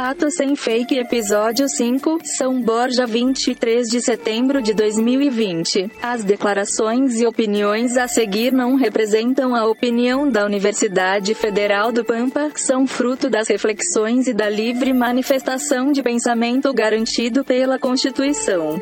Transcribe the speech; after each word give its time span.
Fato 0.00 0.30
Sem 0.30 0.54
Fake 0.54 0.96
Episódio 0.96 1.68
5, 1.68 2.20
São 2.22 2.62
Borja 2.62 3.04
23 3.04 3.88
de 3.88 4.00
setembro 4.00 4.62
de 4.62 4.72
2020. 4.72 5.90
As 6.00 6.22
declarações 6.22 7.20
e 7.20 7.26
opiniões 7.26 7.96
a 7.96 8.06
seguir 8.06 8.52
não 8.52 8.76
representam 8.76 9.56
a 9.56 9.66
opinião 9.66 10.30
da 10.30 10.46
Universidade 10.46 11.34
Federal 11.34 11.90
do 11.90 12.04
Pampa, 12.04 12.52
são 12.54 12.86
fruto 12.86 13.28
das 13.28 13.48
reflexões 13.48 14.28
e 14.28 14.32
da 14.32 14.48
livre 14.48 14.92
manifestação 14.92 15.90
de 15.90 16.00
pensamento 16.00 16.72
garantido 16.72 17.44
pela 17.44 17.76
Constituição. 17.76 18.80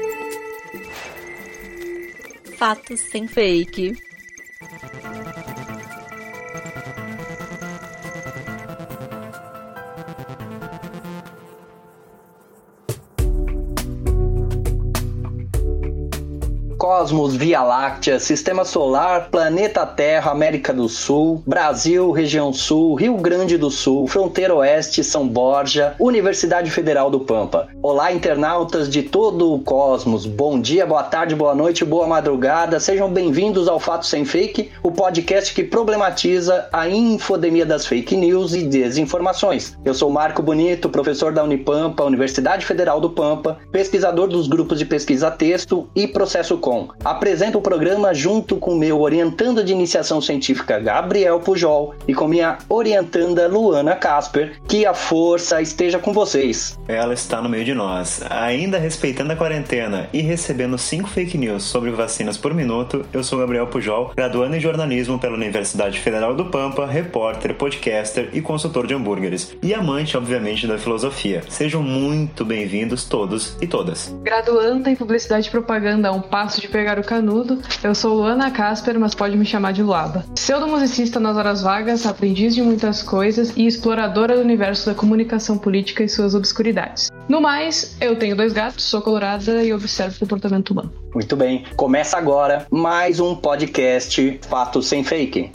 Fatos 2.59 3.01
Sem 3.01 3.27
Fake. 3.27 4.06
Cosmos, 16.87 17.35
Via 17.35 17.65
Láctea, 17.65 18.21
Sistema 18.21 18.65
Solar, 18.65 19.29
Planeta 19.29 19.85
Terra, 19.85 20.31
América 20.31 20.73
do 20.73 20.89
Sul, 20.89 21.43
Brasil, 21.45 22.13
Região 22.13 22.53
Sul, 22.53 22.95
Rio 22.95 23.17
Grande 23.17 23.59
do 23.59 23.73
Sul, 23.73 24.07
Fronteira 24.07 24.55
Oeste, 24.55 25.03
São 25.03 25.27
Borja, 25.27 25.97
Universidade 25.99 26.71
Federal 26.71 27.11
do 27.11 27.19
Pampa. 27.19 27.67
Olá, 27.83 28.13
internautas 28.13 28.89
de 28.89 29.03
todo 29.03 29.53
o 29.53 29.59
cosmos. 29.59 30.27
Bom 30.27 30.61
dia, 30.61 30.87
boa 30.87 31.03
tarde, 31.03 31.35
boa 31.35 31.57
noite, 31.57 31.85
boa 31.85 32.07
madrugada. 32.07 32.79
Sejam 32.79 33.11
bem-vindos 33.11 33.67
ao 33.67 33.81
Fato 33.81 34.07
Sem 34.07 34.25
Fake, 34.25 34.71
o 34.81 34.93
podcast 34.93 35.53
que 35.53 35.65
problematiza 35.65 36.69
a 36.73 36.89
infodemia 36.89 37.67
das 37.67 37.85
fake 37.85 38.17
news 38.17 38.55
e 38.55 38.63
desinformações. 38.63 39.77
Eu 39.85 39.93
sou 39.93 40.09
Marco 40.09 40.41
Bonito, 40.41 40.89
professor 40.89 41.33
da 41.33 41.43
Unipampa, 41.43 42.05
Universidade 42.05 42.65
Federal 42.65 43.01
do 43.01 43.11
Pampa, 43.11 43.59
pesquisador 43.73 44.29
dos 44.29 44.47
grupos 44.47 44.79
de 44.79 44.87
pesquisa 44.87 45.33
texto 45.33 45.89
e 45.93 46.07
processo 46.07 46.57
com 46.57 46.76
Apresento 47.05 47.59
o 47.59 47.63
programa 47.63 48.13
junto 48.13 48.57
com 48.57 48.75
meu 48.75 49.01
orientando 49.01 49.65
de 49.65 49.73
iniciação 49.73 50.21
científica 50.21 50.79
Gabriel 50.79 51.41
Pujol 51.41 51.95
e 52.07 52.15
com 52.15 52.29
minha 52.29 52.59
orientanda 52.69 53.47
Luana 53.49 53.95
Casper. 53.95 54.61
Que 54.67 54.85
a 54.85 54.95
força 54.95 55.63
esteja 55.63 55.99
com 55.99 56.13
vocês. 56.13 56.79
Ela 56.89 57.15
está 57.15 57.41
no 57.41 57.49
meio 57.49 57.65
de 57.65 57.75
nós. 57.75 58.23
Ainda 58.29 58.79
respeitando 58.79 59.33
a 59.33 59.37
quarentena 59.37 60.09
e 60.13 60.21
recebendo 60.21 60.77
5 60.77 61.09
fake 61.09 61.39
news 61.39 61.63
sobre 61.63 61.91
vacinas 61.91 62.37
por 62.37 62.53
minuto, 62.53 63.05
eu 63.13 63.23
sou 63.23 63.39
Gabriel 63.39 63.67
Pujol, 63.67 64.13
graduando 64.15 64.57
em 64.57 64.61
jornalismo 64.61 65.19
pela 65.19 65.35
Universidade 65.35 65.99
Federal 66.01 66.35
do 66.35 66.47
Pampa, 66.47 66.87
repórter, 66.87 67.55
podcaster 67.55 68.31
e 68.33 68.41
consultor 68.41 68.87
de 68.87 68.95
hambúrgueres. 68.95 69.57
E 69.63 69.73
amante, 69.75 70.17
obviamente, 70.17 70.67
da 70.67 70.79
filosofia. 70.79 71.43
Sejam 71.49 71.83
muito 71.83 72.45
bem-vindos 72.45 73.05
todos 73.05 73.57
e 73.61 73.67
todas. 73.67 74.15
Graduando 74.23 74.89
em 74.89 74.97
publicidade 74.97 75.49
e 75.49 75.51
propaganda 75.51 76.09
a 76.09 76.13
um 76.13 76.21
passo 76.21 76.61
de 76.61 76.66
de 76.67 76.73
pegar 76.73 76.99
o 76.99 77.05
canudo. 77.05 77.61
Eu 77.83 77.95
sou 77.95 78.15
Luana 78.15 78.51
Casper, 78.51 78.99
mas 78.99 79.15
pode 79.15 79.37
me 79.37 79.47
chamar 79.47 79.73
de 79.73 79.83
Luaba. 79.83 80.25
Pseudo-musicista 80.35 81.19
nas 81.19 81.37
horas 81.37 81.63
vagas, 81.63 82.05
aprendiz 82.05 82.55
de 82.55 82.63
muitas 82.63 83.03
coisas 83.03 83.53
e 83.57 83.67
exploradora 83.67 84.37
do 84.37 84.43
universo 84.43 84.87
da 84.87 84.95
comunicação 84.95 85.57
política 85.57 86.03
e 86.03 86.09
suas 86.09 86.35
obscuridades. 86.35 87.09
No 87.29 87.41
mais, 87.41 87.97
eu 88.01 88.17
tenho 88.17 88.37
dois 88.37 88.53
gatos, 88.53 88.85
sou 88.85 89.01
colorada 89.01 89.63
e 89.63 89.73
observo 89.73 90.17
o 90.17 90.21
comportamento 90.21 90.71
humano. 90.71 90.93
Muito 91.15 91.37
bem, 91.37 91.65
começa 91.77 92.19
agora 92.19 92.67
mais 92.71 93.21
um 93.21 93.35
podcast 93.35 94.39
Fato 94.49 94.83
Sem 94.83 95.03
Fake. 95.03 95.51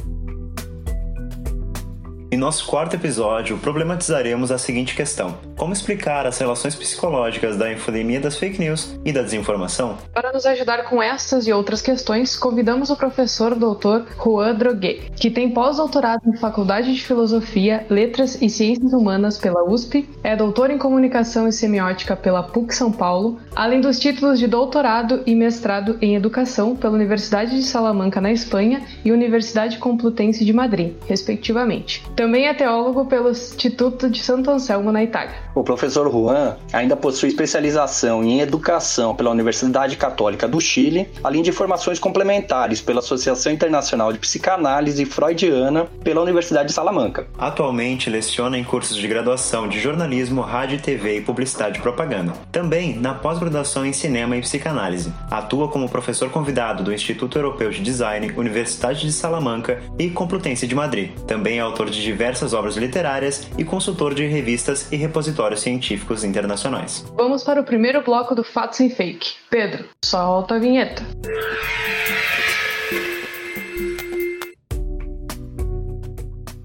Em 2.33 2.37
nosso 2.37 2.65
quarto 2.65 2.95
episódio, 2.95 3.57
problematizaremos 3.57 4.53
a 4.53 4.57
seguinte 4.57 4.95
questão: 4.95 5.37
Como 5.57 5.73
explicar 5.73 6.25
as 6.25 6.39
relações 6.39 6.73
psicológicas 6.73 7.57
da 7.57 7.69
infodemia 7.69 8.21
das 8.21 8.37
fake 8.37 8.57
news 8.57 8.97
e 9.03 9.11
da 9.11 9.21
desinformação? 9.21 9.97
Para 10.13 10.31
nos 10.31 10.45
ajudar 10.45 10.83
com 10.85 11.03
estas 11.03 11.45
e 11.45 11.51
outras 11.51 11.81
questões, 11.81 12.37
convidamos 12.37 12.89
o 12.89 12.95
professor 12.95 13.53
Dr. 13.53 14.09
Juan 14.17 14.55
Droguet, 14.55 15.11
que 15.17 15.29
tem 15.29 15.49
pós-doutorado 15.49 16.21
em 16.25 16.37
Faculdade 16.37 16.93
de 16.93 17.03
Filosofia, 17.03 17.85
Letras 17.89 18.41
e 18.41 18.49
Ciências 18.49 18.93
Humanas 18.93 19.37
pela 19.37 19.69
USP, 19.69 20.09
é 20.23 20.33
doutor 20.33 20.71
em 20.71 20.77
Comunicação 20.77 21.49
e 21.49 21.51
Semiótica 21.51 22.15
pela 22.15 22.43
PUC 22.43 22.73
São 22.73 22.93
Paulo, 22.93 23.41
além 23.53 23.81
dos 23.81 23.99
títulos 23.99 24.39
de 24.39 24.47
doutorado 24.47 25.21
e 25.25 25.35
mestrado 25.35 25.97
em 26.01 26.15
Educação 26.15 26.77
pela 26.77 26.93
Universidade 26.93 27.57
de 27.57 27.63
Salamanca, 27.63 28.21
na 28.21 28.31
Espanha, 28.31 28.81
e 29.03 29.11
Universidade 29.11 29.79
Complutense 29.79 30.45
de 30.45 30.53
Madrid, 30.53 30.93
respectivamente. 31.09 32.01
Também 32.21 32.45
é 32.45 32.53
teólogo 32.53 33.05
pelo 33.05 33.31
Instituto 33.31 34.07
de 34.07 34.21
Santo 34.21 34.51
Anselmo, 34.51 34.91
na 34.91 35.03
Itália. 35.03 35.33
O 35.55 35.63
professor 35.63 36.07
Juan 36.11 36.55
ainda 36.71 36.95
possui 36.95 37.29
especialização 37.29 38.23
em 38.23 38.41
educação 38.41 39.15
pela 39.15 39.31
Universidade 39.31 39.97
Católica 39.97 40.47
do 40.47 40.61
Chile, 40.61 41.09
além 41.23 41.41
de 41.41 41.51
formações 41.51 41.97
complementares 41.97 42.79
pela 42.79 42.99
Associação 42.99 43.51
Internacional 43.51 44.13
de 44.13 44.19
Psicanálise 44.19 45.03
Freudiana 45.03 45.87
pela 46.03 46.21
Universidade 46.21 46.67
de 46.67 46.75
Salamanca. 46.75 47.25
Atualmente 47.39 48.07
leciona 48.07 48.55
em 48.55 48.63
cursos 48.63 48.97
de 48.97 49.07
graduação 49.07 49.67
de 49.67 49.79
jornalismo, 49.79 50.41
rádio, 50.41 50.79
TV 50.79 51.17
e 51.17 51.21
publicidade 51.21 51.79
e 51.79 51.81
propaganda. 51.81 52.33
Também 52.51 52.99
na 52.99 53.15
pós-graduação 53.15 53.83
em 53.83 53.93
cinema 53.93 54.37
e 54.37 54.41
psicanálise. 54.41 55.11
Atua 55.31 55.69
como 55.69 55.89
professor 55.89 56.29
convidado 56.29 56.83
do 56.83 56.93
Instituto 56.93 57.39
Europeu 57.39 57.71
de 57.71 57.81
Design, 57.81 58.31
Universidade 58.37 59.01
de 59.01 59.11
Salamanca 59.11 59.81
e 59.97 60.07
Complutense 60.11 60.67
de 60.67 60.75
Madrid. 60.75 61.09
Também 61.25 61.57
é 61.57 61.61
autor 61.61 61.89
de 61.89 62.10
diversas 62.11 62.53
obras 62.53 62.75
literárias 62.75 63.47
e 63.57 63.63
consultor 63.63 64.13
de 64.13 64.27
revistas 64.27 64.91
e 64.91 64.97
repositórios 64.97 65.61
científicos 65.61 66.25
internacionais. 66.25 67.05
Vamos 67.15 67.43
para 67.43 67.61
o 67.61 67.63
primeiro 67.63 68.03
bloco 68.03 68.35
do 68.35 68.43
Fato 68.43 68.75
Sem 68.75 68.89
Fake. 68.89 69.35
Pedro, 69.49 69.85
solta 70.03 70.55
a 70.55 70.59
vinheta. 70.59 71.05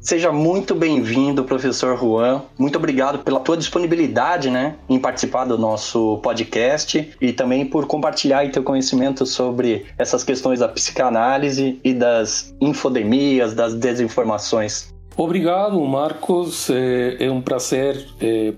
Seja 0.01 0.31
muito 0.31 0.73
bem-vindo, 0.73 1.43
professor 1.43 1.99
Juan. 1.99 2.43
Muito 2.57 2.77
obrigado 2.77 3.25
pela 3.25 3.41
tua 3.41 3.57
disponibilidade, 3.57 4.51
né, 4.51 4.77
em 4.89 5.01
participar 5.01 5.45
do 5.47 5.59
nosso 5.59 6.19
podcast 6.19 7.11
e 7.21 7.33
também 7.33 7.67
por 7.67 7.89
compartilhar 7.89 8.49
teu 8.53 8.63
conhecimento 8.63 9.27
sobre 9.27 9.87
essas 9.99 10.23
questões 10.23 10.61
da 10.61 10.69
psicanálise 10.69 11.81
e 11.83 11.93
das 11.93 12.55
infodemias, 12.61 13.53
das 13.53 13.75
desinformações. 13.75 14.95
Obrigado, 15.17 15.81
Marcos. 15.81 16.69
É 16.71 17.31
um 17.31 17.41
prazer 17.41 18.07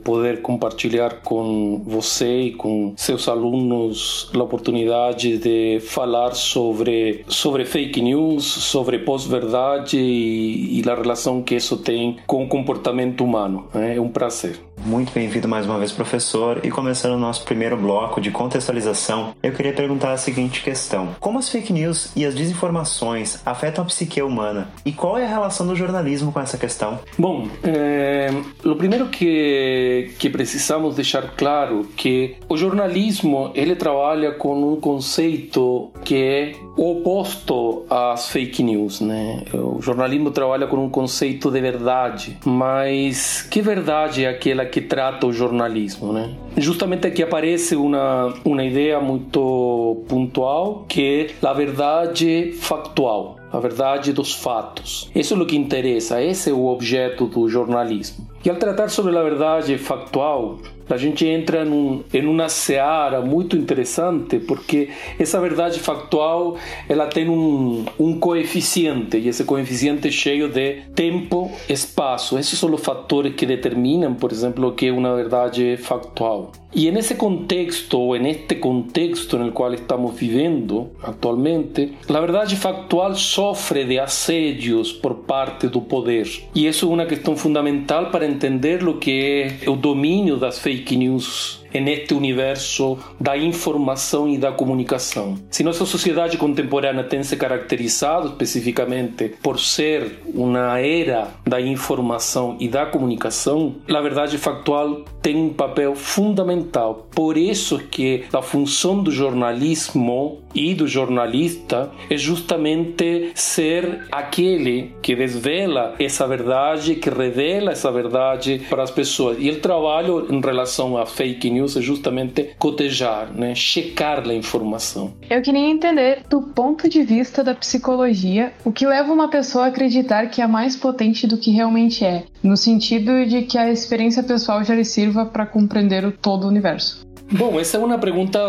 poder 0.03 0.43
compartilhar 0.43 1.21
com 1.23 1.81
você 1.87 2.43
e 2.43 2.53
com 2.53 2.95
seus 2.97 3.29
alunos 3.29 4.29
a 4.35 4.43
oportunidade 4.43 5.39
de 5.39 5.79
falar 5.81 6.35
sobre, 6.35 7.25
sobre 7.29 7.65
fake 7.65 8.03
news, 8.03 8.45
sobre 8.45 8.99
pós-verdade 8.99 9.99
e, 9.99 10.81
e 10.81 10.91
a 10.91 10.95
relação 10.95 11.43
que 11.43 11.55
isso 11.55 11.77
tem 11.77 12.17
com 12.27 12.45
o 12.45 12.49
comportamento 12.49 13.23
humano. 13.23 13.69
É 13.75 14.01
um 14.01 14.09
prazer. 14.09 14.68
Muito 14.85 15.13
bem-vindo 15.13 15.49
mais 15.49 15.67
uma 15.67 15.79
vez, 15.79 15.93
professor. 15.93 16.61
E 16.65 16.71
começando 16.71 17.15
o 17.15 17.19
nosso 17.19 17.45
primeiro 17.45 17.77
bloco 17.77 18.21
de 18.21 18.31
contextualização, 18.31 19.35
eu 19.43 19.53
queria 19.53 19.73
perguntar 19.73 20.13
a 20.13 20.17
seguinte 20.17 20.63
questão: 20.63 21.17
Como 21.21 21.39
as 21.39 21.49
fake 21.49 21.73
news 21.73 22.13
e 22.15 22.25
as 22.25 22.35
desinformações 22.35 23.41
afetam 23.45 23.85
a 23.85 23.87
psique 23.87 24.23
humana? 24.23 24.71
E 24.85 24.93
qual 24.93 25.19
é 25.19 25.25
a 25.25 25.29
relação 25.29 25.67
do 25.67 25.75
jornalismo 25.75 26.33
com 26.33 26.41
essa 26.41 26.57
questão? 26.57 27.01
Bom, 27.19 27.49
é, 27.63 28.31
o 28.65 28.77
primeiro 28.77 29.09
que, 29.09 30.13
que 30.19 30.31
precisamos 30.31 30.95
deixar 30.95 31.35
claro 31.37 31.89
que 31.97 32.37
o 32.49 32.57
jornalismo 32.57 33.51
ele 33.55 33.75
trabalha 33.75 34.33
com 34.33 34.73
um 34.73 34.81
conceito 34.81 35.91
que 36.05 36.17
é 36.17 36.53
oposto 36.77 37.85
às 37.91 38.29
fake 38.29 38.63
news, 38.63 39.01
né? 39.01 39.43
O 39.53 39.83
jornalismo 39.83 40.31
trabalha 40.31 40.67
com 40.67 40.77
um 40.77 40.89
conceito 40.89 41.51
de 41.51 41.61
verdade, 41.61 42.39
mas 42.45 43.43
que 43.43 43.61
verdade 43.61 44.25
é 44.25 44.29
aquela 44.29 44.68
que 44.69 44.81
trata 44.81 45.27
o 45.27 45.33
jornalismo, 45.33 46.13
né? 46.13 46.35
Justamente 46.57 47.07
aqui 47.07 47.23
aparece 47.23 47.75
uma 47.75 48.35
uma 48.45 48.65
ideia 48.65 49.01
muito 49.01 50.05
pontual 50.09 50.85
que 50.89 51.29
é 51.43 51.47
a 51.47 51.53
verdade 51.53 52.53
factual 52.61 53.39
a 53.51 53.59
verdade 53.59 54.13
dos 54.13 54.35
fatos. 54.35 55.11
Isso 55.15 55.35
é 55.35 55.37
o 55.37 55.47
que 55.47 55.57
interessa, 55.57 56.23
esse 56.23 56.51
é 56.51 56.53
o 56.53 56.67
objeto 56.67 57.27
do 57.27 57.49
jornalismo. 57.49 58.29
E 58.45 58.51
ao 58.51 58.57
tratar 58.57 58.89
sobre 58.89 59.17
a 59.17 59.23
verdade 59.23 59.77
factual, 59.79 60.59
a 60.89 60.97
gente 60.97 61.27
entra 61.27 61.65
num, 61.65 62.03
em 62.13 62.27
uma 62.27 62.49
seara 62.49 63.21
muito 63.21 63.57
interessante, 63.57 64.39
porque 64.39 64.91
essa 65.19 65.41
verdade 65.41 65.79
factual 65.81 66.57
ela 66.89 67.07
tem 67.07 67.29
um, 67.29 67.85
um 67.99 68.19
coeficiente, 68.19 69.19
e 69.19 69.29
esse 69.29 69.45
coeficiente 69.45 70.09
é 70.09 70.11
cheio 70.11 70.49
de 70.49 70.83
tempo, 70.95 71.51
espaço. 71.69 72.39
Esses 72.39 72.59
são 72.59 72.73
os 72.73 72.81
fatores 72.81 73.35
que 73.35 73.47
determinam, 73.47 74.15
por 74.15 74.33
exemplo, 74.33 74.69
o 74.69 74.73
que 74.73 74.87
é 74.87 74.93
uma 74.93 75.15
verdade 75.15 75.77
factual. 75.77 76.53
E 76.75 76.91
nesse 76.91 77.15
contexto, 77.15 77.99
ou 77.99 78.17
neste 78.19 78.57
contexto 78.57 79.39
no 79.39 79.53
qual 79.53 79.73
estamos 79.73 80.15
vivendo 80.15 80.91
atualmente, 81.03 81.95
a 82.09 82.21
verdade 82.21 82.57
factual 82.57 83.15
sofre 83.15 83.85
de 83.85 83.99
assédios 83.99 84.93
por 84.93 85.15
parte 85.15 85.67
do 85.67 85.81
poder. 85.81 86.29
E 86.55 86.67
isso 86.67 86.87
é 86.87 86.95
uma 86.95 87.07
questão 87.07 87.37
fundamental 87.37 88.11
para 88.11 88.27
entender 88.27 88.87
o 88.87 88.99
que 88.99 89.59
é 89.65 89.71
o 89.71 89.77
domínio 89.77 90.37
das 90.37 90.59
fake 90.59 90.97
news 90.97 91.65
neste 91.73 92.15
universo 92.15 92.99
da 93.21 93.37
informação 93.37 94.29
e 94.29 94.39
da 94.39 94.53
comunicação. 94.53 95.39
Se 95.51 95.63
nossa 95.63 95.85
sociedade 95.85 96.37
contemporânea 96.37 97.05
tem 97.05 97.23
se 97.23 97.37
caracterizado 97.37 98.29
especificamente 98.29 99.29
por 99.43 99.59
ser 99.59 100.21
uma 100.35 100.79
era 100.81 101.29
da 101.47 101.61
informação 101.61 102.57
e 102.59 102.69
da 102.69 102.87
comunicação, 102.87 103.77
a 103.89 104.01
verdade 104.01 104.39
factual 104.39 105.05
tem 105.21 105.37
um 105.37 105.53
papel 105.53 105.95
fundamental. 105.95 107.07
Por 107.15 107.37
isso 107.37 107.79
que 107.79 108.25
a 108.33 108.43
função 108.43 109.03
do 109.03 109.11
jornalismo 109.11 110.39
e 110.59 110.75
do 110.75 110.89
jornalista 110.89 111.91
é 112.11 112.17
justamente 112.17 113.31
ser 113.35 114.07
aquele 114.11 114.93
que 115.01 115.15
desvela 115.15 115.95
essa 116.01 116.27
verdade, 116.27 116.97
que 116.97 117.09
revela 117.09 117.71
essa 117.71 117.93
verdade 117.93 118.61
para 118.69 118.83
as 118.83 118.91
pessoas. 118.91 119.37
E 119.41 119.51
o 119.51 119.61
trabalho 119.61 120.27
em 120.31 120.41
relação 120.41 120.99
a 120.99 121.07
fake 121.07 121.49
news 121.51 121.77
é 121.77 121.81
justamente 121.81 122.51
cotejar, 122.59 123.33
né? 123.33 123.55
checar 123.55 124.29
a 124.29 124.35
informação. 124.35 125.15
Eu 125.31 125.41
queria 125.43 125.61
entender, 125.61 126.23
do 126.29 126.43
ponto 126.43 126.89
de 126.89 127.03
vista 127.03 127.45
da 127.45 127.55
psicologia, 127.55 128.53
o 128.65 128.73
que 128.73 128.87
leva 128.87 129.13
uma 129.13 129.29
pessoa 129.29 129.67
a 129.67 129.69
acreditar 129.69 130.27
que 130.29 130.43
é 130.43 130.47
mais 130.47 130.75
potente 130.75 131.27
do 131.27 131.39
que 131.39 131.53
realmente 131.53 132.05
é, 132.05 132.25
no 132.43 132.57
sentido 132.57 133.25
de 133.27 133.43
que 133.43 133.57
a 133.57 133.71
experiência 133.71 134.23
pessoal 134.23 134.65
já 134.65 134.75
lhe 134.75 134.85
sirva 134.85 135.25
para 135.27 135.47
compreender 135.47 136.05
o 136.05 136.13
todo 136.13 136.45
o 136.45 136.49
universo. 136.49 137.08
Bom, 137.31 137.61
essa 137.61 137.77
é 137.77 137.81
uma 137.81 137.99
pergunta 137.99 138.41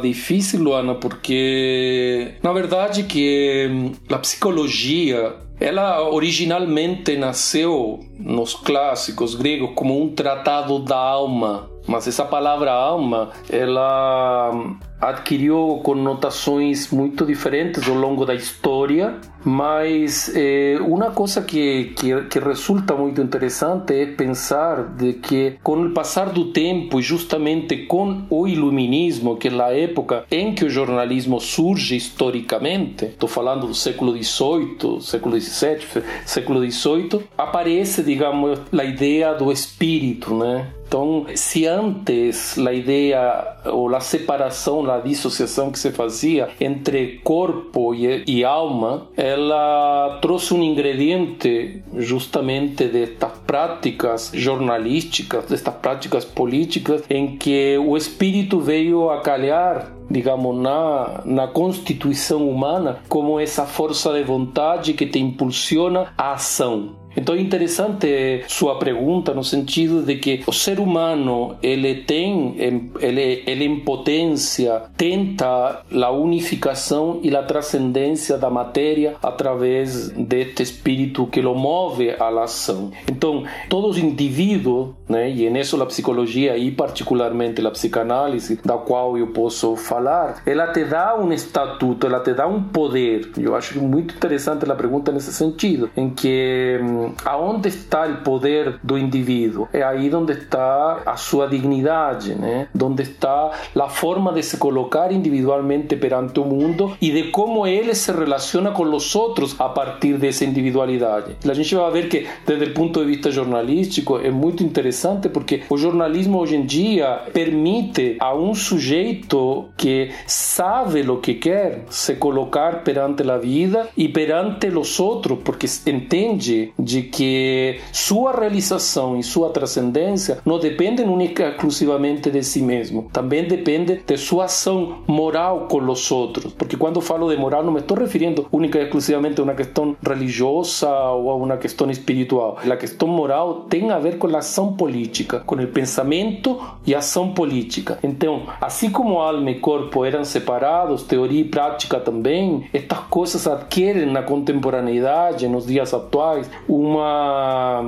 difícil, 0.00 0.62
Luana, 0.62 0.94
porque 0.94 2.34
na 2.42 2.50
verdade 2.50 3.02
que 3.02 3.68
hum, 3.70 3.92
a 4.10 4.18
psicologia 4.18 5.34
ela 5.60 6.02
originalmente 6.08 7.16
nasceu 7.16 8.00
nos 8.18 8.54
clássicos 8.54 9.34
gregos 9.34 9.70
como 9.74 10.02
um 10.02 10.14
tratado 10.14 10.78
da 10.78 10.96
alma, 10.96 11.68
mas 11.86 12.08
essa 12.08 12.24
palavra 12.24 12.72
alma, 12.72 13.30
ela 13.50 14.50
hum, 14.54 14.78
adquiriu 15.00 15.80
conotações 15.82 16.90
muito 16.90 17.24
diferentes 17.24 17.88
ao 17.88 17.94
longo 17.94 18.24
da 18.24 18.34
história, 18.34 19.16
mas 19.44 20.32
eh, 20.34 20.78
uma 20.80 21.10
coisa 21.10 21.42
que, 21.42 21.94
que, 21.96 22.22
que, 22.22 22.38
resulta 22.38 22.94
muito 22.94 23.20
interessante 23.20 23.94
é 23.94 24.06
pensar 24.06 24.82
de 24.96 25.12
que 25.14 25.56
com 25.62 25.86
o 25.86 25.90
passar 25.92 26.30
do 26.30 26.46
tempo 26.46 26.98
e 26.98 27.02
justamente 27.02 27.86
com 27.86 28.24
o 28.28 28.48
iluminismo, 28.48 29.36
que 29.36 29.48
é 29.48 29.62
a 29.62 29.72
época 29.72 30.24
em 30.30 30.54
que 30.54 30.64
o 30.64 30.70
jornalismo 30.70 31.40
surge 31.40 31.96
historicamente, 31.96 33.04
estou 33.04 33.28
falando 33.28 33.68
do 33.68 33.74
século 33.74 34.12
XVIII, 34.12 35.00
século 35.00 35.40
XVII, 35.40 36.02
século 36.24 36.70
XVIII, 36.70 37.20
aparece, 37.38 38.02
digamos, 38.02 38.60
a 38.76 38.84
ideia 38.84 39.32
do 39.34 39.52
espírito, 39.52 40.34
né? 40.34 40.72
Então, 40.86 41.26
se 41.34 41.66
antes 41.66 42.56
a 42.58 42.72
ideia 42.72 43.56
ou 43.64 43.92
a 43.94 44.00
separação, 44.00 44.82
a 44.94 45.00
dissociação 45.00 45.70
que 45.70 45.78
se 45.78 45.90
fazia 45.90 46.48
entre 46.60 47.20
corpo 47.22 47.94
e, 47.94 48.24
e 48.26 48.44
alma, 48.44 49.08
ela 49.16 50.18
trouxe 50.22 50.54
um 50.54 50.62
ingrediente 50.62 51.82
justamente 51.96 52.84
destas 52.84 53.32
práticas 53.46 54.30
jornalísticas, 54.34 55.46
destas 55.46 55.74
práticas 55.74 56.24
políticas, 56.24 57.02
em 57.08 57.36
que 57.36 57.78
o 57.78 57.96
espírito 57.96 58.60
veio 58.60 59.10
a 59.10 59.20
calhar 59.20 59.92
digamos, 60.08 60.56
na, 60.56 61.22
na 61.24 61.48
constituição 61.48 62.48
humana 62.48 63.00
como 63.08 63.40
essa 63.40 63.66
força 63.66 64.12
de 64.12 64.22
vontade 64.22 64.92
que 64.92 65.06
te 65.06 65.18
impulsiona 65.18 66.12
a 66.16 66.32
ação. 66.32 66.94
Então 67.16 67.34
é 67.34 67.40
interessante 67.40 68.44
sua 68.48 68.78
pergunta 68.78 69.32
no 69.32 69.42
sentido 69.42 70.02
de 70.02 70.16
que 70.16 70.42
o 70.46 70.52
ser 70.52 70.78
humano 70.78 71.56
ele 71.62 71.96
tem, 72.02 72.54
ele, 72.58 73.42
ele 73.46 73.64
em 73.64 73.80
potência 73.80 74.82
tenta 74.96 75.82
a 75.90 76.10
unificação 76.10 77.20
e 77.22 77.34
a 77.34 77.42
transcendência 77.42 78.36
da 78.36 78.50
matéria 78.50 79.16
através 79.22 80.10
deste 80.10 80.62
espírito 80.62 81.26
que 81.26 81.40
o 81.40 81.54
move 81.54 82.10
à 82.10 82.28
ação. 82.42 82.90
Então 83.10 83.44
todos 83.68 83.96
os 83.96 84.02
indivíduos, 84.02 84.90
né, 85.08 85.30
e 85.30 85.48
nisso 85.50 85.80
a 85.80 85.86
psicologia 85.86 86.56
e 86.56 86.70
particularmente 86.70 87.64
a 87.66 87.70
psicanálise, 87.70 88.60
da 88.64 88.76
qual 88.76 89.16
eu 89.16 89.28
posso 89.28 89.76
falar, 89.76 90.42
ela 90.44 90.68
te 90.68 90.84
dá 90.84 91.16
um 91.16 91.32
estatuto, 91.32 92.06
ela 92.06 92.20
te 92.20 92.34
dá 92.34 92.46
um 92.46 92.62
poder. 92.62 93.30
Eu 93.38 93.54
acho 93.54 93.80
muito 93.80 94.14
interessante 94.14 94.70
a 94.70 94.74
pergunta 94.74 95.12
nesse 95.12 95.32
sentido, 95.32 95.90
em 95.96 96.10
que 96.10 96.78
hum, 96.82 97.05
aonde 97.24 97.68
está 97.68 98.06
o 98.06 98.16
poder 98.22 98.78
do 98.82 98.98
indivíduo? 98.98 99.68
É 99.72 99.82
aí 99.82 100.12
onde 100.14 100.32
está 100.32 101.02
a 101.04 101.16
sua 101.16 101.46
dignidade, 101.46 102.34
né? 102.34 102.68
Onde 102.80 103.02
está 103.02 103.50
a 103.74 103.88
forma 103.88 104.32
de 104.32 104.42
se 104.42 104.56
colocar 104.56 105.12
individualmente 105.12 105.96
perante 105.96 106.38
o 106.40 106.44
mundo 106.44 106.96
e 107.00 107.10
de 107.10 107.24
como 107.30 107.66
ele 107.66 107.94
se 107.94 108.12
relaciona 108.12 108.70
com 108.70 108.84
os 108.84 109.14
outros 109.14 109.58
a 109.60 109.68
partir 109.68 110.14
dessa 110.18 110.44
individualidade. 110.44 111.36
A 111.48 111.54
gente 111.54 111.74
vai 111.74 111.90
ver 111.90 112.08
que, 112.08 112.26
desde 112.46 112.66
o 112.66 112.74
ponto 112.74 113.00
de 113.00 113.06
vista 113.06 113.30
jornalístico, 113.30 114.18
é 114.18 114.30
muito 114.30 114.62
interessante 114.62 115.28
porque 115.28 115.62
o 115.68 115.76
jornalismo 115.76 116.38
hoje 116.38 116.56
em 116.56 116.64
dia 116.64 117.22
permite 117.32 118.16
a 118.20 118.34
um 118.34 118.54
sujeito 118.54 119.68
que 119.76 120.10
sabe 120.26 121.08
o 121.08 121.18
que 121.18 121.34
quer 121.34 121.84
se 121.90 122.14
colocar 122.14 122.82
perante 122.82 123.28
a 123.28 123.36
vida 123.36 123.88
e 123.96 124.08
perante 124.08 124.68
os 124.68 124.98
outros, 125.00 125.38
porque 125.44 125.66
entende 125.86 126.72
de 126.78 126.95
de 126.96 127.02
que 127.02 127.78
sua 127.92 128.32
realização 128.32 129.18
e 129.18 129.22
sua 129.22 129.50
transcendência 129.50 130.38
não 130.46 130.58
dependem 130.58 131.06
única 131.06 131.48
exclusivamente 131.50 132.30
de 132.30 132.42
si 132.42 132.62
mesmo, 132.62 133.10
também 133.12 133.44
depende 133.44 134.00
de 134.06 134.16
sua 134.16 134.46
ação 134.46 135.02
moral 135.06 135.66
com 135.68 135.78
os 135.78 136.10
outros, 136.10 136.54
porque 136.54 136.76
quando 136.76 137.02
falo 137.02 137.28
de 137.28 137.36
moral 137.36 137.62
não 137.62 137.72
me 137.72 137.80
estou 137.80 137.98
referindo 137.98 138.46
única 138.50 138.78
e 138.78 138.84
exclusivamente 138.84 139.40
a 139.40 139.44
uma 139.44 139.54
questão 139.54 139.94
religiosa 140.02 140.88
ou 141.10 141.30
a 141.30 141.34
uma 141.34 141.56
questão 141.58 141.90
espiritual. 141.90 142.58
A 142.64 142.76
questão 142.76 143.08
moral 143.08 143.66
tem 143.68 143.90
a 143.90 143.98
ver 143.98 144.16
com 144.16 144.26
a 144.28 144.38
ação 144.38 144.72
política, 144.72 145.40
com 145.40 145.56
o 145.56 145.66
pensamento 145.66 146.58
e 146.86 146.94
ação 146.94 147.34
política. 147.34 147.98
Então, 148.02 148.44
assim 148.60 148.90
como 148.90 149.18
alma 149.18 149.50
e 149.50 149.60
corpo 149.60 150.04
eram 150.04 150.24
separados, 150.24 151.02
teoria 151.02 151.42
e 151.42 151.44
prática 151.44 152.00
também, 152.00 152.66
estas 152.72 153.00
coisas 153.10 153.46
adquirem 153.46 154.06
na 154.06 154.22
contemporaneidade, 154.22 155.46
nos 155.46 155.66
dias 155.66 155.92
atuais, 155.92 156.48
uma 156.76 157.82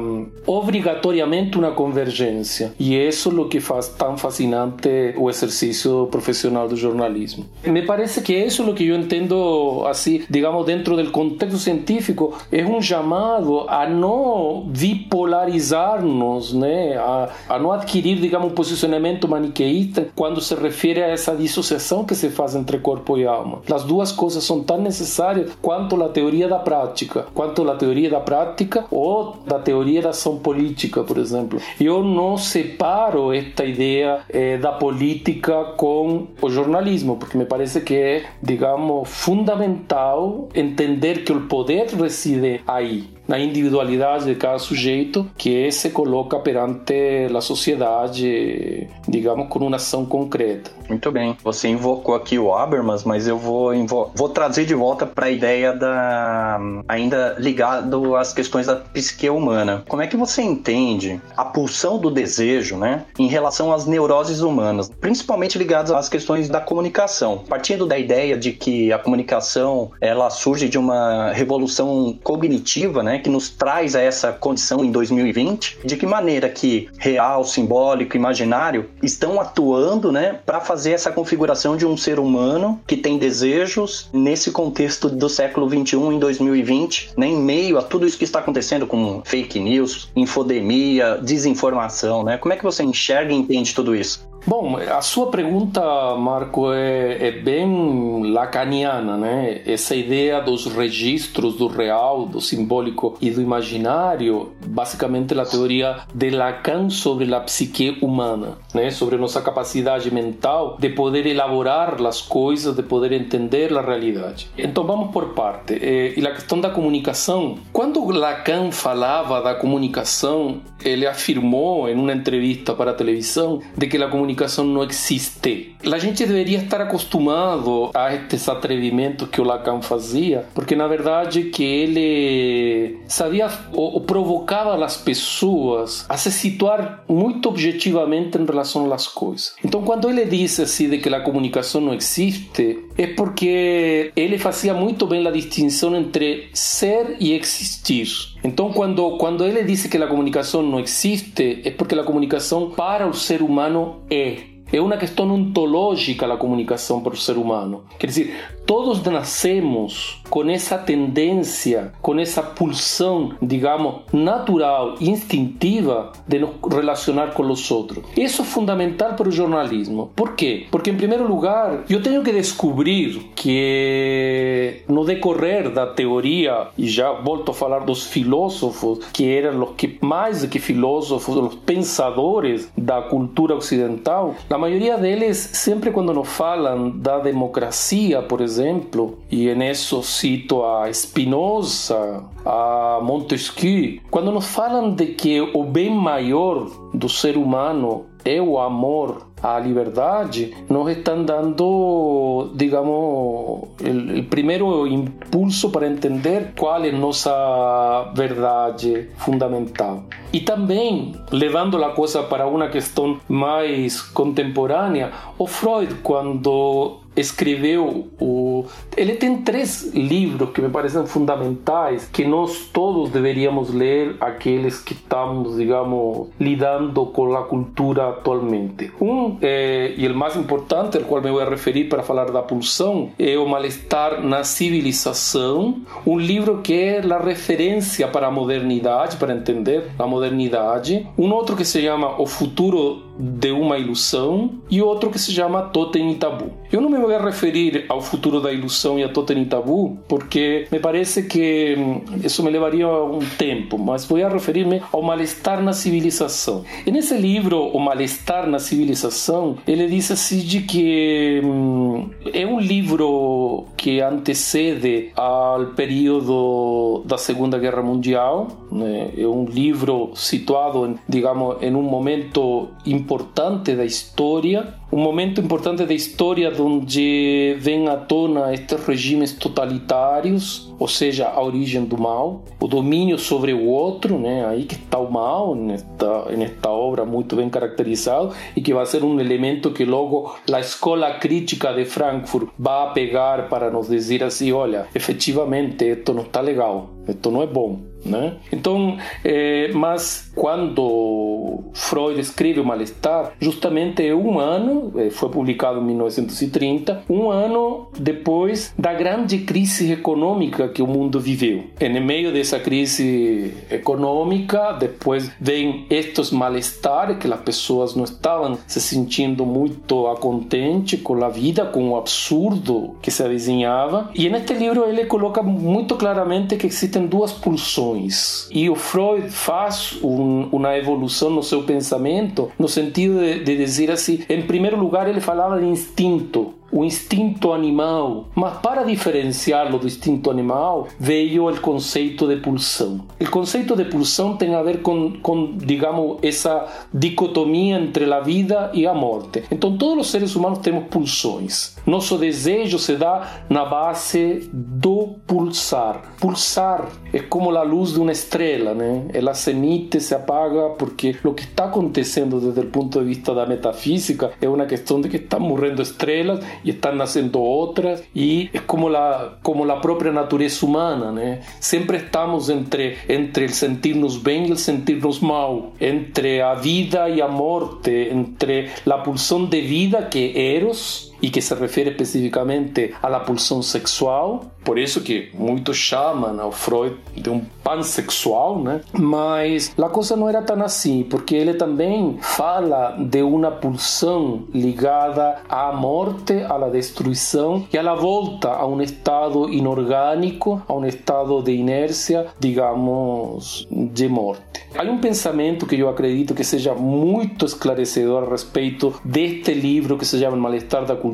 obrigatoriamente 0.46 1.58
uma 1.58 1.73
convergência 1.73 2.72
e 2.79 2.96
isso 2.96 3.31
é 3.31 3.41
o 3.41 3.48
que 3.48 3.60
faz 3.60 3.89
tão 3.89 4.17
fascinante 4.17 5.15
o 5.17 5.29
exercício 5.29 6.06
profissional 6.10 6.69
do 6.69 6.77
jornalismo. 6.77 7.46
Me 7.65 7.82
parece 7.82 8.22
que 8.22 8.34
isso 8.34 8.63
é 8.63 8.67
o 8.67 8.74
que 8.74 8.86
eu 8.86 8.96
entendo 8.96 9.84
assim, 9.86 10.22
digamos 10.29 10.65
dentro 10.65 10.96
do 10.96 11.10
contexto 11.10 11.58
científico 11.58 12.36
é 12.51 12.65
um 12.65 12.81
chamado 12.81 13.65
a 13.69 13.86
não 13.89 14.65
bipolarizar-nos, 14.67 16.53
né, 16.53 16.96
a, 16.96 17.29
a 17.48 17.58
não 17.58 17.72
adquirir, 17.72 18.19
digamos, 18.20 18.51
um 18.51 18.55
posicionamento 18.55 19.29
maniqueísta 19.29 20.08
quando 20.15 20.41
se 20.41 20.55
refere 20.55 21.03
a 21.03 21.08
essa 21.08 21.34
dissociação 21.34 22.05
que 22.05 22.15
se 22.15 22.31
faz 22.31 22.55
entre 22.55 22.79
corpo 22.79 23.19
e 23.19 23.27
alma. 23.27 23.60
As 23.72 23.84
duas 23.84 24.13
coisas 24.13 24.44
são 24.44 24.63
tão 24.63 24.81
necessárias 24.81 25.53
quanto 25.60 26.03
a 26.03 26.08
teoria 26.08 26.48
da 26.48 26.58
prática, 26.58 27.27
quanto 27.34 27.69
a 27.69 27.74
teoria 27.74 28.10
da 28.10 28.20
prática 28.20 28.78
ou 28.91 29.37
da 29.47 29.58
teoria 29.58 30.03
da 30.03 30.11
ação 30.11 30.39
política, 30.39 31.03
por 31.03 31.19
exemplo. 31.19 31.61
Eu 31.81 32.03
não 32.03 32.37
separo 32.37 33.32
esta 33.32 33.65
ideia 33.65 34.20
eh, 34.29 34.56
da 34.58 34.73
política 34.73 35.65
com 35.77 36.29
o 36.41 36.51
jornalismo, 36.51 37.17
porque 37.17 37.37
me 37.37 37.44
parece 37.44 37.81
que 37.81 37.94
é, 37.94 38.25
digamos, 38.43 39.08
fundamental 39.08 40.49
entender 40.55 41.25
que 41.25 41.32
o 41.32 41.43
poder 41.43 41.87
reside 41.89 42.61
aí 42.67 43.19
na 43.29 43.39
individualidade 43.39 44.25
de 44.25 44.35
cada 44.35 44.58
sujeito 44.58 45.31
que 45.37 45.70
se 45.70 45.91
coloca 45.91 46.39
perante 46.39 47.29
a 47.35 47.41
sociedade, 47.43 48.89
digamos, 49.06 49.49
com 49.49 49.58
uma 49.58 49.77
ação 49.77 50.06
concreta. 50.06 50.70
Muito 50.89 51.13
bem. 51.13 51.37
Você 51.45 51.69
invocou 51.69 52.15
aqui 52.15 52.39
o 52.39 52.55
Habermas, 52.55 53.05
mas 53.05 53.29
eu 53.29 53.39
vou, 53.39 53.73
vou 54.15 54.29
trazer 54.29 54.65
de 54.65 54.75
volta 54.75 55.05
para 55.05 55.27
a 55.27 55.31
ideia 55.31 55.73
da 55.73 56.59
ainda 56.89 57.37
ligado 57.39 58.17
às 58.17 58.33
questões 58.33 58.67
da 58.67 58.77
psique 58.77 59.29
humana. 59.29 59.85
Como 59.87 60.01
é 60.03 60.07
que 60.07 60.17
você 60.17 60.41
entende 60.43 61.21
a 61.37 61.45
pulsão 61.45 61.99
do 61.99 62.11
desejo, 62.11 62.77
né, 62.77 63.05
em 63.19 63.29
relação 63.29 63.73
às 63.73 63.87
neuroses 63.87 64.41
humanas, 64.41 64.91
principalmente 65.01 65.59
ligadas 65.59 65.91
às 65.91 66.09
questões 66.09 66.49
da 66.49 66.61
comunicação? 66.61 67.45
Partindo 67.49 67.87
da 67.87 67.99
ideia 67.99 68.37
de 68.37 68.53
que 68.53 68.93
a 68.93 68.99
comunicação 68.99 69.91
ela 70.01 70.31
surge 70.31 70.69
de 70.69 70.79
uma 70.79 71.33
revolução 71.33 72.19
cognitiva, 72.23 73.03
né, 73.03 73.19
que 73.19 73.29
nos 73.29 73.51
traz 73.51 73.95
a 73.95 74.01
essa 74.01 74.33
condição 74.33 74.85
em 74.85 74.91
2020, 74.91 75.81
de 75.85 75.97
que 75.97 76.07
maneira 76.07 76.49
que 76.49 76.89
real, 76.99 77.45
simbólico, 77.45 78.17
imaginário 78.17 78.89
estão 79.03 79.41
atuando, 79.41 80.11
né, 80.11 80.41
para 80.47 80.61
fazer 80.61 80.78
essa 80.87 81.11
configuração 81.11 81.77
de 81.77 81.87
um 81.87 81.97
ser 81.97 82.19
humano 82.19 82.81
que 82.87 82.97
tem 82.97 83.19
desejos 83.19 84.08
nesse 84.13 84.51
contexto 84.51 85.08
do 85.08 85.29
século 85.29 85.69
21 85.69 86.13
em 86.13 86.19
2020, 86.19 87.13
né, 87.17 87.27
em 87.27 87.37
meio 87.37 87.79
a 87.79 87.82
tudo 87.82 88.06
isso 88.06 88.19
que 88.19 88.25
está 88.25 88.39
acontecendo 88.39 88.87
com 88.87 89.23
fake 89.25 89.58
news, 89.58 90.11
infodemia, 90.15 91.19
desinformação, 91.23 92.23
né? 92.23 92.37
Como 92.37 92.53
é 92.53 92.56
que 92.56 92.65
você 92.65 92.82
enxerga 92.82 93.32
e 93.32 93.37
entende 93.37 93.75
tudo 93.75 93.94
isso? 93.94 94.28
Bom, 94.47 94.77
a 94.77 95.03
sua 95.03 95.31
pergunta, 95.31 95.81
Marco, 96.17 96.73
é, 96.73 97.29
é, 97.29 97.31
bem 97.33 98.33
lacaniana, 98.33 99.17
né? 99.17 99.61
Essa 99.67 99.95
ideia 99.95 100.41
dos 100.41 100.67
registros 100.67 101.57
do 101.57 101.67
real, 101.67 102.25
do 102.25 102.41
simbólico 102.41 103.17
e 103.21 103.31
do 103.31 103.43
imaginário, 103.43 104.53
basicamente 104.67 105.39
a 105.39 105.45
teoria 105.45 105.99
de 106.15 106.31
Lacan 106.31 106.89
sobre 106.89 107.33
a 107.35 107.41
psique 107.41 107.99
humana, 108.01 108.59
né? 108.73 108.91
Sobre 108.91 109.17
nossa 109.17 109.43
capacidade 109.43 110.11
mental 110.13 110.77
de 110.79 110.89
poder 110.89 111.27
elaborar 111.27 112.01
as 112.07 112.23
coisas, 112.23 112.75
de 112.75 112.83
poder 112.83 113.13
entender 113.13 113.77
a 113.77 113.83
realidade. 113.83 114.49
Então 114.57 114.85
vamos 114.85 115.11
por 115.11 115.35
parte. 115.35 115.75
E 115.75 116.27
a 116.27 116.33
questão 116.33 116.61
da 116.61 116.71
comunicação, 116.71 117.59
quando 117.73 118.05
Lacan 118.07 118.71
falava 118.71 119.43
da 119.43 119.55
comunicação, 119.55 120.63
ele 120.83 121.07
afirmou 121.07 121.89
em 121.89 121.95
uma 121.95 122.13
entrevista 122.13 122.73
para 122.73 122.93
a 122.93 122.95
televisão 122.95 123.61
de 123.77 123.87
que 123.87 123.99
a 123.99 124.09
comunicação 124.09 124.28
comunicação 124.29 124.65
não 124.65 124.85
existe. 124.85 125.75
A 125.91 125.99
gente 125.99 126.27
deveria 126.27 126.58
estar 126.58 126.81
acostumado 126.81 127.91
a 127.94 128.15
estes 128.15 128.49
atrevimentos 128.49 129.29
que 129.29 129.41
o 129.41 129.44
Lacan 129.44 129.81
fazia, 129.81 130.47
porque 130.55 130.77
na 130.77 130.87
verdade 130.87 131.44
que 131.44 131.65
ele 131.65 132.99
sabia 133.08 133.49
ou, 133.73 134.01
provocava 134.03 134.85
as 134.85 134.97
pessoas 134.97 136.05
a 136.08 136.17
se 136.17 136.31
situar 136.31 137.05
muito 137.08 137.49
objetivamente 137.49 138.37
em 138.37 138.44
relação 138.44 138.93
às 138.93 139.06
coisas. 139.06 139.55
Então 139.65 139.82
quando 139.82 140.11
ele 140.11 140.25
disse 140.27 140.63
assim 140.63 140.91
de 140.91 140.99
que 140.99 141.08
a 141.08 141.20
comunicação 141.20 141.81
não 141.81 141.94
existe, 141.94 142.85
é 142.97 143.06
porque 143.06 144.13
ele 144.15 144.37
fazia 144.39 144.75
muito 144.75 145.06
bem 145.06 145.27
a 145.27 145.31
distinção 145.31 145.97
entre 145.97 146.51
ser 146.53 147.17
e 147.19 147.32
existir. 147.32 148.08
Então, 148.43 148.73
quando, 148.73 149.17
quando 149.17 149.45
ele 149.45 149.65
diz 149.65 149.87
que 149.87 149.97
a 149.97 150.07
comunicação 150.07 150.63
não 150.63 150.81
existe, 150.81 151.61
é 151.65 151.71
porque 151.71 151.95
a 151.95 152.05
comunicação 152.05 152.71
para 152.71 153.07
o 153.07 153.15
ser 153.15 153.43
humano 153.43 154.03
é. 154.11 154.37
É 154.71 154.81
uma 154.83 154.99
questão 154.99 155.31
ontológica 155.31 156.27
a 156.27 156.37
comunicação 156.37 157.01
para 157.01 157.15
o 157.15 157.17
ser 157.17 157.39
humano. 157.39 157.85
Quer 157.99 158.07
dizer, 158.07 158.35
todos 158.67 159.03
nascemos 159.03 160.18
com 160.29 160.49
essa 160.49 160.79
tendência, 160.79 161.93
com 162.01 162.19
essa 162.19 162.43
pulsão, 162.43 163.32
digamos, 163.41 164.03
natural, 164.13 164.94
instintiva 165.01 166.13
de 166.27 166.39
nos 166.39 166.51
relacionar 166.70 167.32
com 167.32 167.43
os 167.43 167.70
outros. 167.70 168.05
Isso 168.17 168.43
é 168.43 168.44
fundamental 168.44 169.15
para 169.15 169.29
o 169.29 169.32
jornalismo. 169.32 170.11
Por 170.15 170.35
quê? 170.35 170.67
Porque, 170.70 170.91
em 170.91 170.97
primeiro 170.97 171.27
lugar, 171.27 171.85
eu 171.89 172.03
tenho 172.03 172.23
que 172.23 172.32
descobrir 172.32 173.31
que 173.35 174.82
no 174.89 175.05
decorrer 175.05 175.70
da 175.70 175.87
teoria, 175.87 176.69
e 176.77 176.89
já 176.89 177.13
volto 177.13 177.51
a 177.51 177.55
falar 177.55 177.81
dos 177.81 178.05
filósofos, 178.05 179.01
que 179.13 179.29
eram 179.29 179.63
os 179.63 179.70
que, 179.77 179.99
mais 180.01 180.44
que 180.44 180.58
filósofos, 180.58 181.37
os 181.37 181.55
pensadores 181.55 182.70
da 182.77 183.03
cultura 183.03 183.55
ocidental, 183.55 184.35
a 184.49 184.58
maioria 184.58 184.97
deles, 184.97 185.51
sempre 185.53 185.91
quando 185.91 186.13
nos 186.13 186.29
falam 186.29 186.91
da 186.91 187.19
democracia, 187.19 188.23
por 188.23 188.41
exemplo, 188.41 189.19
e 189.31 189.55
nisso 189.55 190.03
cito 190.19 190.65
a 190.65 190.93
Spinoza, 190.93 192.25
a 192.44 192.98
Montesquieu, 193.01 194.01
quando 194.10 194.32
nos 194.32 194.46
falam 194.46 194.91
de 194.91 195.06
que 195.06 195.41
o 195.41 195.63
bem 195.63 195.91
maior 195.91 196.69
do 196.93 197.08
ser 197.08 197.37
humano 197.37 198.06
é 198.25 198.43
o 198.43 198.58
amor 198.58 199.29
à 199.41 199.58
liberdade, 199.60 200.55
nos 200.69 200.91
estão 200.91 201.25
dando, 201.25 202.51
digamos, 202.55 202.91
o 202.91 204.25
primeiro 204.29 204.87
impulso 204.89 205.70
para 205.70 205.87
entender 205.87 206.53
qual 206.58 206.84
é 206.84 206.91
nossa 206.91 208.13
verdade 208.15 209.08
fundamental. 209.19 210.03
E 210.32 210.41
também, 210.41 211.15
levando 211.31 211.82
a 211.82 211.91
coisa 211.91 212.22
para 212.25 212.46
uma 212.46 212.69
questão 212.69 213.19
mais 213.29 214.03
contemporânea, 214.03 215.13
o 215.39 215.46
Freud, 215.46 215.94
quando 216.03 216.98
escreveu 217.20 218.08
o. 218.20 218.65
Ele 218.96 219.15
tem 219.15 219.39
três 219.43 219.93
livros 219.94 220.51
que 220.51 220.60
me 220.60 220.69
parecem 220.69 221.06
fundamentais, 221.06 222.08
que 222.13 222.25
nós 222.25 222.69
todos 222.72 223.10
deveríamos 223.10 223.72
ler, 223.72 224.17
aqueles 224.20 224.81
que 224.81 224.93
estamos, 224.93 225.56
digamos, 225.56 226.29
lidando 226.39 227.06
com 227.06 227.37
a 227.37 227.44
cultura 227.44 228.08
atualmente. 228.08 228.91
Um, 229.01 229.37
é, 229.41 229.94
e 229.96 230.06
o 230.06 230.15
mais 230.15 230.37
importante, 230.37 230.96
ao 230.96 231.05
qual 231.05 231.22
me 231.22 231.31
vou 231.31 231.44
referir 231.44 231.84
para 231.84 232.03
falar 232.03 232.31
da 232.31 232.43
pulsão, 232.43 233.10
é 233.19 233.39
O 233.39 233.46
Malestar 233.46 234.22
na 234.22 234.44
Civilização, 234.44 235.82
um 236.06 236.19
livro 236.19 236.58
que 236.58 236.72
é 236.75 236.98
a 236.98 237.19
referência 237.19 238.06
para 238.08 238.27
a 238.27 238.31
modernidade, 238.31 239.17
para 239.17 239.34
entender 239.34 239.84
a 239.98 240.06
modernidade. 240.06 241.06
Um 241.17 241.32
outro 241.32 241.56
que 241.56 241.65
se 241.65 241.81
chama 241.81 242.20
O 242.20 242.27
Futuro 242.27 243.07
de 243.19 243.51
uma 243.51 243.79
Ilusão 243.79 244.51
e 244.70 244.81
outro 244.81 245.10
que 245.10 245.19
se 245.19 245.32
chama 245.32 245.63
Totem 245.63 246.13
e 246.13 246.15
Tabu. 246.17 246.53
Eu 246.70 246.81
não 246.81 246.91
me 246.91 246.98
vou 246.98 247.08
referir 247.19 247.87
ao 247.89 248.01
futuro 248.01 248.41
da 248.41 248.53
ilusão 248.53 248.98
e 248.98 249.05
a 249.05 249.08
Totem 249.08 249.43
e 249.43 249.46
Tabu 249.46 249.98
porque 250.06 250.67
me 250.70 250.79
parece 250.79 251.25
que 251.25 251.75
hum, 251.79 252.03
isso 252.22 252.43
me 252.43 252.51
levaria 252.51 252.89
um 252.89 253.20
tempo, 253.39 253.79
mas 253.79 254.05
vou 254.05 254.19
referir-me 254.19 254.82
ao 254.93 255.03
mal-estar 255.03 255.63
na 255.63 255.72
civilização. 255.72 256.65
E 256.87 256.91
nesse 256.91 257.17
livro, 257.17 257.69
O 257.69 257.81
Mal-Estar 257.81 258.46
na 258.46 258.58
Civilização, 258.58 259.56
ele 259.67 259.87
diz 259.87 260.10
assim 260.10 260.39
de 260.39 260.60
que 260.60 261.41
hum, 261.43 262.10
é 262.32 262.46
um 262.46 262.60
livro 262.60 263.67
que 263.77 264.01
antecede 264.01 265.10
ao 265.17 265.67
período 265.67 267.03
da 267.05 267.19
Segunda 267.19 267.58
Guerra 267.58 267.82
Mundial, 267.82 268.48
né? 268.70 269.13
é 269.17 269.27
um 269.27 269.44
livro 269.44 270.13
situado, 270.15 270.98
digamos, 271.08 271.63
em 271.63 271.75
um 271.75 271.82
momento 271.82 272.69
importante 272.84 273.29
importante 273.29 273.75
da 273.75 273.84
história, 273.84 274.75
um 274.91 274.99
momento 274.99 275.41
importante 275.41 275.85
da 275.85 275.93
história 275.93 276.51
onde 276.61 277.57
vem 277.59 277.89
à 277.89 277.97
tona 277.97 278.53
estes 278.55 278.85
regimes 278.87 279.33
totalitários, 279.33 280.73
ou 280.79 280.89
seja, 280.89 281.29
a 281.29 281.43
origem 281.43 281.85
do 281.85 281.99
mal, 281.99 282.45
o 282.59 282.67
domínio 282.67 283.19
sobre 283.19 283.53
o 283.53 283.67
outro, 283.67 284.19
né? 284.19 284.47
Aí 284.47 284.65
que 284.65 284.77
está 284.77 284.99
o 284.99 285.11
mal 285.11 285.55
nesta, 285.55 286.25
nesta 286.37 286.71
obra 286.71 287.05
muito 287.05 287.37
bem 287.37 287.51
caracterizado 287.51 288.35
e 288.57 288.63
que 288.63 288.73
vai 288.73 288.87
ser 288.87 289.05
um 289.05 289.21
elemento 289.21 289.71
que 289.73 289.85
logo 289.85 290.35
a 290.51 290.61
escola 290.61 291.15
crítica 291.15 291.73
de 291.75 291.85
Frankfurt 291.85 292.49
vai 292.59 292.93
pegar 292.95 293.49
para 293.49 293.71
nos 293.71 293.89
dizer 293.89 294.25
assim, 294.25 294.53
olha, 294.53 294.87
efetivamente, 294.95 295.85
isto 295.85 296.15
não 296.15 296.23
está 296.23 296.41
legal, 296.41 296.91
isto 297.07 297.31
não 297.31 297.43
é 297.43 297.47
bom. 297.47 297.81
Né? 298.05 298.37
Então, 298.53 298.97
é, 299.25 299.73
mas 299.73 300.28
quando 300.39 301.65
Freud 301.75 302.21
escreve 302.21 302.61
o 302.61 302.65
Mal-Estar, 302.65 303.33
justamente 303.41 304.07
é 304.07 304.15
um 304.15 304.39
ano, 304.39 304.93
é, 304.97 305.11
foi 305.11 305.29
publicado 305.29 305.81
em 305.81 305.85
1930, 305.85 307.03
um 307.11 307.29
ano 307.29 307.89
depois 307.99 308.73
da 308.79 308.95
grande 308.95 309.39
crise 309.39 309.93
econômica 309.93 310.69
que 310.69 310.81
o 310.81 310.87
mundo 310.87 311.19
viveu. 311.19 311.65
E 311.81 311.89
no 311.89 312.01
meio 312.01 312.33
dessa 312.33 312.61
crise 312.61 313.53
econômica, 313.71 314.73
depois 314.73 315.31
vem 315.41 315.87
estes 315.91 316.31
mal-estar 316.31 317.19
que 317.19 317.31
as 317.33 317.41
pessoas 317.41 317.97
não 317.97 318.05
estavam 318.05 318.59
se 318.67 318.81
sentindo 318.81 319.45
muito 319.45 320.05
contentes 320.21 321.01
com 321.03 321.25
a 321.25 321.29
vida, 321.29 321.67
com 321.67 321.91
o 321.91 321.97
absurdo 321.97 322.97
que 323.03 323.11
se 323.11 323.23
avizinhava. 323.23 324.11
E 324.15 324.29
neste 324.29 324.55
livro 324.55 324.85
ele 324.85 325.05
coloca 325.07 325.43
muito 325.43 325.97
claramente 325.97 326.57
que 326.57 326.67
existem 326.67 327.07
duas 327.07 327.33
pulsões 327.33 328.49
e 328.51 328.71
o 328.71 328.75
Freud 328.75 329.31
faz 329.31 329.99
um, 330.03 330.28
uma 330.53 330.77
evolução 330.77 331.31
no 331.31 331.43
seu 331.43 331.63
pensamento, 331.63 332.51
no 332.58 332.69
sentido 332.69 333.20
de, 333.20 333.44
de 333.44 333.56
dizer 333.56 333.91
assim: 333.91 334.25
em 334.29 334.43
primeiro 334.43 334.79
lugar, 334.79 335.08
ele 335.08 335.20
falava 335.20 335.58
de 335.58 335.67
instinto, 335.67 336.55
o 336.70 336.84
instinto 336.84 337.53
animal, 337.53 338.27
mas 338.34 338.58
para 338.58 338.84
diferenciá-lo 338.84 339.79
do 339.79 339.87
instinto 339.87 340.31
animal 340.31 340.89
veio 340.98 341.48
o 341.48 341.60
conceito 341.60 342.27
de 342.27 342.37
pulsão. 342.37 343.06
O 343.20 343.31
conceito 343.31 343.75
de 343.75 343.84
pulsão 343.84 344.37
tem 344.37 344.55
a 344.55 344.63
ver 344.63 344.82
com, 344.82 345.13
com 345.20 345.56
digamos, 345.56 346.19
essa 346.22 346.67
dicotomia 346.93 347.77
entre 347.77 348.13
a 348.13 348.20
vida 348.20 348.70
e 348.75 348.87
a 348.87 348.94
morte. 348.94 349.44
Então, 349.51 349.77
todos 349.77 350.06
os 350.06 350.10
seres 350.10 350.37
humanos 350.37 350.58
temos 350.58 350.84
pulsões. 350.89 351.77
Nosso 351.87 352.19
desejo 352.19 352.79
se 352.79 352.96
dá 352.96 353.43
na 353.48 353.65
base 353.65 354.48
do 354.53 355.15
pulsar. 355.27 356.15
Pulsar 356.20 356.89
é 357.13 357.20
como 357.20 357.51
a 357.51 357.63
luz 357.63 357.93
de 357.93 358.01
uma 358.01 358.13
estrela, 358.13 358.75
né? 358.75 359.06
Ela 359.13 359.34
se 359.34 359.51
emite, 359.51 360.01
se 360.01 360.15
apaga, 360.15 360.70
porque 360.70 361.17
o 361.25 361.32
que 361.32 361.44
está 361.44 361.65
acontecendo 361.65 362.41
desde 362.41 362.60
o 362.60 362.67
ponto 362.67 362.98
de 362.98 363.06
vista 363.06 363.34
da 363.34 363.46
metafísica 363.46 364.32
é 364.41 364.48
uma 364.48 364.67
questão 364.67 365.01
de 365.01 365.08
que 365.08 365.17
estão 365.17 365.41
morrendo 365.41 365.81
estrelas 365.82 366.44
e 366.65 366.70
estão 366.70 366.94
nascendo 366.94 367.41
outras, 367.41 368.03
e 368.15 368.50
é 368.53 368.58
como 368.58 368.88
a, 368.88 369.38
como 369.43 369.70
a 369.70 369.77
própria 369.77 370.12
natureza 370.12 370.65
humana, 370.65 371.12
né? 371.12 371.41
Sempre 371.60 371.98
estamos 371.98 372.48
entre, 372.48 372.96
entre 373.08 373.46
o 373.46 373.53
sentir-nos 373.53 374.17
bem 374.17 374.48
e 374.48 374.53
o 374.53 374.56
sentir-nos 374.56 375.20
mal, 375.20 375.72
entre 375.81 376.41
a 376.41 376.55
vida 376.55 377.08
e 377.08 377.20
a 377.20 377.29
morte, 377.29 377.91
entre 378.12 378.70
a 378.88 378.98
pulsão 378.98 379.44
de 379.44 379.60
vida, 379.60 380.03
que 380.03 380.32
Eros, 380.36 381.12
e 381.20 381.31
que 381.31 381.41
se 381.41 381.55
refere 381.55 381.91
especificamente 381.91 382.94
à 383.03 383.20
pulsão 383.20 383.63
sexual, 383.63 384.46
por 384.65 384.79
isso 384.79 385.01
que 385.01 385.31
muitos 385.34 385.77
chamam 385.77 386.41
ao 386.41 386.53
Freud 386.53 386.96
de 387.17 387.31
um 387.31 387.41
pansexual, 387.65 388.58
né? 388.58 388.81
Mas 388.93 389.75
a 389.79 389.89
coisa 389.89 390.17
não 390.17 390.29
era 390.29 390.43
tão 390.43 390.63
assim, 390.63 391.05
porque 391.05 391.34
ele 391.34 391.55
também 391.55 392.19
fala 392.20 392.96
de 392.98 393.22
uma 393.22 393.51
pulsão 393.51 394.44
ligada 394.55 395.43
à 395.48 395.72
morte, 395.72 396.34
à 396.48 396.58
destruição 396.69 397.67
e 397.72 397.79
à 397.79 397.94
volta 397.94 398.51
a 398.51 398.67
um 398.67 398.81
estado 398.82 399.48
inorgânico, 399.53 400.63
a 400.69 400.75
um 400.75 400.84
estado 400.84 401.43
de 401.43 401.53
inércia, 401.53 402.27
digamos, 402.39 403.67
de 403.70 404.08
morte. 404.08 404.43
Há 404.77 404.82
um 404.82 404.98
pensamento 404.98 405.67
que 405.67 405.77
eu 405.77 405.89
acredito 405.89 406.34
que 406.34 406.44
seja 406.44 406.75
muito 406.75 407.46
esclarecedor 407.46 408.25
a 408.25 408.31
respeito 408.31 408.94
deste 409.05 409.55
livro 409.55 409.96
que 409.96 410.05
se 410.05 410.19
chama 410.19 410.37
Malestar 410.37 410.84
da 410.84 410.94
Cultura, 410.94 411.07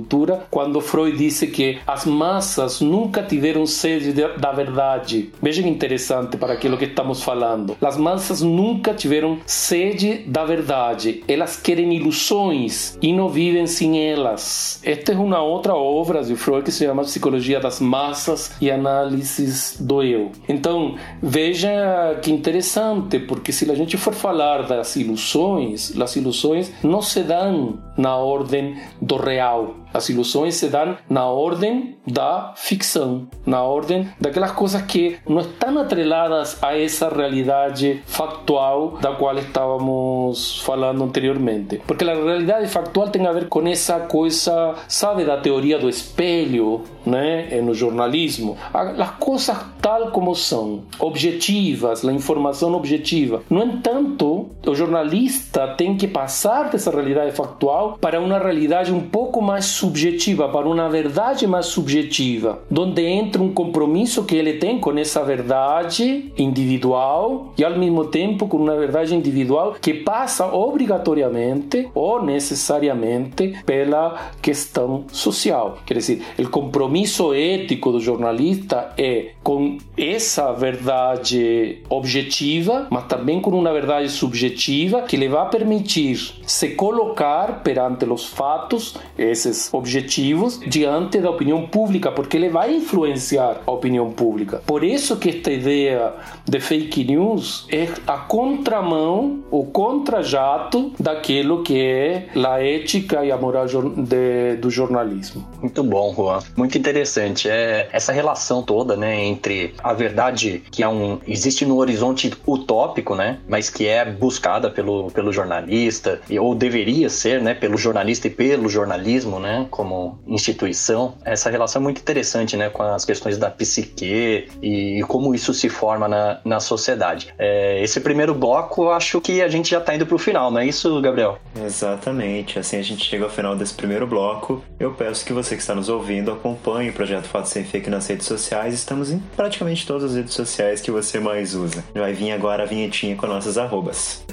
quando 0.51 0.81
Freud 0.81 1.17
disse 1.17 1.47
que 1.47 1.79
as 1.87 2.05
massas 2.05 2.81
nunca 2.81 3.23
tiveram 3.23 3.67
sede 3.67 4.13
da 4.13 4.53
verdade. 4.53 5.31
Vejam 5.43 5.67
interessante 5.67 6.37
para 6.37 6.53
aquilo 6.53 6.77
que 6.77 6.85
estamos 6.85 7.23
falando. 7.23 7.77
As 7.81 7.97
massas 7.97 8.41
nunca 8.41 8.95
tiveram 8.95 9.39
sede 9.47 10.19
da 10.27 10.45
verdade. 10.45 11.23
Elas 11.29 11.57
querem 11.57 11.95
ilusões 11.95 12.99
e 13.01 13.13
não 13.13 13.29
vivem 13.29 13.67
sem 13.67 14.09
elas. 14.09 14.81
Esta 14.83 15.13
é 15.13 15.17
uma 15.17 15.43
outra 15.43 15.75
obra 15.75 16.23
de 16.23 16.37
Freud 16.37 16.65
que 16.65 16.73
se 16.73 16.85
chama 16.85 17.03
Psicologia 17.03 17.61
das 17.61 17.81
Massas 17.81 18.53
e 18.61 18.71
Análises 18.71 19.77
do 19.81 20.03
Eu. 20.03 20.33
Então, 20.49 20.97
veja 21.23 22.19
que 22.23 22.31
interessante, 22.31 23.19
porque 23.19 23.53
se 23.53 23.71
a 23.71 23.75
gente 23.75 23.97
for 23.97 24.15
falar 24.15 24.63
das 24.63 24.97
ilusões, 24.97 25.99
as 26.01 26.17
ilusões 26.17 26.73
não 26.83 27.03
se 27.03 27.23
dão 27.23 27.79
na 27.97 28.17
ordem 28.17 28.77
do 29.01 29.17
real. 29.17 29.75
As 29.95 30.09
ilusões 30.09 30.57
se 30.57 30.69
dão 30.69 30.97
na 31.09 31.25
ordem 31.27 31.97
da 32.05 32.53
ficção, 32.57 33.29
na 33.47 33.63
ordem 33.63 34.09
daquelas 34.21 34.51
coisas 34.51 34.83
que 34.83 35.17
não 35.29 35.41
estão 35.41 35.79
atreladas 35.79 36.61
a 36.61 36.77
essa 36.77 37.09
realidade 37.09 38.03
factual 38.05 38.99
da 39.01 39.13
qual 39.13 39.39
estávamos 39.39 40.61
falando 40.63 41.05
anteriormente. 41.05 41.81
Porque 41.87 42.05
a 42.05 42.15
realidade 42.15 42.67
factual 42.67 43.09
tem 43.09 43.25
a 43.27 43.33
ver 43.33 43.49
com 43.49 43.67
essa 43.69 44.01
coisa, 44.01 44.75
sabe, 44.89 45.25
da 45.25 45.37
teoria 45.37 45.79
do 45.79 45.89
espelho, 45.89 46.83
né, 47.07 47.61
no 47.61 47.73
jornalismo. 47.73 48.57
As 48.73 49.11
coisas 49.13 49.57
tal 49.81 50.11
como 50.11 50.35
são, 50.35 50.85
objetivas, 50.99 52.05
a 52.05 52.13
informação 52.13 52.75
objetiva. 52.75 53.43
No 53.49 53.63
entanto, 53.63 54.49
o 54.67 54.75
jornalista 54.75 55.69
tem 55.77 55.97
que 55.97 56.09
passar 56.09 56.71
dessa 56.71 56.91
realidade 56.91 57.33
factual 57.33 57.99
para 58.01 58.21
uma 58.21 58.39
realidade 58.39 58.93
um 58.93 59.01
pouco 59.01 59.43
mais 59.43 59.67
subjetiva, 59.85 60.49
para 60.49 60.67
uma 60.67 60.89
verdade 60.89 61.47
mais 61.47 61.67
subjetiva, 61.67 62.63
onde 62.77 63.03
entra 63.03 63.43
um 63.43 63.53
compromisso 63.53 64.25
que 64.25 64.35
ele 64.35 64.55
tem 64.55 64.81
com 64.81 64.97
essa 64.99 65.23
verdade 65.23 66.33
individual 66.39 67.53
e 67.59 67.63
ao 67.65 67.79
mesmo 67.79 68.07
tempo 68.07 68.49
com 68.49 68.57
uma 68.57 68.77
verdade 68.77 69.15
individual 69.15 69.77
que 69.81 69.93
passa 69.93 70.47
obrigatoriamente 70.47 71.89
ou 71.95 72.23
necessariamente 72.25 73.55
pela 73.67 74.31
questão 74.41 75.05
social. 75.13 75.79
Quer 75.85 75.99
dizer, 75.99 76.23
o 76.39 76.49
compromisso 76.49 77.35
ético 77.35 77.93
do 77.93 78.01
jornalista 78.01 78.95
é 78.97 79.33
com 79.43 79.77
essa 79.99 80.51
verdade 80.53 81.83
objetiva, 81.91 82.87
mas 82.91 83.05
também 83.05 83.39
com 83.39 83.51
uma 83.51 83.73
verdade 83.73 84.09
subjetiva 84.09 85.03
que 85.03 85.17
lhe 85.19 85.29
vai 85.29 85.49
permitir 85.51 86.41
se 86.47 86.71
colocar 86.71 87.63
perante 87.63 88.07
os 88.07 88.27
fatos, 88.27 88.97
esses 89.19 89.74
objetivos 89.75 90.61
diante 90.67 91.19
da 91.19 91.31
opinião 91.31 91.67
pública, 91.67 92.13
porque 92.13 92.37
ele 92.37 92.49
vai 92.49 92.75
influenciar 92.75 93.61
a 93.67 93.71
opinião 93.71 94.11
pública. 94.11 94.63
Por 94.67 94.85
isso 94.85 95.17
que 95.17 95.31
esta 95.31 95.51
ideia 95.53 96.13
de 96.45 96.61
fake 96.61 97.05
news 97.05 97.67
é 97.71 97.89
a 98.07 98.19
contramão, 98.19 99.41
o 99.51 99.65
contrajato 99.65 100.93
daquilo 100.99 101.63
que 101.63 101.81
é 101.81 102.29
a 102.37 102.63
ética 102.63 103.25
e 103.25 103.33
a 103.33 103.37
moral 103.37 103.67
de, 103.67 104.57
do 104.57 104.71
jornalismo. 104.71 105.47
Muito 105.61 105.83
bom, 105.83 106.15
Juan. 106.15 106.39
Muito 106.57 106.77
interessante. 106.79 107.49
É 107.49 107.89
essa 107.93 108.13
relação 108.13 108.63
toda, 108.63 108.97
né, 108.97 109.25
entre 109.25 109.75
a 109.83 109.93
verdade 109.93 110.63
que 110.71 110.83
é 110.83 110.89
um 110.89 111.19
existe 111.27 111.65
no 111.65 111.77
horizonte 111.79 112.33
utópico, 112.47 113.15
né, 113.15 113.39
mas 113.49 113.71
que 113.71 113.87
é 113.87 114.05
buscada 114.05 114.71
pelo, 114.71 115.11
pelo 115.11 115.33
jornalista 115.33 116.21
ou 116.39 116.55
deveria 116.55 117.09
ser, 117.09 117.41
né, 117.41 117.55
pelo 117.55 117.77
jornalista 117.77 118.27
e 118.27 118.31
pelo 118.31 118.69
jornalismo, 118.69 119.39
né, 119.39 119.54
como 119.63 120.19
instituição, 120.27 121.15
essa 121.25 121.51
relação 121.51 121.81
é 121.81 121.83
muito 121.83 122.01
interessante, 122.01 122.57
né, 122.57 122.71
com 122.71 122.83
as 122.83 123.05
questões 123.05 123.39
da 123.39 123.51
psique 123.51 124.49
e, 124.63 125.03
como 125.07 125.35
isso 125.35 125.53
se 125.55 125.69
forma 125.69 126.09
na, 126.09 126.41
na 126.45 126.61
sociedade. 126.61 127.33
É, 127.39 127.83
esse 127.83 128.01
primeiro 128.01 128.35
bloco, 128.35 128.91
acho 128.91 129.21
que 129.21 129.43
a 129.43 129.49
gente 129.49 129.71
já 129.71 129.79
está 129.79 129.95
indo 129.95 130.07
para 130.07 130.15
o 130.15 130.19
final, 130.19 130.51
não 130.51 130.61
é 130.61 130.67
isso, 130.67 131.01
Gabriel? 131.01 131.39
Exatamente. 131.65 132.59
Assim 132.59 132.79
a 132.79 132.83
gente 132.83 133.05
chega 133.05 133.25
ao 133.25 133.31
final 133.31 133.55
desse 133.57 133.75
primeiro 133.75 134.07
bloco. 134.07 134.63
Eu 134.79 134.93
peço 134.93 135.25
que 135.25 135.33
você 135.33 135.55
que 135.55 135.61
está 135.61 135.75
nos 135.75 135.89
ouvindo 135.89 136.33
acompanhe 136.33 136.91
o 136.91 136.93
projeto 136.93 137.25
Fato 137.25 137.49
Sem 137.49 137.65
Fake 137.65 137.91
nas 137.91 138.07
redes 138.07 138.27
sociais. 138.27 138.75
Estamos 138.75 139.11
em 139.11 139.19
praticamente 139.37 139.87
todas 139.87 140.11
as 140.11 140.17
redes 140.17 140.35
sociais 140.35 140.81
que 140.81 140.91
você 140.91 141.21
mais 141.21 141.55
usa. 141.55 141.85
Vai 141.95 142.13
vir 142.13 142.33
agora 142.33 142.63
a 142.63 142.67
vinhetinha 142.67 143.17
com 143.17 143.27
nossas 143.27 143.59
arrobas. 143.59 144.25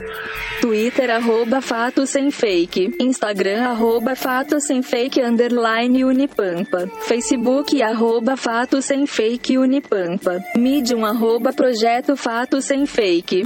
Twitter, 0.61 1.09
arroba 1.09 1.61
Fato 1.61 2.05
Sem 2.05 2.31
Fake. 2.31 2.95
Instagram, 2.99 3.63
arroba 3.63 4.15
Fato 4.15 4.59
Sem 4.59 4.81
Fake 4.81 5.10
underline 5.19 6.03
Unipampa. 6.03 6.87
Facebook 7.07 7.73
arroba 7.81 8.37
Fato 8.37 8.81
Sem 8.81 9.05
Fake 9.05 9.57
Unipampa. 9.57 10.43
Medium 10.55 11.03
arroba 11.03 11.51
Projeto 11.51 12.15
Fato 12.15 12.61
Sem 12.61 12.85
Fake. 12.85 13.43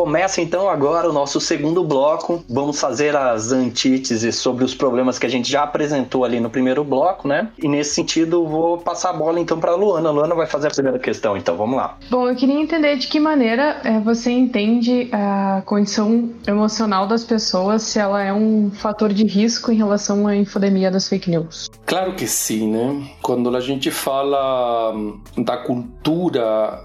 Começa 0.00 0.40
então 0.40 0.66
agora 0.66 1.10
o 1.10 1.12
nosso 1.12 1.38
segundo 1.42 1.84
bloco. 1.84 2.42
Vamos 2.48 2.80
fazer 2.80 3.14
as 3.14 3.52
antíteses 3.52 4.34
sobre 4.34 4.64
os 4.64 4.74
problemas 4.74 5.18
que 5.18 5.26
a 5.26 5.28
gente 5.28 5.52
já 5.52 5.62
apresentou 5.62 6.24
ali 6.24 6.40
no 6.40 6.48
primeiro 6.48 6.82
bloco, 6.82 7.28
né? 7.28 7.50
E 7.62 7.68
nesse 7.68 7.96
sentido, 7.96 8.46
vou 8.46 8.78
passar 8.78 9.10
a 9.10 9.12
bola 9.12 9.38
então 9.38 9.60
para 9.60 9.72
a 9.72 9.76
Luana. 9.76 10.08
A 10.08 10.12
Luana 10.12 10.34
vai 10.34 10.46
fazer 10.46 10.68
a 10.68 10.70
primeira 10.70 10.98
questão, 10.98 11.36
então 11.36 11.54
vamos 11.54 11.76
lá. 11.76 11.98
Bom, 12.08 12.26
eu 12.26 12.34
queria 12.34 12.58
entender 12.58 12.96
de 12.96 13.08
que 13.08 13.20
maneira 13.20 13.78
é, 13.84 14.00
você 14.00 14.30
entende 14.30 15.10
a 15.12 15.62
condição 15.66 16.30
emocional 16.46 17.06
das 17.06 17.22
pessoas, 17.22 17.82
se 17.82 17.98
ela 17.98 18.22
é 18.22 18.32
um 18.32 18.70
fator 18.70 19.12
de 19.12 19.26
risco 19.26 19.70
em 19.70 19.76
relação 19.76 20.26
à 20.26 20.34
infodemia 20.34 20.90
das 20.90 21.10
fake 21.10 21.30
news. 21.30 21.68
Claro 21.84 22.14
que 22.14 22.26
sim, 22.26 22.72
né? 22.72 23.06
Quando 23.20 23.54
a 23.54 23.60
gente 23.60 23.90
fala 23.90 24.94
hum, 24.94 25.20
da 25.36 25.58
cultura, 25.58 25.99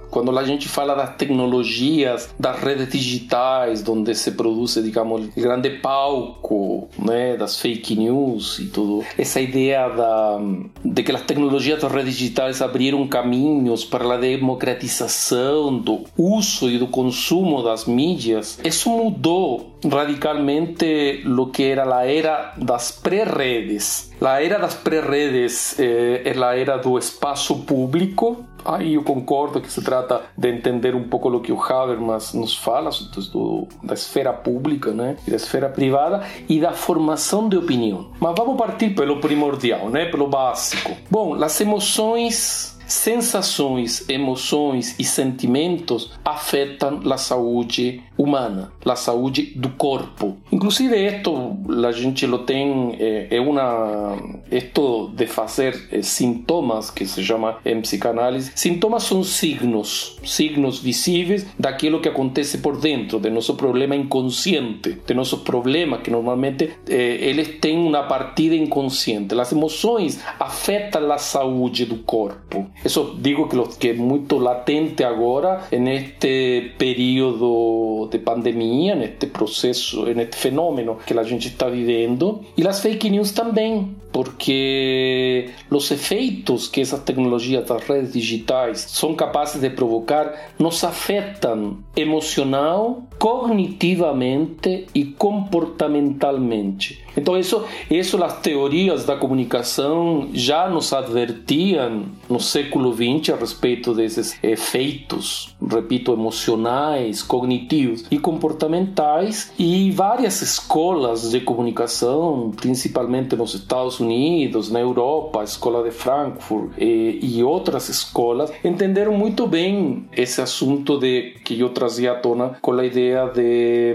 quando 0.10 0.38
a 0.38 0.44
gente 0.44 0.68
fala 0.68 0.96
das 0.96 1.16
tecnologias, 1.16 2.34
das 2.40 2.60
redes 2.60 2.90
digitais, 2.90 3.88
onde 3.88 4.14
se 4.16 4.32
produz, 4.32 4.76
digamos, 4.76 5.30
o 5.36 5.42
grande 5.42 5.70
palco 5.70 6.88
né, 6.98 7.36
das 7.38 7.60
fake 7.60 7.96
news 7.96 8.60
e 8.60 8.68
tudo. 8.68 9.04
Essa 9.18 9.40
ideia 9.40 9.90
da, 9.90 10.40
de 10.84 11.04
que 11.04 11.12
as 11.12 11.22
tecnologias 11.22 11.82
das 11.82 11.92
redes 11.92 12.16
digitais 12.16 12.62
abriram 12.62 13.08
caminhos 13.08 13.84
para 13.84 14.14
a 14.14 14.18
democratização 14.18 15.78
do 15.78 16.04
uso 16.18 16.70
e 16.70 16.78
do 16.78 16.88
consumo 16.88 17.64
das 17.64 17.86
mídias, 17.86 18.60
isso 18.64 18.90
mudou 18.90 19.76
radicalmente 19.90 21.22
lo 21.26 21.48
que 21.48 21.64
era 21.64 21.86
a 21.96 22.06
era 22.06 22.54
das 22.58 22.92
pré-redes. 22.92 24.12
A 24.22 24.42
era 24.42 24.58
das 24.58 24.76
pré-redes 24.76 25.80
eh, 25.80 26.22
é 26.26 26.44
a 26.44 26.58
era 26.58 26.78
do 26.78 26.98
espaço 26.98 27.58
público, 27.60 28.46
Aí 28.66 28.96
eu 28.96 29.04
concordo 29.04 29.62
que 29.62 29.72
se 29.72 29.82
trata 29.82 30.24
de 30.36 30.50
entender 30.50 30.96
um 30.96 31.08
pouco 31.08 31.30
o 31.30 31.40
que 31.40 31.52
o 31.52 31.62
Habermas 31.62 32.34
nos 32.34 32.58
fala 32.58 32.90
do, 33.32 33.68
da 33.84 33.94
esfera 33.94 34.34
pública 34.34 34.92
né, 34.92 35.18
e 35.28 35.30
da 35.30 35.36
esfera 35.36 35.70
privada 35.70 36.24
e 36.50 36.60
da 36.60 36.72
formação 36.74 37.48
de 37.48 37.58
opinião. 37.58 38.08
Mas 38.20 38.34
vamos 38.36 38.58
partir 38.58 38.96
pelo 38.96 39.20
primordial, 39.20 39.90
né, 39.90 40.06
pelo 40.06 40.28
básico. 40.28 40.92
Bom, 41.10 41.36
as 41.44 41.62
emoções 41.62 42.75
sensações, 42.88 44.08
emoções 44.10 44.96
e 45.00 45.04
sentimentos 45.04 46.12
afetam 46.24 47.02
a 47.12 47.18
saúde 47.18 48.02
humana, 48.18 48.72
a 48.86 48.96
saúde 48.96 49.54
do 49.56 49.70
corpo. 49.70 50.38
Inclusive, 50.52 50.96
isto 50.96 51.58
a 51.86 51.92
gente 51.92 52.26
lo 52.26 52.40
tem, 52.40 52.96
é, 53.00 53.28
é 53.32 53.42
uma. 53.42 54.18
Isto 54.52 55.12
de 55.14 55.28
fazer 55.28 55.88
é, 55.92 56.02
sintomas, 56.02 56.90
que 56.90 57.06
se 57.06 57.24
chama 57.24 57.58
em 57.66 57.82
psicanálise, 57.82 58.52
sintomas 58.56 59.04
são 59.04 59.24
signos, 59.24 60.18
signos 60.24 60.80
visíveis 60.80 61.46
daquilo 61.60 62.00
que 62.00 62.10
acontece 62.10 62.60
por 62.60 62.78
dentro, 62.78 63.20
de 63.20 63.30
nosso 63.30 63.56
problema 63.56 63.96
inconsciente, 63.96 64.98
de 65.06 65.14
nossos 65.14 65.42
problemas 65.42 66.02
que 66.02 66.12
normalmente 66.12 66.72
é, 66.88 66.96
eles 66.96 67.60
têm 67.60 67.78
uma 67.78 68.04
partida 68.04 68.56
inconsciente. 68.56 69.40
As 69.40 69.52
emoções 69.52 70.20
afetam 70.40 71.12
a 71.12 71.18
saúde 71.18 71.86
do 71.86 71.98
corpo. 71.98 72.70
Isso 72.84 73.16
digo 73.20 73.48
que, 73.48 73.56
lo, 73.56 73.68
que 73.68 73.96
latente 74.38 75.04
agora, 75.04 75.68
neste 75.72 76.74
período 76.78 78.08
de 78.12 78.20
pandemia, 78.20 78.96
neste 78.96 79.28
processo, 79.28 80.06
neste 80.06 80.36
fenômeno 80.36 80.98
que 81.06 81.18
a 81.18 81.24
gente 81.24 81.48
está 81.48 81.68
vivendo. 81.68 82.42
E 82.56 82.68
as 82.68 82.80
fake 82.80 83.10
news 83.10 83.32
também, 83.32 83.96
porque 84.12 85.50
os 85.70 85.90
efeitos 85.92 86.68
que 86.68 86.82
essas 86.82 87.02
tecnologias 87.02 87.66
das 87.66 87.84
redes 87.84 88.14
digitais 88.14 88.80
são 88.80 89.16
capazes 89.16 89.62
de 89.62 89.70
provocar 89.70 90.52
nos 90.60 90.84
afetam 90.84 91.78
emocional, 91.96 93.04
cognitivamente 93.18 94.86
e 94.94 95.06
comportamentalmente. 95.06 97.05
Então, 97.16 97.38
isso, 97.38 97.64
isso 97.90 98.22
as 98.24 98.40
teorias 98.42 99.06
da 99.06 99.16
comunicação 99.16 100.30
já 100.34 100.70
nos 100.70 100.92
advertiam 100.94 102.06
no 102.30 102.40
século 102.40 102.94
XX 102.94 103.34
a 103.34 103.38
respeito 103.38 103.94
desses 103.94 104.38
efeitos, 104.44 105.56
repito, 105.70 106.14
emocionais, 106.14 107.22
cognitivos 107.22 108.06
e 108.12 108.18
comportamentais, 108.18 109.52
e 109.58 109.92
várias 109.92 110.42
escolas 110.42 111.32
de 111.32 111.40
comunicação, 111.40 112.52
principalmente 112.56 113.36
nos 113.36 113.54
Estados 113.54 114.00
Unidos, 114.00 114.72
na 114.72 114.80
Europa, 114.80 115.42
a 115.42 115.44
Escola 115.44 115.84
de 115.84 115.92
Frankfurt 115.92 116.72
e, 116.78 117.20
e 117.22 117.44
outras 117.44 117.90
escolas, 117.90 118.52
entenderam 118.64 119.14
muito 119.14 119.48
bem 119.48 120.06
esse 120.16 120.42
assunto 120.42 120.98
de 120.98 121.36
que 121.44 121.60
eu 121.60 121.70
trazia 121.70 122.14
à 122.14 122.16
tona 122.16 122.58
com 122.62 122.72
a 122.74 122.86
ideia 122.86 123.26
de, 123.28 123.94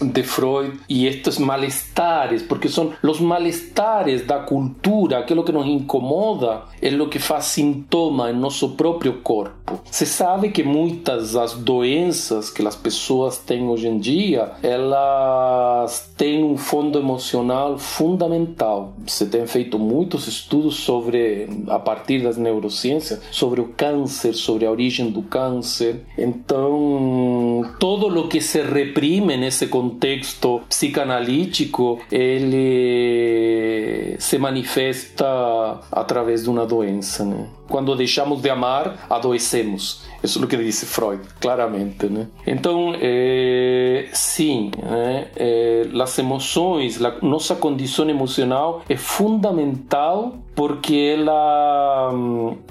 de 0.00 0.22
Freud 0.22 0.78
e 0.88 1.06
estes 1.06 1.38
malestares 1.38 2.42
porque 2.48 2.68
son 2.68 2.92
los 3.02 3.20
malestares 3.20 4.26
da 4.26 4.44
cultura, 4.44 5.18
aquilo 5.18 5.44
que 5.44 5.52
nos 5.52 5.66
incomoda, 5.66 6.64
é 6.80 6.90
o 6.90 7.08
que 7.08 7.18
faz 7.18 7.46
sintoma 7.46 8.30
em 8.30 8.34
nosso 8.34 8.76
próprio 8.76 9.20
corpo. 9.66 9.82
Se 9.90 10.06
sabe 10.06 10.50
que 10.50 10.62
muitas 10.62 11.32
das 11.32 11.54
doenças 11.54 12.48
que 12.48 12.64
as 12.66 12.76
pessoas 12.76 13.36
têm 13.38 13.68
hoje 13.68 13.88
em 13.88 13.98
dia, 13.98 14.52
elas 14.62 16.08
têm 16.16 16.44
um 16.44 16.56
fundo 16.56 16.98
emocional 16.98 17.76
fundamental. 17.78 18.94
Se 19.06 19.26
tem 19.26 19.46
feito 19.46 19.78
muitos 19.78 20.26
estudos 20.28 20.76
sobre, 20.76 21.46
a 21.68 21.78
partir 21.78 22.22
das 22.22 22.38
neurociências, 22.38 23.20
sobre 23.30 23.60
o 23.60 23.68
câncer, 23.68 24.32
sobre 24.34 24.66
a 24.66 24.70
origem 24.70 25.10
do 25.10 25.22
câncer. 25.22 26.02
Então, 26.16 27.74
todo 27.78 28.06
o 28.06 28.28
que 28.28 28.40
se 28.40 28.62
reprime 28.62 29.36
nesse 29.36 29.66
contexto 29.66 30.62
psicanalítico 30.68 31.98
ele 32.10 34.16
se 34.18 34.38
manifesta 34.38 35.26
através 35.90 36.44
de 36.44 36.50
uma 36.50 36.66
doença, 36.66 37.24
né? 37.24 37.48
Quando 37.68 37.94
deixamos 37.96 38.40
de 38.40 38.50
amar, 38.50 39.06
adoecemos. 39.08 40.04
Isso 40.22 40.40
é 40.40 40.44
o 40.44 40.48
que 40.48 40.56
disse 40.56 40.86
Freud, 40.86 41.22
claramente, 41.40 42.06
né? 42.06 42.26
Então, 42.46 42.94
é, 43.00 44.08
sim, 44.12 44.70
né? 44.82 45.28
é, 45.36 45.86
as 46.00 46.18
emoções, 46.18 47.02
a 47.02 47.18
nossa 47.22 47.54
condição 47.54 48.08
emocional 48.08 48.82
é 48.88 48.96
fundamental 48.96 50.38
porque 50.56 51.14
ela, 51.18 52.10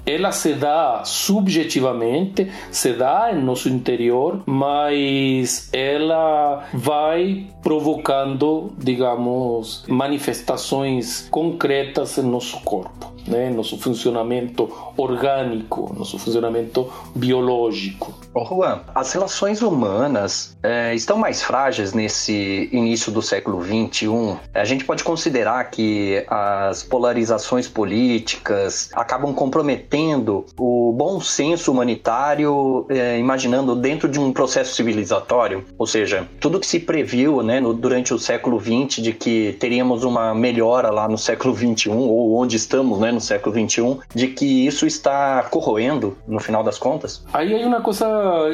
ela 0.04 0.32
se 0.32 0.54
dá 0.54 1.04
subjetivamente, 1.04 2.50
se 2.70 2.92
dá 2.92 3.30
em 3.32 3.40
nosso 3.40 3.68
interior, 3.68 4.42
mas 4.44 5.70
ela 5.72 6.64
vai 6.74 7.46
provocando, 7.62 8.72
digamos, 8.76 9.84
manifestações 9.86 11.28
concretas 11.30 12.18
em 12.18 12.22
nosso 12.22 12.60
corpo, 12.62 13.12
né? 13.26 13.50
nosso 13.50 13.78
funcionamento 13.78 14.70
orgânico, 14.96 15.94
nosso 15.96 16.18
funcionamento 16.18 16.90
biológico. 17.14 18.14
Ô 18.34 18.44
Juan, 18.44 18.80
as 18.94 19.12
relações 19.12 19.62
humanas 19.62 20.56
é, 20.62 20.94
estão 20.94 21.16
mais 21.16 21.42
frágeis 21.42 21.92
nesse 21.92 22.68
início 22.72 23.10
do 23.10 23.22
século 23.22 23.62
XXI. 23.62 24.36
A 24.54 24.64
gente 24.64 24.84
pode 24.84 25.02
considerar 25.02 25.70
que 25.70 26.24
as 26.28 26.82
polarizações 26.82 27.66
políticas 27.66 28.90
acabam 28.92 29.32
comprometendo 29.34 30.44
o 30.58 30.92
bom 30.92 31.20
senso 31.20 31.72
humanitário, 31.72 32.86
é, 32.88 33.18
imaginando 33.18 33.74
dentro 33.74 34.08
de 34.08 34.18
um 34.18 34.32
processo 34.32 34.74
civilizatório. 34.74 35.64
Ou 35.78 35.86
seja, 35.86 36.28
tudo 36.40 36.60
que 36.60 36.66
se 36.66 36.80
previu 36.80 37.42
né, 37.42 37.60
no, 37.60 37.72
durante 37.72 38.12
o 38.12 38.18
século 38.18 38.60
XX 38.60 39.02
de 39.02 39.12
que 39.12 39.56
teríamos 39.58 40.04
uma 40.04 40.34
melhora 40.34 40.90
lá 40.90 41.08
no 41.08 41.16
século 41.16 41.56
XXI, 41.56 41.88
ou 41.90 42.36
onde 42.36 42.56
estamos 42.56 42.98
né, 42.98 43.12
no 43.16 43.20
século 43.20 43.54
XXI, 43.54 43.98
de 44.14 44.28
que 44.28 44.66
isso 44.66 44.86
está 44.86 45.42
corroendo 45.50 46.16
no 46.28 46.38
final 46.38 46.62
das 46.62 46.78
contas? 46.78 47.24
Aí 47.32 47.54
hay 47.54 47.64
uma 47.64 47.80
coisa 47.80 48.06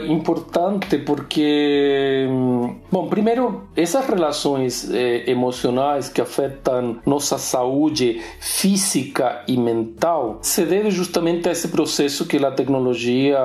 importante 0.09 0.99
porque, 0.99 2.27
bom, 2.91 3.09
primeiro, 3.09 3.69
essas 3.77 4.07
relações 4.07 4.89
eh, 4.91 5.25
emocionais 5.27 6.09
que 6.09 6.21
afetam 6.21 6.99
nossa 7.05 7.39
saúde 7.39 8.21
física 8.41 9.43
e 9.49 9.57
mental 9.57 10.39
se 10.43 10.65
deve 10.65 10.91
justamente 10.91 11.49
a 11.49 11.53
esse 11.53 11.69
processo 11.69 12.27
que 12.27 12.37
a 12.45 12.51
tecnologia, 12.51 13.39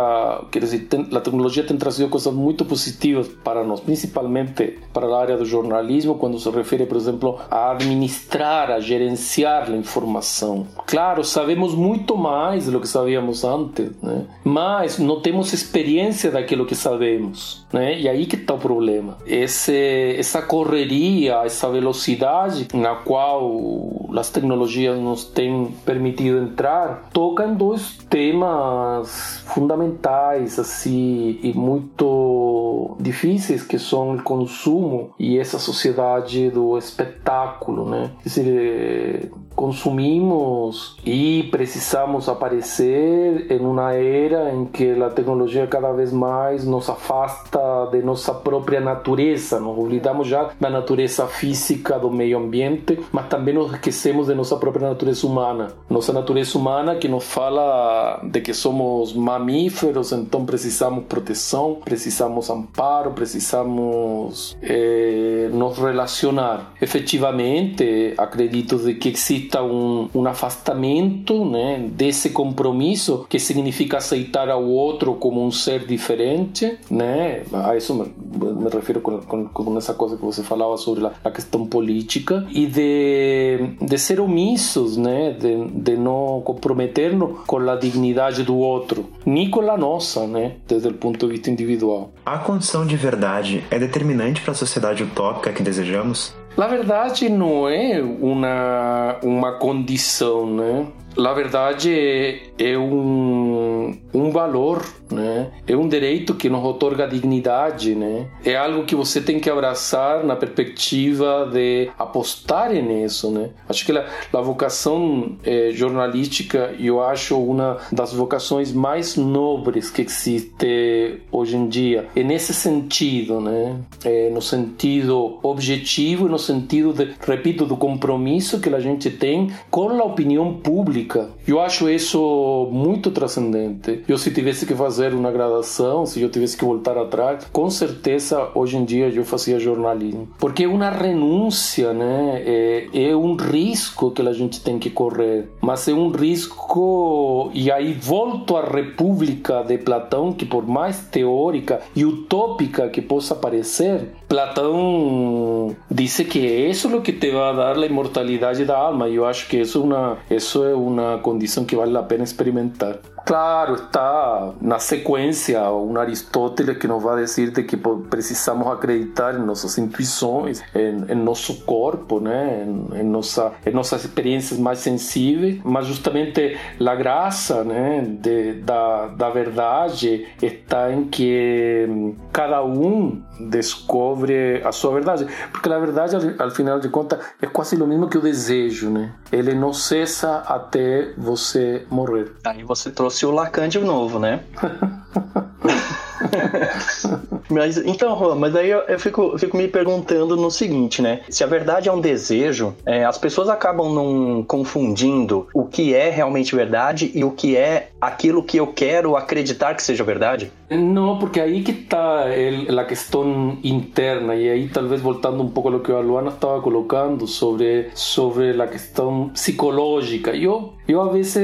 quer 0.52 0.60
dizer, 0.60 0.80
tem, 0.88 1.08
a 1.14 1.22
tecnologia 1.22 1.64
tem 1.64 1.78
trazido 1.78 2.10
coisas 2.10 2.34
muito 2.34 2.66
positivas 2.66 3.28
para 3.28 3.64
nós, 3.64 3.80
principalmente 3.80 4.80
para 4.94 5.08
a 5.08 5.20
área 5.20 5.38
do 5.38 5.46
jornalismo, 5.46 6.16
quando 6.16 6.40
se 6.40 6.50
refere, 6.50 6.86
por 6.86 6.98
exemplo, 6.98 7.40
a 7.50 7.72
administrar, 7.72 8.72
a 8.72 8.80
gerenciar 8.80 9.70
a 9.72 9.76
informação. 9.76 10.68
Claro, 10.86 11.07
sabemos 11.24 11.74
muito 11.74 12.18
mais 12.18 12.68
do 12.68 12.80
que 12.80 12.88
sabíamos 12.88 13.44
antes, 13.44 13.92
né? 14.02 14.26
mas 14.44 14.98
não 14.98 15.22
temos 15.22 15.54
experiência 15.54 16.32
daquilo 16.32 16.66
que 16.66 16.76
sabemos, 16.76 17.66
né? 17.72 18.00
E 18.00 18.08
aí 18.08 18.26
que 18.26 18.36
está 18.36 18.54
o 18.54 18.58
problema. 18.58 19.18
Esse, 19.26 20.16
essa 20.18 20.42
correria, 20.42 21.42
essa 21.46 21.70
velocidade 21.70 22.68
na 22.74 22.96
qual 22.96 24.10
as 24.18 24.30
tecnologias 24.30 24.98
nos 25.00 25.26
têm 25.26 25.74
permitido 25.86 26.40
entrar, 26.40 27.10
toca 27.12 27.46
em 27.46 27.54
dois 27.56 27.98
temas 28.10 29.44
fundamentais, 29.46 30.60
assim, 30.60 31.40
e 31.42 31.54
muito 31.54 32.96
difíceis, 33.00 33.64
que 33.64 33.78
são 33.78 34.16
o 34.16 34.24
consumo 34.24 35.12
e 35.20 35.38
essa 35.38 35.60
sociedade 35.60 36.50
do 36.50 36.78
espetáculo, 36.78 37.90
né? 37.90 38.12
Quer 38.24 38.30
dizer, 38.30 39.32
consumimos 39.58 40.96
e 41.04 41.48
precisamos 41.50 42.30
aparecer 42.30 43.52
em 43.52 43.60
uma 43.60 43.92
era 43.92 44.54
em 44.54 44.66
que 44.66 44.92
a 45.02 45.10
tecnologia 45.10 45.66
cada 45.66 45.92
vez 45.94 46.14
mais 46.14 46.64
nos 46.64 46.88
afasta 46.88 47.88
de 47.92 48.04
nossa 48.04 48.36
própria 48.36 48.80
natureza. 48.80 49.60
Nos 49.60 49.76
olvidamos 49.76 50.28
já 50.28 50.52
da 50.60 50.70
natureza 50.70 51.26
física 51.26 51.98
do 51.98 52.12
meio 52.12 52.38
ambiente, 52.38 53.00
mas 53.12 53.28
também 53.30 53.56
nos 53.56 53.74
esquecemos 53.74 54.28
de 54.28 54.36
nossa 54.36 54.58
própria 54.58 54.90
natureza 54.90 55.26
humana. 55.26 55.70
Nossa 55.90 56.14
natureza 56.14 56.56
humana 56.56 56.96
que 56.96 57.08
nos 57.08 57.24
fala 57.24 58.22
de 58.24 58.42
que 58.42 58.54
somos 58.54 59.12
mamíferos, 59.16 60.12
então 60.12 60.46
precisamos 60.46 61.06
proteção, 61.06 61.80
precisamos 61.84 62.52
amparo, 62.52 63.12
precisamos 63.14 64.56
eh, 64.62 65.50
nos 65.52 65.80
relacionar. 65.80 66.74
Efetivamente, 66.80 68.14
acredito 68.20 68.78
de 68.78 68.94
que 68.94 69.10
existe 69.10 69.47
exista 69.48 69.64
um, 69.64 70.10
um 70.14 70.28
afastamento 70.28 71.46
né, 71.46 71.88
desse 71.92 72.30
compromisso 72.30 73.26
que 73.30 73.40
significa 73.40 73.98
aceitar 73.98 74.50
ao 74.50 74.64
outro 74.64 75.16
como 75.16 75.46
um 75.46 75.52
ser 75.52 75.86
diferente, 75.86 76.78
né? 76.90 77.44
A 77.54 77.76
isso 77.76 77.94
me, 77.94 78.14
me 78.54 78.70
refiro 78.70 79.00
com, 79.02 79.20
com, 79.20 79.46
com, 79.48 79.78
essa 79.78 79.94
coisa 79.94 80.18
que 80.18 80.24
você 80.24 80.44
falava 80.44 80.78
sobre 80.78 81.06
a, 81.06 81.12
a 81.24 81.32
questão 81.32 81.66
política 81.66 82.46
e 82.52 82.66
de, 82.66 83.76
de 83.82 83.98
ser 83.98 84.20
omissos, 84.20 84.98
né? 84.98 85.32
De, 85.32 85.66
de 85.68 85.96
não 85.96 86.42
comprometer-nos 86.44 87.40
com 87.46 87.58
a 87.58 87.76
dignidade 87.76 88.44
do 88.44 88.58
outro, 88.58 89.06
nem 89.26 89.50
com 89.50 89.62
a 89.62 89.78
nossa, 89.78 90.28
né? 90.28 90.54
Desde 90.68 90.90
o 90.90 90.94
ponto 90.94 91.26
de 91.26 91.34
vista 91.34 91.50
individual. 91.50 92.12
A 92.26 92.38
condição 92.38 92.86
de 92.86 92.96
verdade 92.96 93.64
é 93.72 93.80
determinante 93.80 94.42
para 94.42 94.52
a 94.52 94.56
sociedade 94.56 95.04
utópica 95.04 95.52
que 95.52 95.64
desejamos? 95.64 96.36
Na 96.58 96.66
verdade, 96.66 97.30
não 97.30 97.70
é 97.70 98.02
uma, 98.02 99.20
uma 99.22 99.52
condição, 99.60 100.52
né? 100.52 100.88
Na 101.18 101.34
verdade, 101.34 102.42
é, 102.60 102.78
um, 102.78 103.98
um 104.14 104.32
valor 104.32 104.84
né? 105.12 105.52
É 105.68 105.76
um 105.76 105.88
direito 105.88 106.36
que 106.36 106.50
nos 106.50 106.64
otorga 106.64 107.08
dignidade, 107.08 107.96
né? 107.96 108.28
É 108.44 108.56
algo 108.56 108.84
que 108.84 108.96
você 108.96 109.22
tem 109.22 109.40
que 109.40 109.50
abraçar 109.50 110.24
na 110.24 110.36
perspectiva 110.36 111.50
de 111.52 111.90
apostar 111.98 112.72
nisso, 112.74 113.32
né? 113.32 113.50
Acho 113.68 113.86
que 113.86 113.92
a, 113.92 114.06
a 114.34 114.42
vocação 114.42 115.38
eh, 115.44 115.72
jornalística, 115.74 116.76
eu 116.80 117.02
acho 117.02 117.38
uma 117.38 117.78
das 117.92 118.14
vocações 118.14 118.72
mais 118.72 119.16
nobres 119.16 119.90
que 119.90 120.02
existe 120.02 121.22
hoje 121.32 121.56
em 121.56 121.68
dia. 121.68 122.08
É 122.16 122.24
nesse 122.24 122.54
sentido, 122.54 123.40
né? 123.40 123.80
É 124.04 124.30
no 124.30 124.42
sentido 124.42 125.40
objetivo 125.42 126.28
no 126.28 126.40
sentido, 126.40 126.94
de, 126.94 127.14
repito, 127.26 127.66
do 127.66 127.78
compromisso 127.78 128.60
que 128.60 128.70
a 128.70 128.80
gente 128.80 129.10
tem 129.10 129.52
com 129.70 129.90
a 129.90 130.04
opinião 130.04 130.54
pública. 130.54 131.07
Eu 131.48 131.60
acho 131.60 131.90
isso 131.90 132.70
muito 132.72 133.12
transcendente. 133.12 134.04
Eu 134.08 134.18
se 134.18 134.32
tivesse 134.32 134.66
que 134.66 134.76
fazer 134.76 135.14
uma 135.14 135.32
graduação, 135.32 136.06
se 136.06 136.22
eu 136.22 136.30
tivesse 136.30 136.58
que 136.58 136.66
voltar 136.66 136.98
atrás, 136.98 137.46
com 137.52 137.70
certeza 137.70 138.50
hoje 138.54 138.78
em 138.78 138.86
dia 138.86 139.10
eu 139.10 139.24
fazia 139.24 139.60
jornalismo. 139.60 140.28
Porque 140.40 140.64
é 140.64 140.68
uma 140.68 140.90
renúncia, 140.90 141.94
né? 141.94 142.42
É, 142.46 142.88
é 142.94 143.16
um 143.16 143.36
risco 143.36 144.12
que 144.12 144.22
a 144.22 144.34
gente 144.34 144.62
tem 144.62 144.80
que 144.80 144.90
correr, 144.90 145.50
mas 145.62 145.88
é 145.88 145.94
um 145.94 146.10
risco. 146.10 147.52
E 147.54 147.72
aí 147.72 147.94
volto 147.94 148.58
à 148.58 148.66
República 148.66 149.64
de 149.64 149.78
Platão, 149.78 150.34
que 150.34 150.46
por 150.46 150.68
mais 150.68 151.00
teórica 151.00 151.82
e 151.96 152.06
utópica 152.06 152.90
que 152.90 153.02
possa 153.02 153.36
parecer, 153.36 154.10
Platão 154.28 155.76
disse 155.90 156.26
que 156.26 156.40
isso 156.40 156.90
é 156.90 156.96
o 156.96 157.02
que 157.02 157.14
te 157.14 157.32
vai 157.32 157.56
dar 157.56 157.78
a 157.78 157.86
imortalidade 157.86 158.66
da 158.66 158.78
alma. 158.78 159.08
E 159.08 159.16
eu 159.16 159.26
acho 159.26 159.48
que 159.48 159.58
isso 159.58 159.80
é 159.80 159.84
uma, 159.84 160.18
isso 160.30 160.64
é 160.64 160.74
uma 160.88 161.20
condição 161.20 161.66
que 161.66 161.76
vale 161.76 161.96
a 161.98 162.04
pena 162.04 162.24
experimentar. 162.24 163.00
Claro, 163.28 163.74
está 163.74 164.54
na 164.62 164.80
sequência 164.80 165.62
um 165.70 165.98
Aristóteles 165.98 166.78
que 166.78 166.88
nos 166.88 167.04
vai 167.04 167.22
dizer 167.26 167.52
de 167.52 167.62
que 167.62 167.76
precisamos 168.10 168.66
acreditar 168.68 169.36
em 169.36 169.46
nossas 169.46 169.78
intuições, 169.78 170.64
em, 170.74 171.12
em 171.12 171.16
nosso 171.16 171.66
corpo, 171.66 172.22
né, 172.22 172.64
em, 172.66 173.02
em, 173.02 173.04
nossa, 173.04 173.52
em 173.66 173.72
nossas 173.72 174.06
experiências 174.06 174.58
mais 174.58 174.80
sensíveis, 174.80 175.60
mas 175.66 175.88
justamente 175.88 176.58
a 176.80 176.96
graça 176.96 177.66
né, 177.66 178.00
de, 178.08 178.54
da, 178.62 179.08
da 179.08 179.30
verdade 179.30 180.26
está 180.42 180.94
em 180.94 181.04
que 181.10 182.16
cada 182.32 182.64
um 182.64 183.22
descobre 183.42 184.62
a 184.64 184.72
sua 184.72 184.94
verdade, 184.94 185.28
porque 185.52 185.70
a 185.70 185.78
verdade, 185.78 186.16
al 186.40 186.52
final 186.52 186.80
de 186.80 186.88
contas, 186.88 187.20
é 187.42 187.46
quase 187.46 187.76
o 187.76 187.86
mesmo 187.86 188.08
que 188.08 188.18
o 188.18 188.22
desejo, 188.22 188.90
né? 188.90 189.14
Ele 189.32 189.54
não 189.54 189.74
cessa 189.74 190.38
até 190.48 191.14
você 191.18 191.86
morrer. 191.90 192.32
Aí 192.46 192.64
você 192.64 192.90
trouxe 192.90 193.17
trouxe 193.18 193.26
o 193.26 193.32
Lacan 193.32 193.68
de 193.68 193.80
novo, 193.80 194.20
né? 194.20 194.42
mas 197.50 197.78
então, 197.78 198.18
Juan, 198.18 198.36
mas 198.36 198.56
aí 198.56 198.70
eu, 198.70 198.80
eu, 198.82 199.00
fico, 199.00 199.32
eu, 199.34 199.40
fico, 199.40 199.58
me 199.58 199.68
perguntando 199.68 200.36
no 200.36 200.52
seguinte, 200.52 201.02
né? 201.02 201.22
Se 201.30 201.44
a 201.44 201.48
verdade 201.48 201.90
é 201.90 201.92
um 201.92 202.00
desejo, 202.00 202.76
é, 202.86 203.04
as 203.04 203.18
pessoas 203.18 203.50
acabam 203.50 203.92
não 203.94 204.44
confundindo 204.44 205.48
o 205.54 205.66
que 205.66 205.96
é 205.96 206.10
realmente 206.10 206.56
verdade 206.56 207.12
e 207.14 207.24
o 207.24 207.32
que 207.32 207.58
é 207.58 207.90
aquilo 208.00 208.44
que 208.44 208.58
eu 208.58 208.68
quero 208.68 209.16
acreditar 209.16 209.74
que 209.74 209.82
seja 209.82 210.04
verdade? 210.04 210.52
Não, 210.70 211.18
porque 211.18 211.40
aí 211.40 211.64
que 211.64 211.72
está 211.72 212.26
a 212.26 212.86
questão 212.86 213.58
interna 213.64 214.36
e 214.36 214.50
aí 214.50 214.68
talvez 214.68 215.02
voltando 215.02 215.42
um 215.42 215.50
pouco 215.50 215.70
ao 215.70 215.80
que 215.80 215.92
a 215.92 216.00
Luana 216.00 216.30
estava 216.30 216.62
colocando 216.62 217.26
sobre 217.26 217.90
sobre 217.96 218.62
a 218.62 218.68
questão 218.68 219.30
psicológica. 219.30 220.36
Eu 220.36 220.74
eu 220.88 221.02
a 221.02 221.12
vezes 221.12 221.38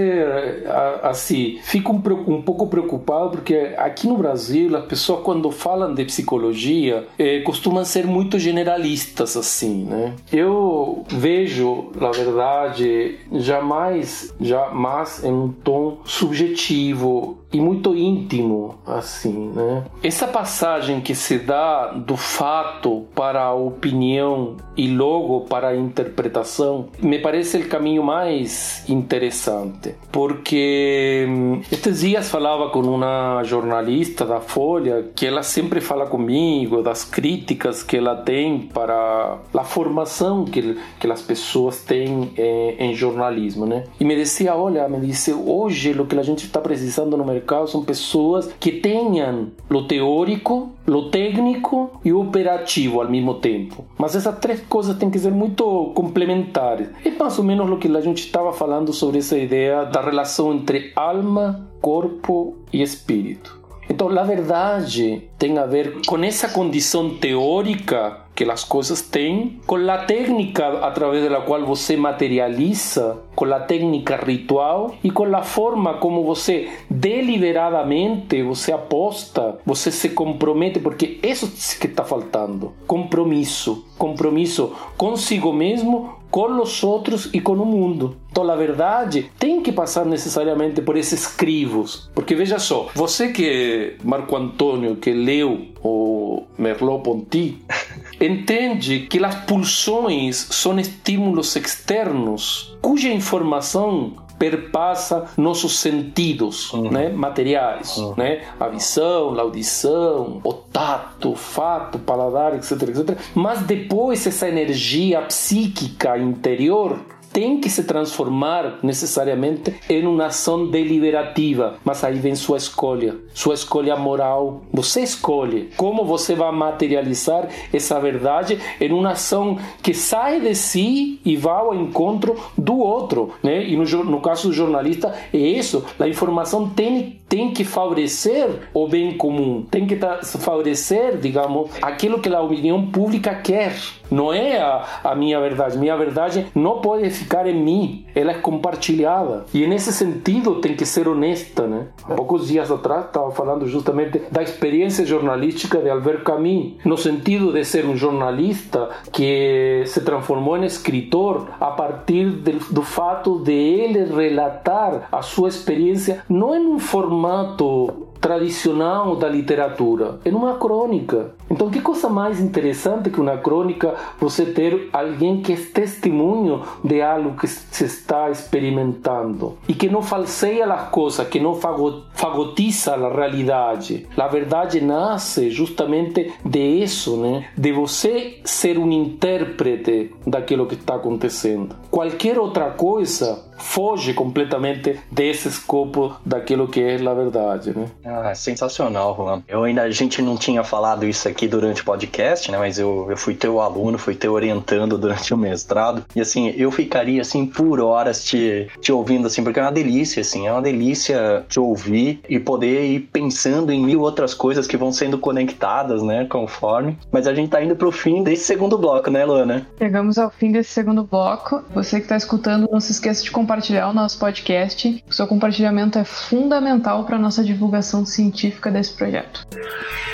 assim 1.01 1.59
fico 1.63 1.93
um, 1.93 2.33
um 2.36 2.41
pouco 2.41 2.67
preocupado 2.67 3.31
porque 3.31 3.73
aqui 3.77 4.07
no 4.07 4.17
Brasil 4.17 4.75
as 4.75 4.86
pessoas 4.86 5.21
quando 5.23 5.49
falam 5.51 5.93
de 5.93 6.03
psicologia 6.05 7.05
eh, 7.17 7.41
costumam 7.41 7.86
ser 7.86 8.05
muito 8.05 8.38
generalistas 8.38 9.38
assim? 9.38 9.88
Eu 10.31 11.05
vejo, 11.09 11.91
na 11.95 12.12
verdade, 12.12 13.19
jamais 13.31 14.33
jamais 14.39 15.23
em 15.23 15.31
um 15.31 15.49
tom 15.49 15.99
subjetivo 16.03 17.42
e 17.54 17.62
muito 17.62 17.96
íntimo, 17.96 18.76
assim, 18.86 19.52
né? 19.56 19.84
Essa 20.02 20.28
passagem 20.28 21.00
que 21.02 21.13
se 21.13 21.38
dá 21.38 21.92
do 21.92 22.18
fato 22.18 23.06
para 23.13 23.44
a 23.44 23.54
opinião 23.54 24.58
e 24.76 24.88
logo 24.88 25.42
para 25.42 25.68
a 25.68 25.76
interpretação 25.76 26.88
me 27.00 27.20
parece 27.20 27.58
o 27.58 27.68
caminho 27.70 28.02
mais 28.02 28.84
interessante, 28.89 29.94
porque 30.12 31.28
hum, 31.30 31.62
estes 31.72 32.02
dias 32.02 32.28
falava 32.28 32.70
com 32.70 32.80
uma 32.80 33.44
jornalista 33.44 34.26
da 34.26 34.39
Folha 34.39 35.12
que 35.16 35.28
ela 35.28 35.44
sempre 35.44 35.80
fala 35.80 36.08
comigo 36.08 36.82
das 36.82 37.06
críticas 37.06 37.84
que 37.84 37.98
ela 37.98 38.16
tem 38.16 38.62
para 38.74 39.38
a 39.54 39.63
formação 39.63 40.44
que, 40.46 40.76
que 41.00 41.12
as 41.12 41.22
pessoas 41.22 41.84
têm 41.84 42.32
em, 42.36 42.76
em 42.80 42.96
jornalismo, 42.96 43.68
né? 43.68 43.84
E 44.00 44.04
me 44.04 44.16
dizia, 44.16 44.56
olha, 44.56 44.89
me 44.89 45.00
disse, 45.00 45.32
hoje 45.32 45.92
o 45.92 46.06
que 46.08 46.18
a 46.18 46.24
gente 46.24 46.46
está 46.46 46.60
precisando 46.60 47.16
no 47.16 47.24
mercado 47.24 47.42
mercado 47.43 47.67
são 47.67 47.84
pessoas 47.84 48.49
que 48.60 48.71
tenham 48.71 49.51
o 49.69 49.84
teórico, 49.84 50.71
o 50.88 51.10
técnico 51.10 51.99
e 52.03 52.13
o 52.13 52.21
operativo 52.21 53.01
ao 53.01 53.10
mesmo 53.10 53.36
tempo. 53.36 53.86
Mas 53.97 54.15
essas 54.15 54.39
três 54.39 54.62
coisas 54.62 54.97
têm 54.97 55.12
que 55.12 55.19
ser 55.19 55.32
muito 55.32 55.91
complementares. 55.93 56.88
É 57.06 57.12
mais 57.12 57.38
ou 57.38 57.43
menos 57.43 57.69
o 57.69 57.77
que 57.77 57.89
a 57.89 58.01
gente 58.01 58.19
estava 58.19 58.53
falando 58.53 58.93
sobre 58.93 59.19
essa 59.19 59.38
ideia 59.38 59.84
da 59.84 60.01
relação 60.01 60.53
entre 60.53 60.93
alma, 60.95 61.67
corpo 61.82 62.56
e 62.71 62.82
espírito. 62.82 63.62
Então, 63.89 64.08
a 64.17 64.23
verdade 64.23 65.29
tem 65.38 65.58
a 65.58 65.65
ver 65.65 66.01
com 66.08 66.17
essa 66.23 66.47
condição 66.47 67.15
teórica 67.17 68.22
que 68.36 68.43
as 68.50 68.63
coisas 68.63 69.02
têm, 69.02 69.60
com 69.65 69.76
a 69.76 69.98
técnica 70.00 70.80
através 70.80 71.30
da 71.30 71.41
qual 71.41 71.65
você 71.65 71.96
materializa, 71.96 73.17
com 73.36 73.46
a 73.46 73.60
técnica 73.60 74.17
ritual 74.17 74.96
e 75.04 75.12
com 75.12 75.36
a 75.36 75.41
forma 75.41 75.96
como 75.96 76.24
você 76.24 76.69
deliberadamente 76.89 78.41
você 78.43 78.72
aposta, 78.72 79.60
você 79.65 79.91
se 79.91 80.10
compromete, 80.10 80.80
porque 80.80 81.19
isso 81.24 81.52
que 81.80 81.88
está 81.88 82.04
faltando, 82.04 82.74
compromisso, 82.88 83.86
compromisso 83.98 84.74
consigo 84.98 85.54
mesmo, 85.54 86.22
com 86.34 86.60
os 86.60 86.84
outros 86.84 87.30
e 87.32 87.39
com 87.39 87.54
o 87.54 87.63
mundo. 87.63 88.17
Então, 88.32 88.50
a 88.50 88.56
verdade 88.56 89.30
tem 89.38 89.62
que 89.62 89.72
passar 89.72 90.04
necessariamente 90.04 90.82
por 90.82 90.98
esses 90.98 91.28
crivos, 91.28 92.10
porque 92.15 92.34
veja 92.34 92.58
só, 92.58 92.89
você 92.96 93.32
que 93.32 93.98
Marco 94.04 94.36
Antônio 94.36 94.96
que 94.96 95.12
leu 95.13 95.67
o 95.84 96.41
Merleau-Ponty 96.58 97.60
entende 98.19 99.02
que 99.02 99.24
as 99.24 99.36
pulsões 99.46 100.48
são 100.50 100.80
estímulos 100.80 101.56
externos 101.56 102.76
cuja 102.82 103.10
informação 103.10 104.13
perpassa 104.43 105.32
nossos 105.38 105.79
sentidos 105.79 106.73
uhum. 106.73 106.91
né, 106.91 107.08
materiais, 107.08 107.95
uhum. 107.95 108.13
né? 108.17 108.41
a 108.60 108.67
visão, 108.67 109.39
a 109.39 109.41
audição, 109.41 110.41
o 110.43 110.51
tato, 110.51 111.32
o 111.32 111.36
fato, 111.36 111.95
o 111.95 111.99
paladar, 111.99 112.53
etc, 112.53 112.71
etc. 112.89 113.17
Mas 113.34 113.62
depois 113.62 114.27
essa 114.27 114.49
energia 114.49 115.21
psíquica 115.21 116.17
interior 116.17 116.99
tem 117.34 117.60
que 117.60 117.69
se 117.69 117.84
transformar 117.84 118.78
necessariamente 118.84 119.74
em 119.89 120.06
uma 120.06 120.28
ação 120.28 120.69
deliberativa, 120.69 121.80
mas 121.84 122.04
aí 122.04 122.19
vem 122.19 122.36
sua 122.36 122.58
escolha, 122.58 123.17
sua 123.34 123.56
escolha 123.56 123.96
moral. 123.96 124.62
Você 124.72 125.02
escolhe 125.02 125.72
como 125.76 126.06
você 126.06 126.36
vai 126.36 126.52
materializar 126.52 127.50
essa 127.74 128.00
verdade 128.00 128.60
em 128.80 128.93
uma 128.93 129.12
ação 129.12 129.58
que 129.82 129.93
sai 129.93 130.39
de 130.39 130.54
si 130.54 131.19
e 131.26 131.36
vai 131.36 131.56
ao 131.56 131.74
encontro 131.74 132.36
do 132.56 132.78
outro, 132.78 133.34
né? 133.41 133.67
E 133.67 133.76
no, 133.76 133.84
no 134.04 134.22
caso 134.22 134.48
do 134.48 134.54
jornalista 134.54 135.13
é 135.34 135.38
isso, 135.38 135.84
a 136.00 136.08
informação 136.08 136.69
tem 136.69 137.19
tem 137.34 137.52
que 137.52 137.63
favorecer 137.63 138.48
o 138.76 138.88
bem 138.88 139.17
comum, 139.17 139.63
tem 139.63 139.88
que 139.88 139.98
favorecer, 140.38 141.17
digamos, 141.17 141.72
aquilo 141.82 142.19
que 142.19 142.30
a 142.30 142.39
opinião 142.39 142.86
pública 142.91 143.34
quer. 143.34 143.76
Não 144.12 144.32
é 144.32 144.62
a, 144.62 144.86
a 145.04 145.15
minha 145.15 145.39
verdade. 145.39 145.80
Minha 145.80 145.98
verdade 145.98 146.46
não 146.54 146.80
pode 146.80 147.10
ficar 147.23 147.47
em 147.47 147.59
mim, 147.59 148.05
ela 148.13 148.31
é 148.31 148.36
compartilhada. 148.36 149.45
E 149.53 149.65
nesse 149.65 149.91
sentido 149.91 150.55
tem 150.55 150.75
que 150.75 150.86
ser 150.86 151.07
honesta, 151.07 151.65
né? 151.65 151.88
Há 152.03 152.13
poucos 152.13 152.47
dias 152.47 152.69
atrás 152.69 153.05
estava 153.05 153.31
falando 153.31 153.67
justamente 153.67 154.21
da 154.31 154.43
experiência 154.43 155.05
jornalística 155.05 155.79
de 155.79 155.89
Albert 155.89 156.23
Camus, 156.23 156.73
no 156.86 156.97
sentido 156.97 157.51
de 157.53 157.63
ser 157.63 157.86
um 157.86 157.95
jornalista 157.95 158.89
que 159.12 159.83
se 159.86 160.01
transformou 160.01 160.57
em 160.57 160.65
escritor 160.65 161.47
a 161.59 161.71
partir 161.71 162.29
de, 162.29 162.53
do 162.69 162.81
fato 162.81 163.39
de 163.39 163.53
ele 163.53 164.03
relatar 164.05 165.07
a 165.12 165.21
sua 165.21 165.49
experiência 165.49 166.23
não 166.29 166.55
em 166.55 166.67
um 166.67 166.79
formato 166.79 168.12
tradicional 168.23 169.17
da 169.17 169.27
literatura, 169.27 170.17
em 170.23 170.31
uma 170.31 170.55
crônica. 170.55 171.36
Então, 171.51 171.69
que 171.69 171.81
coisa 171.81 172.07
mais 172.07 172.39
interessante 172.39 173.09
que 173.09 173.19
uma 173.19 173.38
crônica 173.38 173.93
você 174.17 174.45
ter 174.45 174.88
alguém 174.93 175.41
que 175.41 175.51
é 175.51 175.57
testemunho 175.57 176.62
de 176.81 177.01
algo 177.01 177.36
que 177.38 177.45
se 177.45 177.83
está 177.83 178.29
experimentando 178.31 179.57
e 179.67 179.73
que 179.73 179.89
não 179.89 180.01
falseia 180.01 180.65
as 180.73 180.89
coisas, 180.89 181.27
que 181.27 181.38
não 181.38 181.53
fagotiza 181.53 182.95
a 182.95 183.13
realidade. 183.13 184.07
A 184.15 184.27
verdade 184.29 184.79
nasce 184.79 185.49
justamente 185.49 186.33
de 186.45 186.59
isso, 186.59 187.17
né? 187.17 187.49
De 187.57 187.73
você 187.73 188.39
ser 188.45 188.77
um 188.79 188.89
intérprete 188.89 190.15
daquilo 190.25 190.65
que 190.65 190.75
está 190.75 190.95
acontecendo. 190.95 191.75
Qualquer 191.91 192.39
outra 192.39 192.71
coisa 192.71 193.43
foge 193.58 194.13
completamente 194.13 195.00
desse 195.12 195.48
escopo 195.48 196.16
daquilo 196.26 196.68
que 196.68 196.82
é 196.82 196.96
a 196.96 197.13
verdade, 197.13 197.78
né? 197.78 197.88
Ah, 198.06 198.34
sensacional, 198.36 199.16
Juan. 199.16 199.44
Eu 199.48 199.63
ainda 199.63 199.84
a 199.84 199.92
gente 199.92 200.22
não 200.22 200.38
tinha 200.38 200.63
falado 200.63 201.06
isso 201.06 201.28
aqui 201.28 201.48
durante 201.48 201.82
o 201.82 201.86
podcast, 201.86 202.52
né? 202.52 202.58
Mas 202.58 202.80
eu, 202.80 203.08
eu 203.10 203.18
fui 203.18 203.34
teu 203.36 203.62
aluno, 203.62 203.98
fui 203.98 204.16
teu 204.16 204.34
orientando 204.34 204.98
durante 204.98 205.34
o 205.34 205.38
mestrado 205.38 206.06
e 206.16 206.22
assim 206.22 206.54
eu 206.58 206.72
ficaria 206.72 207.22
assim 207.22 207.46
por 207.46 207.80
horas 207.80 208.24
te, 208.24 208.68
te 208.82 208.92
ouvindo 208.92 209.28
assim 209.28 209.44
porque 209.44 209.60
é 209.60 209.63
uma 209.63 209.72
delícia, 209.72 210.22
assim, 210.22 210.48
é 210.48 210.52
uma 210.52 210.62
delícia 210.62 211.46
te 211.48 211.60
ouvir 211.60 212.22
e 212.30 212.39
poder 212.39 212.86
ir 212.86 213.00
pensando 213.12 213.72
em 213.72 213.84
mil 213.84 214.02
outras 214.02 214.34
coisas 214.34 214.68
que 214.68 214.78
vão 214.78 214.92
sendo 214.92 215.18
conectadas, 215.18 216.02
né? 216.02 216.26
Conforme. 216.26 216.98
Mas 217.12 217.28
a 217.28 217.34
gente 217.34 217.50
tá 217.50 217.63
indo 217.63 217.76
pro 217.76 217.92
fim 217.92 218.24
desse 218.24 218.44
segundo 218.46 218.78
bloco, 218.78 219.10
né, 219.10 219.26
Luana? 219.26 219.68
Chegamos 219.78 220.18
ao 220.18 220.30
fim 220.30 220.52
desse 220.52 220.72
segundo 220.72 221.04
bloco. 221.04 221.63
Você 221.74 222.00
que 222.00 222.08
tá 222.08 222.18
escutando, 222.18 222.70
não 222.72 222.80
se 222.80 222.92
esqueça 222.92 223.24
de 223.24 223.32
compartilhar 223.32 223.42
compartilhar 223.43 223.89
o 223.89 223.93
nosso 223.93 224.17
podcast. 224.17 225.03
O 225.08 225.13
seu 225.13 225.27
compartilhamento 225.27 225.99
é 225.99 226.06
fundamental 226.06 227.03
para 227.03 227.17
a 227.17 227.19
nossa 227.19 227.43
divulgação 227.43 228.06
científica 228.06 228.71
desse 228.71 228.93
projeto. 228.93 229.45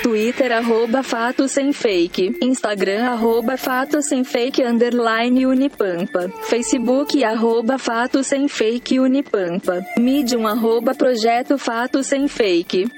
Twitter, 0.02 0.52
arroba 0.52 1.04
Fato 1.04 1.48
Sem 1.48 1.72
Fake. 1.72 2.38
Instagram, 2.42 3.06
arroba 3.06 3.56
Fato 3.56 4.02
Sem 4.02 4.24
Fake, 4.24 4.64
underline 4.64 5.46
Unipampa. 5.46 6.30
Facebook, 6.44 7.24
arroba 7.24 7.78
Fato 7.78 8.24
Sem 8.24 8.48
Fake 8.48 9.00
Unipampa. 9.00 9.86
Medium, 10.00 10.48
arroba 10.48 10.96
Projeto 10.96 11.58
Fato 11.58 12.02
Sem 12.02 12.28
Fake. 12.28 12.90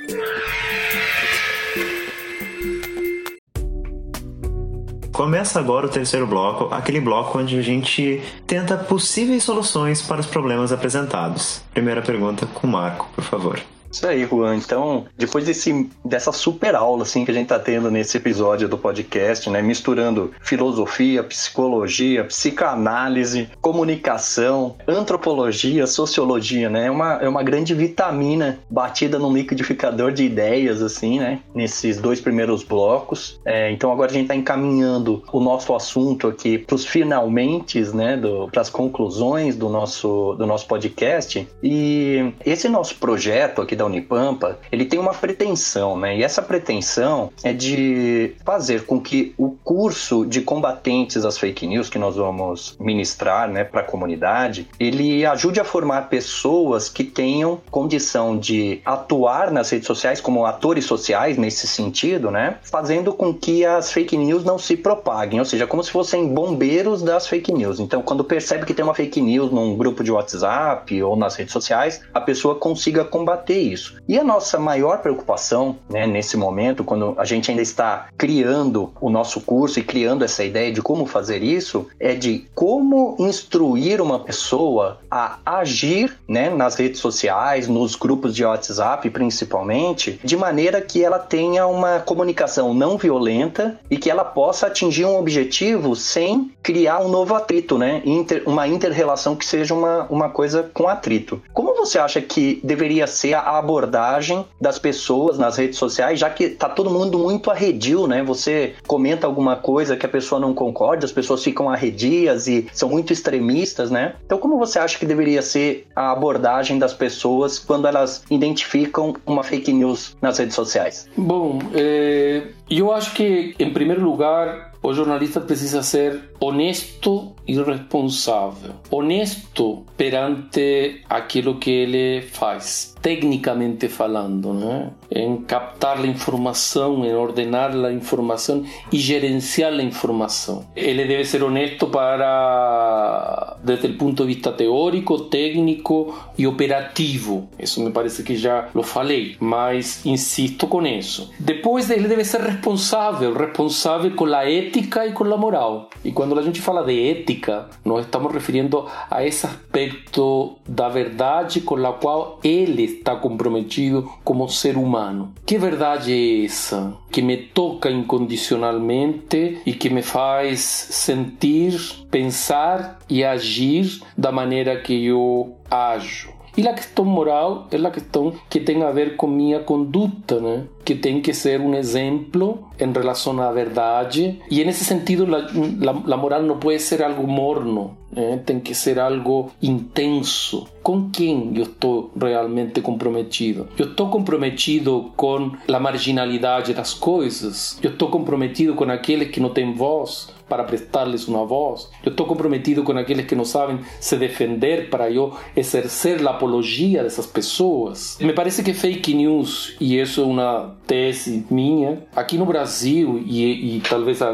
Começa 5.22 5.60
agora 5.60 5.86
o 5.86 5.90
terceiro 5.90 6.26
bloco, 6.26 6.74
aquele 6.74 7.00
bloco 7.00 7.38
onde 7.38 7.56
a 7.56 7.62
gente 7.62 8.24
tenta 8.48 8.76
possíveis 8.76 9.44
soluções 9.44 10.02
para 10.02 10.20
os 10.20 10.26
problemas 10.26 10.72
apresentados. 10.72 11.62
Primeira 11.72 12.02
pergunta 12.02 12.48
com 12.48 12.66
o 12.66 12.70
Marco, 12.72 13.08
por 13.14 13.24
favor. 13.24 13.60
Isso 13.92 14.08
aí, 14.08 14.26
Juan. 14.26 14.56
Então, 14.56 15.06
depois 15.18 15.46
desse, 15.46 15.90
dessa 16.04 16.32
super 16.32 16.76
aula 16.76 17.04
assim, 17.04 17.26
que 17.26 17.32
a 17.32 17.34
gente 17.34 17.44
está 17.44 17.60
tendo 17.60 17.92
nesse 17.92 18.18
episódio 18.18 18.70
do 18.70 18.78
podcast, 18.78 19.50
né, 19.50 19.62
misturando 19.62 20.32
filosofia, 20.42 21.24
psicologia, 21.24 22.24
psicanálise, 22.24 23.50
comunicação, 23.62 24.78
antropologia, 24.88 25.86
sociologia, 25.86 26.70
né, 26.70 26.88
é 26.88 26.92
uma, 26.92 27.14
é 27.16 27.28
uma 27.28 27.44
grande 27.44 27.74
vitamina 27.74 28.60
batida 28.70 29.20
num 29.20 29.34
liquidificador 29.34 30.12
de 30.12 30.24
ideias, 30.24 30.82
assim, 30.82 31.20
né, 31.20 31.40
nesses 31.54 32.00
dois 32.00 32.22
primeiros 32.22 32.64
blocos. 32.64 33.40
É, 33.46 33.72
então, 33.72 33.92
agora 33.92 34.10
a 34.10 34.14
gente 34.14 34.24
está 34.24 34.36
encaminhando 34.36 35.22
o 35.34 35.40
nosso 35.40 35.76
assunto 35.76 36.28
aqui 36.28 36.58
para 36.58 36.76
os 36.76 36.86
finalmente, 36.86 37.82
né, 37.94 38.20
para 38.52 38.62
as 38.62 38.70
conclusões 38.70 39.56
do 39.56 39.68
nosso, 39.68 40.36
do 40.36 40.46
nosso 40.46 40.66
podcast. 40.66 41.46
E 41.62 42.34
esse 42.46 42.70
nosso 42.70 42.96
projeto 42.96 43.62
aqui 43.62 43.76
da 43.82 43.86
Unipampa, 43.86 44.60
ele 44.72 44.86
tem 44.86 45.00
uma 45.00 45.14
pretensão, 45.14 45.98
né? 45.98 46.18
E 46.18 46.24
essa 46.24 46.42
pretensão 46.42 47.32
é 47.44 47.52
de 47.52 48.36
fazer 48.46 48.86
com 48.86 49.00
que 49.00 49.34
o 49.38 49.52
curso 49.64 50.26
de 50.26 50.42
combatentes 50.42 51.26
às 51.26 51.38
fake 51.38 51.66
news 51.66 51.90
que 51.90 51.98
nós 51.98 52.16
vamos 52.16 52.76
ministrar, 52.80 53.50
né, 53.50 53.64
para 53.64 53.82
a 53.82 53.84
comunidade, 53.84 54.68
ele 54.80 55.26
ajude 55.26 55.60
a 55.60 55.64
formar 55.64 56.10
pessoas 56.10 56.88
que 56.90 57.04
tenham 57.04 57.60
condição 57.72 58.38
de 58.38 58.82
atuar 58.86 59.52
nas 59.52 59.70
redes 59.70 59.88
sociais 59.88 60.22
como 60.22 60.46
atores 60.46 60.86
sociais 60.86 61.38
nesse 61.38 61.68
sentido, 61.68 62.30
né? 62.30 62.58
Fazendo 62.64 63.14
com 63.14 63.34
que 63.34 63.66
as 63.66 63.92
fake 63.92 64.16
news 64.16 64.44
não 64.44 64.58
se 64.58 64.78
propaguem, 64.78 65.40
ou 65.40 65.46
seja, 65.46 65.66
como 65.66 65.84
se 65.84 65.92
fossem 65.92 66.28
bombeiros 66.28 67.02
das 67.02 67.28
fake 67.28 67.52
news. 67.52 67.80
Então, 67.80 68.02
quando 68.02 68.24
percebe 68.24 68.66
que 68.66 68.74
tem 68.74 68.86
uma 68.86 68.94
fake 68.94 69.22
news 69.22 69.52
num 69.52 69.76
grupo 69.76 70.04
de 70.04 70.12
WhatsApp 70.12 71.02
ou 71.02 71.16
nas 71.16 71.36
redes 71.36 71.54
sociais, 71.54 72.02
a 72.14 72.22
pessoa 72.22 72.56
consiga 72.56 73.04
combater 73.04 73.71
isso. 73.72 73.96
E 74.08 74.18
a 74.18 74.24
nossa 74.24 74.60
maior 74.60 75.00
preocupação 75.00 75.78
né, 75.90 76.06
nesse 76.06 76.38
momento, 76.38 76.84
quando 76.84 77.16
a 77.18 77.26
gente 77.26 77.50
ainda 77.50 77.62
está 77.62 78.08
criando 78.18 78.92
o 79.00 79.10
nosso 79.10 79.42
curso 79.42 79.80
e 79.80 79.84
criando 79.84 80.24
essa 80.24 80.44
ideia 80.44 80.72
de 80.72 80.82
como 80.82 81.06
fazer 81.06 81.44
isso, 81.44 81.88
é 82.00 82.14
de 82.14 82.46
como 82.54 83.16
instruir 83.20 84.02
uma 84.02 84.20
pessoa 84.20 85.00
a 85.10 85.40
agir 85.46 86.18
né, 86.28 86.50
nas 86.50 86.76
redes 86.76 87.00
sociais, 87.00 87.68
nos 87.68 87.96
grupos 87.96 88.36
de 88.36 88.44
WhatsApp 88.44 89.10
principalmente, 89.10 90.20
de 90.24 90.38
maneira 90.38 90.82
que 90.82 91.04
ela 91.04 91.20
tenha 91.20 91.68
uma 91.68 92.00
comunicação 92.00 92.74
não 92.74 92.98
violenta 92.98 93.80
e 93.90 93.98
que 93.98 94.10
ela 94.10 94.24
possa 94.24 94.68
atingir 94.68 95.06
um 95.06 95.18
objetivo 95.18 95.96
sem 95.96 96.52
criar 96.62 97.00
um 97.00 97.08
novo 97.08 97.36
atrito, 97.36 97.78
né? 97.78 98.02
Inter, 98.06 98.44
uma 98.46 98.68
inter-relação 98.68 99.36
que 99.36 99.46
seja 99.46 99.74
uma, 99.74 100.04
uma 100.10 100.30
coisa 100.30 100.70
com 100.74 100.88
atrito. 100.88 101.42
Como 101.54 101.76
você 101.76 102.00
acha 102.00 102.22
que 102.22 102.60
deveria 102.64 103.08
ser 103.08 103.34
a 103.34 103.61
abordagem 103.62 104.46
das 104.60 104.78
pessoas 104.78 105.38
nas 105.38 105.58
redes 105.58 105.78
sociais, 105.78 106.20
já 106.20 106.30
que 106.30 106.50
tá 106.50 106.68
todo 106.68 106.90
mundo 106.90 107.18
muito 107.18 107.50
arredio, 107.50 108.08
né? 108.08 108.24
Você 108.24 108.74
comenta 108.88 109.26
alguma 109.26 109.56
coisa 109.56 109.96
que 109.96 110.06
a 110.06 110.10
pessoa 110.10 110.40
não 110.40 110.54
concorda, 110.54 111.06
as 111.06 111.12
pessoas 111.12 111.44
ficam 111.44 111.70
arredias 111.70 112.48
e 112.48 112.68
são 112.74 112.90
muito 112.90 113.14
extremistas, 113.14 113.90
né? 113.90 114.16
Então, 114.26 114.38
como 114.38 114.58
você 114.58 114.80
acha 114.80 114.98
que 114.98 115.06
deveria 115.06 115.42
ser 115.42 115.88
a 115.96 116.12
abordagem 116.12 116.78
das 116.78 116.94
pessoas 116.94 117.60
quando 117.60 117.88
elas 117.88 118.24
identificam 118.30 119.16
uma 119.26 119.44
fake 119.44 119.72
news 119.72 120.16
nas 120.22 120.38
redes 120.38 120.56
sociais? 120.56 121.08
Bom, 121.16 121.60
é, 121.74 122.48
eu 122.70 122.92
acho 122.92 123.14
que, 123.14 123.56
em 123.60 123.72
primeiro 123.72 124.04
lugar, 124.04 124.72
o 124.84 124.94
jornalista 124.94 125.40
precisa 125.40 125.84
ser 125.84 126.32
honesto 126.40 127.34
e 127.48 127.62
responsável. 127.62 128.72
Honesto 128.90 129.84
perante 129.96 131.02
aquilo 131.10 131.60
que 131.60 131.70
ele 131.70 132.22
faz, 132.22 132.91
tecnicamente 133.02 133.88
falando, 133.88 134.54
né? 134.54 134.92
em 135.10 135.38
captar 135.42 135.98
a 135.98 136.08
informação, 136.08 137.04
em 137.04 137.14
ordenar 137.14 137.72
a 137.72 137.92
informação 137.92 138.64
e 138.92 138.98
gerenciar 138.98 139.74
a 139.74 139.84
informação. 139.84 140.66
Ele 140.76 141.04
deve 141.06 141.26
ser 141.26 141.44
honesto 141.44 141.88
para, 141.88 143.58
desde 143.64 143.88
o 143.88 143.98
ponto 143.98 144.26
de 144.26 144.34
vista 144.34 144.54
teórico, 144.54 145.20
técnico 145.26 146.18
e 146.38 146.48
operativo. 146.48 147.50
Isso 147.60 147.84
me 147.84 147.92
parece 147.92 148.24
que 148.24 148.36
já 148.36 148.70
lo 148.74 148.84
falei, 148.84 149.36
mas 149.40 150.06
insisto 150.06 150.68
com 150.68 150.86
isso. 150.86 151.30
Depois 151.40 151.90
ele 151.90 152.08
deve 152.08 152.24
ser 152.24 152.42
responsável, 152.42 153.34
responsável 153.34 154.12
com 154.12 154.26
a 154.26 154.50
ética 154.50 155.06
e 155.06 155.12
com 155.12 155.26
a 155.26 155.38
moral. 155.38 155.90
E 156.06 156.12
quando 156.12 156.38
a 156.40 156.42
gente 156.42 156.62
fala 156.62 156.84
de 156.84 157.10
ética, 157.10 157.68
nós 157.84 158.06
estamos 158.06 158.32
referindo 158.32 158.86
a 159.10 159.26
esse 159.26 159.46
aspecto 159.46 160.58
da 160.68 160.88
verdade 160.88 161.62
com 161.62 161.76
a 161.76 161.94
qual 161.94 162.40
ele 162.44 162.91
está 162.98 163.16
comprometido 163.16 164.10
como 164.24 164.48
ser 164.50 164.78
humano. 164.78 165.34
Que 165.46 165.58
verdade 165.58 166.14
é 166.14 166.46
essa 166.46 166.96
que 167.12 167.22
me 167.22 167.38
toca 167.38 167.90
incondicionalmente 167.90 169.62
e 169.66 169.74
que 169.74 169.90
me 169.90 170.02
faz 170.02 170.60
sentir, 170.60 171.80
pensar 172.10 173.00
e 173.10 173.24
agir 173.24 174.02
da 174.18 174.32
maneira 174.32 174.80
que 174.80 175.06
eu 175.06 175.56
ajo? 175.70 176.42
E 176.58 176.68
a 176.68 176.74
questão 176.74 177.06
moral 177.06 177.68
é 177.72 177.78
a 177.78 177.92
questão 177.92 178.34
que 178.50 178.60
tem 178.60 178.84
a 178.84 178.92
ver 178.92 179.16
com 179.16 179.26
minha 179.26 179.62
conduta, 179.62 180.40
né? 180.40 180.66
que 180.84 180.96
tem 180.96 181.22
que 181.22 181.34
ser 181.34 181.62
um 181.62 181.74
exemplo 181.74 182.68
em 182.78 182.92
relação 182.92 183.40
à 183.42 183.52
verdade. 183.52 184.40
E 184.50 184.64
nesse 184.66 184.84
sentido, 184.84 185.26
a 185.34 186.18
moral 186.18 186.44
não 186.44 186.58
pode 186.58 186.80
ser 186.80 187.02
algo 187.02 187.26
morno, 187.26 187.98
né? 188.12 188.42
tem 188.46 188.60
que 188.60 188.74
ser 188.74 189.00
algo 189.00 189.52
intenso. 189.62 190.68
Com 190.84 191.10
quem 191.10 191.52
eu 191.56 191.64
estou 191.64 192.12
realmente 192.20 192.82
comprometido? 192.82 193.68
Eu 193.78 193.92
estou 193.92 194.10
comprometido 194.10 195.12
com 195.16 195.52
a 195.72 195.80
marginalidade 195.80 196.74
das 196.74 196.94
coisas? 196.94 197.80
Eu 197.84 197.92
estou 197.92 198.10
comprometido 198.10 198.74
com 198.74 198.86
aqueles 198.86 199.30
que 199.30 199.40
não 199.40 199.50
têm 199.50 199.74
voz? 199.74 200.30
para 200.52 200.66
prestarles 200.66 201.30
uma 201.30 201.46
voz. 201.46 201.90
Eu 202.04 202.12
estou 202.12 202.26
comprometido 202.26 202.84
com 202.84 202.92
aqueles 202.92 203.26
que 203.26 203.34
não 203.34 203.46
sabem 203.46 203.80
se 204.02 204.18
defender 204.18 204.90
para 204.90 205.10
eu 205.10 205.34
exercer 205.56 206.28
a 206.28 206.32
apologia 206.32 207.04
dessas 207.04 207.26
pessoas. 207.26 208.18
Me 208.20 208.34
parece 208.34 208.62
que 208.62 208.74
fake 208.74 209.14
news, 209.14 209.78
e 209.80 209.98
isso 209.98 210.20
é 210.20 210.26
uma 210.26 210.76
tese 210.86 211.46
minha, 211.50 212.06
aqui 212.14 212.38
no 212.38 212.46
Brasil, 212.46 213.24
e, 213.26 213.78
e 213.78 213.80
talvez 213.80 214.22
a, 214.22 214.32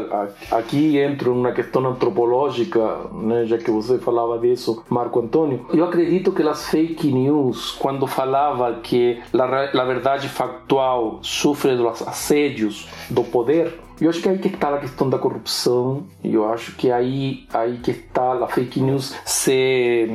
a, 0.50 0.58
aqui 0.58 0.98
entro 0.98 1.32
numa 1.32 1.52
questão 1.52 1.86
antropológica, 1.86 2.82
né, 3.12 3.46
já 3.46 3.56
que 3.56 3.67
você 3.70 3.98
falava 3.98 4.38
disso, 4.38 4.82
Marco 4.88 5.20
Antônio, 5.20 5.66
eu 5.72 5.84
acredito 5.84 6.32
que 6.32 6.42
as 6.42 6.68
fake 6.68 7.12
news, 7.12 7.72
quando 7.72 8.06
falava 8.06 8.80
que 8.82 9.20
a 9.32 9.84
verdade 9.84 10.28
factual 10.28 11.18
sofre 11.22 11.76
dos 11.76 12.02
assédios 12.02 12.88
do 13.10 13.22
poder, 13.24 13.78
eu 14.00 14.08
acho 14.08 14.22
que 14.22 14.28
aí 14.28 14.38
que 14.38 14.48
está 14.48 14.74
a 14.74 14.78
questão 14.78 15.10
da 15.10 15.18
corrupção. 15.18 16.04
Eu 16.22 16.48
acho 16.50 16.76
que 16.76 16.90
aí 16.90 17.46
aí 17.52 17.78
que 17.78 17.90
está 17.90 18.32
a 18.32 18.46
fake 18.46 18.80
news 18.80 19.14
se 19.24 20.06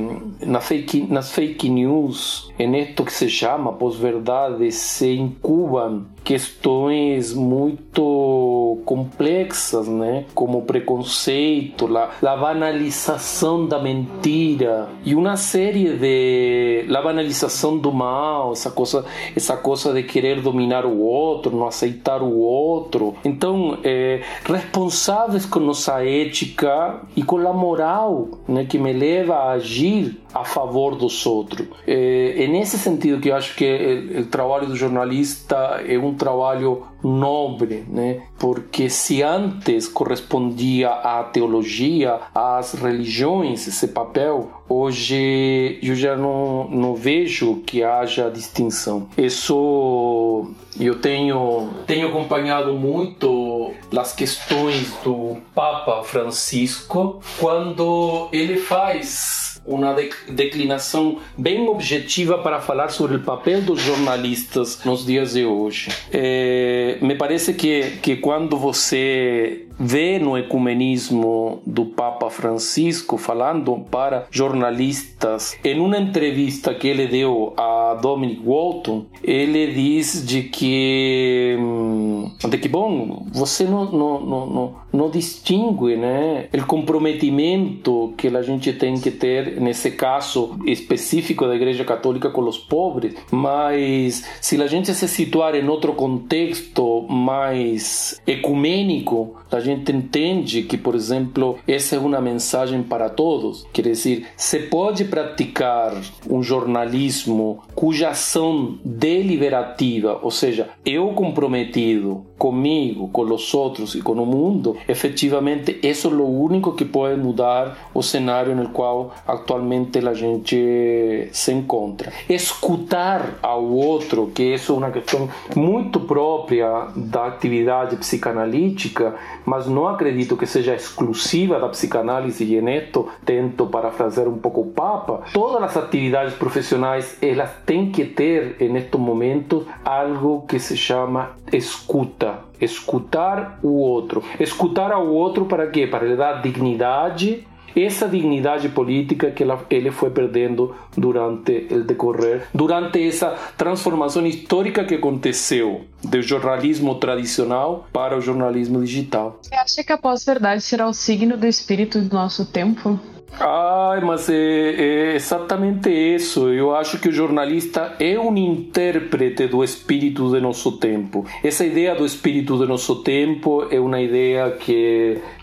na 0.42 0.62
fake 0.62 1.08
nas 1.10 1.32
fake 1.32 1.70
news 1.70 2.52
em 2.58 2.76
esto 2.78 3.04
que 3.04 3.14
se 3.14 3.30
chama 3.30 3.74
pós-verdade 3.74 4.72
se 4.72 5.14
incubam 5.16 6.06
questões 6.24 7.34
muito 7.34 8.82
complexas, 8.86 9.88
né? 9.88 10.26
Como 10.34 10.62
preconceito, 10.62 11.96
a, 11.98 12.12
a 12.22 12.38
banalização 12.38 13.66
da 13.66 13.80
mentira 13.80 14.90
e 15.04 15.14
uma 15.16 15.36
série 15.36 15.98
de 15.98 16.86
a 16.94 17.02
banalização 17.02 17.78
do 17.78 17.92
mal, 17.92 18.54
essa 18.54 18.72
coisa, 18.72 19.06
essa 19.36 19.58
coisa 19.58 19.94
de 19.94 20.04
querer 20.04 20.42
dominar 20.42 20.86
o 20.86 21.00
outro, 21.00 21.56
não 21.56 21.68
aceitar 21.68 22.22
o 22.22 22.40
outro. 22.40 23.16
Então, 23.26 23.78
é, 23.84 24.22
responsáveis 24.46 25.46
com 25.46 25.60
nossa 25.60 26.04
ética 26.06 27.02
e 27.16 27.24
com 27.24 27.38
a 27.48 27.54
moral, 27.54 28.30
né? 28.48 28.66
Que 28.66 28.80
me 28.80 28.94
leva 28.94 29.36
a 29.36 29.52
agir 29.52 30.22
a 30.34 30.44
favor 30.44 30.96
dos 30.96 31.26
outros. 31.26 31.68
É, 31.86 32.43
é 32.44 32.48
nesse 32.48 32.78
sentido 32.78 33.20
que 33.20 33.30
eu 33.30 33.36
acho 33.36 33.56
que 33.56 34.20
o 34.20 34.26
trabalho 34.26 34.68
do 34.68 34.76
jornalista 34.76 35.82
é 35.88 35.98
um 35.98 36.14
trabalho 36.14 36.84
nobre, 37.04 37.84
né? 37.88 38.24
Porque 38.40 38.90
se 38.90 39.22
antes 39.22 39.88
correspondia 39.88 40.90
à 40.90 41.24
teologia, 41.24 42.20
às 42.34 42.74
religiões 42.74 43.68
esse 43.68 43.90
papel, 43.90 44.50
hoje 44.70 45.80
eu 45.82 45.96
já 45.96 46.16
não, 46.16 46.68
não 46.70 46.96
vejo 46.96 47.62
que 47.66 47.84
haja 47.84 48.30
distinção. 48.30 49.08
Isso 49.18 50.50
eu 50.80 51.00
tenho 51.00 51.70
tenho 51.86 52.08
acompanhado 52.08 52.74
muito 52.74 53.72
as 53.96 54.14
questões 54.14 54.92
do 55.04 55.38
Papa 55.54 56.04
Francisco 56.04 57.22
quando 57.40 58.30
ele 58.32 58.58
faz 58.58 59.53
uma 59.66 59.96
declinação 60.30 61.20
bem 61.38 61.68
objetiva 61.68 62.38
para 62.38 62.60
falar 62.60 62.90
sobre 62.90 63.18
o 63.18 63.20
papel 63.22 63.62
dos 63.62 63.82
jornalistas 63.82 64.84
nos 64.84 65.06
dias 65.06 65.34
de 65.34 65.46
hoje. 65.46 65.90
É, 66.12 66.98
me 67.02 67.16
parece 67.16 67.54
que, 67.54 67.98
que 68.02 68.18
quando 68.18 68.58
você 68.58 69.66
vê 69.80 70.20
no 70.20 70.38
ecumenismo 70.38 71.62
do 71.66 71.86
Papa 71.86 72.30
Francisco 72.30 73.18
falando 73.18 73.78
para 73.90 74.28
jornalistas. 74.32 75.58
Em 75.64 75.80
uma 75.80 75.98
entrevista 75.98 76.74
que 76.74 76.88
ele 76.88 77.08
deu 77.08 77.54
a 77.58 77.98
Dominic 78.02 78.42
Walton 78.46 79.06
ele 79.24 79.68
diz 79.74 80.26
de 80.26 80.44
que 80.44 81.56
hum, 81.60 82.32
de 82.50 82.58
que 82.58 82.68
bom 82.68 83.26
você 83.32 83.64
não 83.64 83.92
não, 83.92 84.20
não, 84.22 84.76
não 84.92 85.10
distingue 85.10 85.96
né 85.96 86.48
o 86.54 86.66
comprometimento 86.66 88.14
que 88.18 88.28
a 88.28 88.42
gente 88.42 88.74
tem 88.74 89.00
que 89.00 89.12
ter 89.12 89.60
nesse 89.62 89.92
caso 89.92 90.58
específico 90.66 91.48
da 91.48 91.56
Igreja 91.56 91.86
Católica 91.86 92.30
com 92.30 92.42
os 92.42 92.58
pobres 92.58 93.16
mas 93.32 94.24
se 94.42 94.62
a 94.62 94.68
gente 94.68 94.94
se 94.94 95.08
situar 95.08 95.56
em 95.56 95.68
outro 95.68 95.94
contexto 95.94 97.06
mais 97.10 98.22
ecumênico 98.28 99.36
a 99.52 99.60
gente 99.64 99.92
entende 99.92 100.64
que, 100.64 100.78
por 100.78 100.96
exemplo, 100.96 101.58
essa 101.68 101.96
é 101.96 102.00
uma 102.00 102.22
mensagem 102.22 102.84
para 102.84 103.10
todos. 103.10 103.66
Quer 103.74 103.84
dizer, 103.84 104.28
se 104.38 104.60
pode 104.60 105.06
praticar 105.06 105.94
um 106.30 106.44
jornalismo 106.44 107.64
cuja 107.74 108.10
ação 108.10 108.78
deliberativa, 108.84 110.20
ou 110.22 110.32
seja, 110.32 110.70
eu 110.86 111.10
comprometido 111.10 112.26
comigo, 112.44 113.08
com 113.08 113.22
os 113.22 113.54
outros 113.54 113.96
e 113.96 114.02
com 114.02 114.12
o 114.12 114.26
mundo, 114.26 114.76
efetivamente, 114.86 115.80
isso 115.82 116.10
é 116.10 116.12
o 116.12 116.28
único 116.28 116.74
que 116.74 116.84
pode 116.84 117.18
mudar 117.18 117.90
o 117.94 118.04
cenário 118.04 118.54
no 118.54 118.68
qual 118.68 119.16
atualmente 119.26 120.06
a 120.06 120.14
gente 120.14 121.30
se 121.32 121.54
encontra. 121.54 122.12
Escutar 122.28 123.40
ao 123.42 123.64
outro, 123.64 124.30
que 124.36 124.44
isso 124.44 124.74
é 124.74 124.76
uma 124.76 124.92
questão 124.92 125.30
muito 125.56 126.02
própria 126.02 126.88
da 126.94 127.28
atividade 127.28 127.96
psicanalítica, 127.96 129.16
mas 129.46 129.66
não 129.66 129.88
acredito 129.88 130.36
que 130.36 130.46
seja 130.46 130.76
exclusiva 130.76 131.58
da 131.62 131.70
psicanálise 131.70 132.44
e 132.44 132.62
neto 132.62 133.08
tento 133.24 133.68
parafrasear 133.68 134.28
um 134.28 134.38
pouco 134.38 134.60
o 134.60 134.66
Papa. 134.66 135.22
Todas 135.32 135.64
as 135.64 135.78
atividades 135.78 136.34
profissionais 136.34 137.18
elas 137.22 137.52
têm 137.66 137.90
que 137.90 138.04
ter 138.04 138.58
neste 138.70 138.98
momento 138.98 139.66
algo 139.86 140.42
que 140.46 140.60
se 140.60 140.76
chama 140.76 141.32
escuta, 141.58 142.33
escutar 142.60 143.60
o 143.62 143.70
outro, 143.70 144.24
escutar 144.40 144.92
ao 144.92 145.08
outro 145.08 145.46
para 145.46 145.68
quê? 145.68 145.88
Para 145.88 146.08
lhe 146.08 146.16
dar 146.16 146.42
dignidade 146.42 147.46
essa 147.76 148.08
dignidade 148.08 148.70
política 148.70 149.32
que 149.32 149.44
ele 149.70 149.92
foi 149.92 150.12
perdendo 150.12 150.76
durante 150.96 151.68
o 151.72 151.84
decorrer, 151.84 152.48
durante 152.54 153.02
essa 153.02 153.36
transformação 153.58 154.26
histórica 154.26 154.84
que 154.84 154.96
aconteceu 154.96 155.86
do 156.04 156.22
jornalismo 156.22 156.96
tradicional 156.96 157.88
para 157.92 158.18
o 158.18 158.22
jornalismo 158.22 158.80
digital. 158.84 159.40
Você 159.42 159.56
acha 159.56 159.84
que 159.84 159.92
a 159.92 159.98
pós-verdade 159.98 160.62
será 160.62 160.88
o 160.88 160.94
signo 160.94 161.36
do 161.38 161.48
espírito 161.48 162.00
do 162.00 162.14
nosso 162.14 162.46
tempo? 162.46 163.00
Ai, 163.40 164.00
mas 164.02 164.30
é, 164.30 164.36
é, 164.36 165.16
exatamente 165.16 165.90
isso. 165.90 166.50
Eu 166.50 166.76
acho 166.76 167.00
que 167.00 167.10
o 167.10 167.12
jornalista 167.12 167.96
é 168.00 168.18
um 168.20 168.36
intérprete 168.38 169.48
do 169.48 169.64
espírito 169.64 170.30
do 170.30 170.40
nosso 170.40 170.74
tempo. 170.74 171.26
Essa 171.44 171.66
ideia 171.66 171.96
do 171.96 172.06
espírito 172.06 172.58
do 172.58 172.68
nosso 172.68 172.98
tempo 173.04 173.68
é 173.72 173.80
uma 173.80 174.00
ideia 174.00 174.52
que 174.52 175.18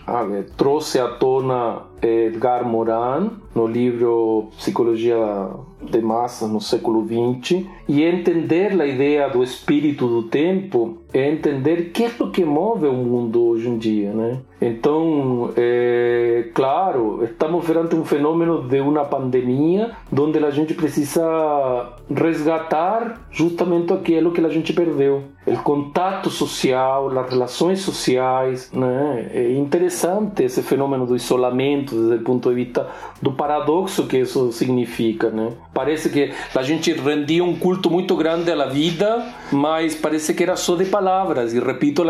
trouxe 0.57 0.99
à 0.99 1.07
tona 1.07 1.83
Edgar 2.01 2.65
Morin 2.65 3.31
no 3.53 3.67
livro 3.67 4.49
Psicologia 4.57 5.49
de 5.81 6.01
Massa 6.01 6.47
no 6.47 6.59
século 6.61 7.05
XX 7.05 7.65
e 7.87 8.03
entender 8.03 8.79
a 8.79 8.85
ideia 8.85 9.29
do 9.29 9.43
espírito 9.43 10.07
do 10.07 10.23
tempo 10.23 10.97
é 11.13 11.29
entender 11.29 11.79
o 11.79 11.89
que 11.91 12.05
é 12.05 12.11
o 12.19 12.31
que 12.31 12.45
move 12.45 12.87
o 12.87 12.93
mundo 12.93 13.43
hoje 13.43 13.67
em 13.67 13.77
dia, 13.77 14.11
né? 14.11 14.39
Então, 14.61 15.51
é, 15.57 16.49
claro, 16.53 17.23
estamos 17.23 17.65
perante 17.65 17.95
um 17.95 18.05
fenômeno 18.05 18.67
de 18.67 18.79
uma 18.79 19.03
pandemia 19.03 19.91
onde 20.17 20.37
a 20.37 20.51
gente 20.51 20.73
precisa 20.73 21.93
resgatar 22.09 23.27
justamente 23.31 23.91
aquilo 23.91 24.31
que 24.31 24.39
a 24.39 24.49
gente 24.49 24.71
perdeu. 24.71 25.23
O 25.43 25.57
contato 25.57 26.29
social, 26.29 27.17
as 27.17 27.29
relações 27.31 27.79
sociais, 27.81 28.69
né? 28.71 29.31
É 29.33 29.51
interessante 29.53 30.43
esse 30.43 30.61
fenômeno 30.61 31.07
do 31.07 31.15
isolamento 31.15 31.95
desde 31.95 32.17
o 32.17 32.21
ponto 32.23 32.47
de 32.49 32.55
vista 32.63 32.87
do 33.19 33.31
paradoxo 33.31 34.05
que 34.05 34.19
isso 34.19 34.51
significa, 34.51 35.31
né? 35.31 35.53
Parece 35.73 36.09
que 36.09 36.31
a 36.53 36.61
gente 36.61 36.93
rendia 36.93 37.43
um 37.43 37.55
culto 37.55 37.89
muito 37.89 38.15
grande 38.15 38.51
à 38.51 38.67
vida, 38.67 39.33
mas 39.51 39.95
parece 39.95 40.35
que 40.35 40.43
era 40.43 40.55
só 40.55 40.75
de 40.75 40.85
palavras. 40.85 41.55
E 41.55 41.59
repito 41.59 42.03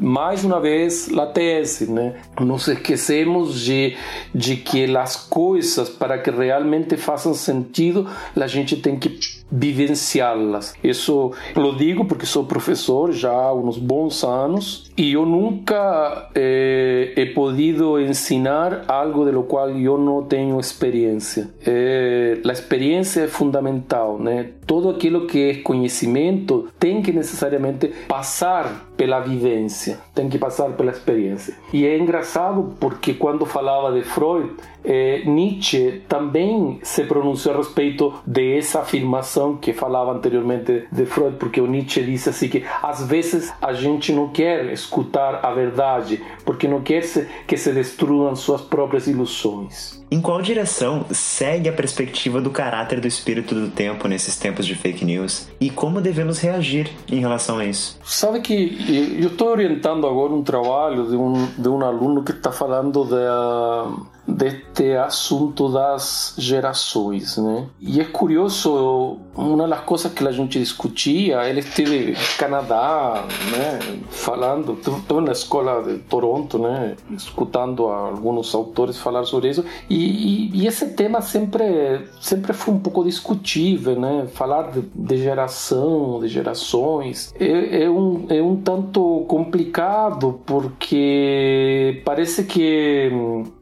mais 0.00 0.42
uma 0.42 0.58
vez 0.58 1.10
a 1.12 1.26
tese, 1.26 1.92
né? 1.92 2.14
Nos 2.40 2.68
esquecemos 2.68 3.60
de, 3.60 3.98
de 4.34 4.56
que 4.56 4.96
as 4.96 5.16
coisas, 5.16 5.90
para 5.90 6.16
que 6.16 6.30
realmente 6.30 6.96
façam 6.96 7.34
sentido, 7.34 8.08
a 8.34 8.46
gente 8.46 8.76
tem 8.76 8.98
que 8.98 9.42
vivenciá-las. 9.50 10.74
Isso 10.82 11.32
eu 11.54 11.74
digo 11.74 12.06
porque 12.06 12.24
sou 12.24 12.44
professor 12.46 12.61
professor 12.62 13.10
já 13.10 13.32
há 13.32 13.52
uns 13.52 13.76
bons 13.76 14.22
anos 14.22 14.90
e 14.96 15.12
eu 15.12 15.26
nunca 15.26 16.30
eh, 16.32 17.12
he 17.16 17.26
podido 17.26 18.00
ensinar 18.00 18.84
algo 18.86 19.24
de 19.24 19.32
lo 19.32 19.42
qual 19.42 19.70
eu 19.70 19.98
não 19.98 20.22
tenho 20.22 20.60
experiência. 20.60 21.50
Eh, 21.66 22.38
a 22.44 22.52
experiência 22.52 23.22
é 23.22 23.26
fundamental, 23.26 24.16
né? 24.16 24.50
Todo 24.64 24.90
aquilo 24.90 25.26
que 25.26 25.50
é 25.50 25.54
conhecimento 25.54 26.68
tem 26.78 27.02
que 27.02 27.10
necessariamente 27.10 27.88
passar 28.06 28.91
pela 28.96 29.20
vivência, 29.20 29.98
tem 30.14 30.28
que 30.28 30.38
passar 30.38 30.70
pela 30.72 30.90
experiência. 30.90 31.54
E 31.72 31.86
é 31.86 31.98
engraçado 31.98 32.74
porque 32.78 33.14
quando 33.14 33.46
falava 33.46 33.92
de 33.92 34.02
Freud, 34.02 34.52
eh, 34.84 35.22
Nietzsche 35.24 36.02
também 36.08 36.78
se 36.82 37.04
pronunciou 37.04 37.54
a 37.54 37.58
respeito 37.58 38.14
dessa 38.26 38.80
afirmação 38.80 39.56
que 39.56 39.72
falava 39.72 40.12
anteriormente 40.12 40.86
de 40.90 41.06
Freud, 41.06 41.36
porque 41.36 41.60
o 41.60 41.66
Nietzsche 41.66 42.02
disse 42.02 42.28
assim 42.28 42.48
que 42.48 42.64
às 42.82 43.06
vezes 43.06 43.52
a 43.60 43.72
gente 43.72 44.12
não 44.12 44.28
quer 44.28 44.66
escutar 44.72 45.44
a 45.44 45.52
verdade, 45.52 46.22
porque 46.44 46.68
não 46.68 46.82
quer 46.82 47.02
que 47.46 47.56
se 47.56 47.72
destruam 47.72 48.36
suas 48.36 48.60
próprias 48.60 49.06
ilusões. 49.06 50.01
Em 50.12 50.20
qual 50.20 50.42
direção 50.42 51.06
segue 51.10 51.70
a 51.70 51.72
perspectiva 51.72 52.38
do 52.38 52.50
caráter 52.50 53.00
do 53.00 53.06
espírito 53.06 53.54
do 53.54 53.70
tempo 53.70 54.06
nesses 54.06 54.36
tempos 54.36 54.66
de 54.66 54.74
fake 54.74 55.06
news 55.06 55.48
e 55.58 55.70
como 55.70 56.02
devemos 56.02 56.38
reagir 56.38 56.90
em 57.10 57.18
relação 57.18 57.56
a 57.56 57.64
isso? 57.64 57.98
Sabe 58.04 58.42
que 58.42 58.76
eu 59.18 59.28
estou 59.28 59.48
orientando 59.48 60.06
agora 60.06 60.34
um 60.34 60.42
trabalho 60.42 61.08
de 61.08 61.16
um, 61.16 61.46
de 61.56 61.66
um 61.66 61.82
aluno 61.82 62.22
que 62.22 62.32
está 62.32 62.52
falando 62.52 63.06
da 63.06 63.90
deste 64.26 64.96
assunto 64.96 65.68
das 65.68 66.34
gerações, 66.38 67.36
né? 67.36 67.66
E 67.80 68.00
é 68.00 68.04
curioso, 68.04 69.18
uma 69.34 69.66
das 69.66 69.80
coisas 69.80 70.12
que 70.12 70.26
a 70.26 70.30
gente 70.30 70.58
discutia, 70.58 71.48
ele 71.48 71.60
esteve 71.60 72.12
no 72.12 72.38
Canadá, 72.38 73.24
né, 73.50 73.78
falando, 74.10 74.78
estou 74.80 75.20
na 75.20 75.32
escola 75.32 75.82
de 75.82 75.98
Toronto, 75.98 76.58
né, 76.58 76.96
escutando 77.10 77.86
alguns 77.86 78.54
autores 78.54 78.96
falar 78.96 79.24
sobre 79.24 79.50
isso, 79.50 79.64
e, 79.90 79.96
e, 79.96 80.62
e, 80.62 80.66
esse 80.66 80.88
tema 80.90 81.20
sempre 81.20 82.06
sempre 82.20 82.52
foi 82.52 82.74
um 82.74 82.78
pouco 82.78 83.04
discutível, 83.04 83.98
né? 83.98 84.26
Falar 84.32 84.70
de, 84.70 84.82
de 84.94 85.16
geração, 85.16 86.20
de 86.20 86.28
gerações, 86.28 87.34
é, 87.38 87.84
é, 87.84 87.90
um, 87.90 88.26
é 88.28 88.42
um 88.42 88.56
tanto 88.56 89.24
complicado, 89.28 90.40
porque 90.46 92.02
parece 92.04 92.44
que 92.44 93.10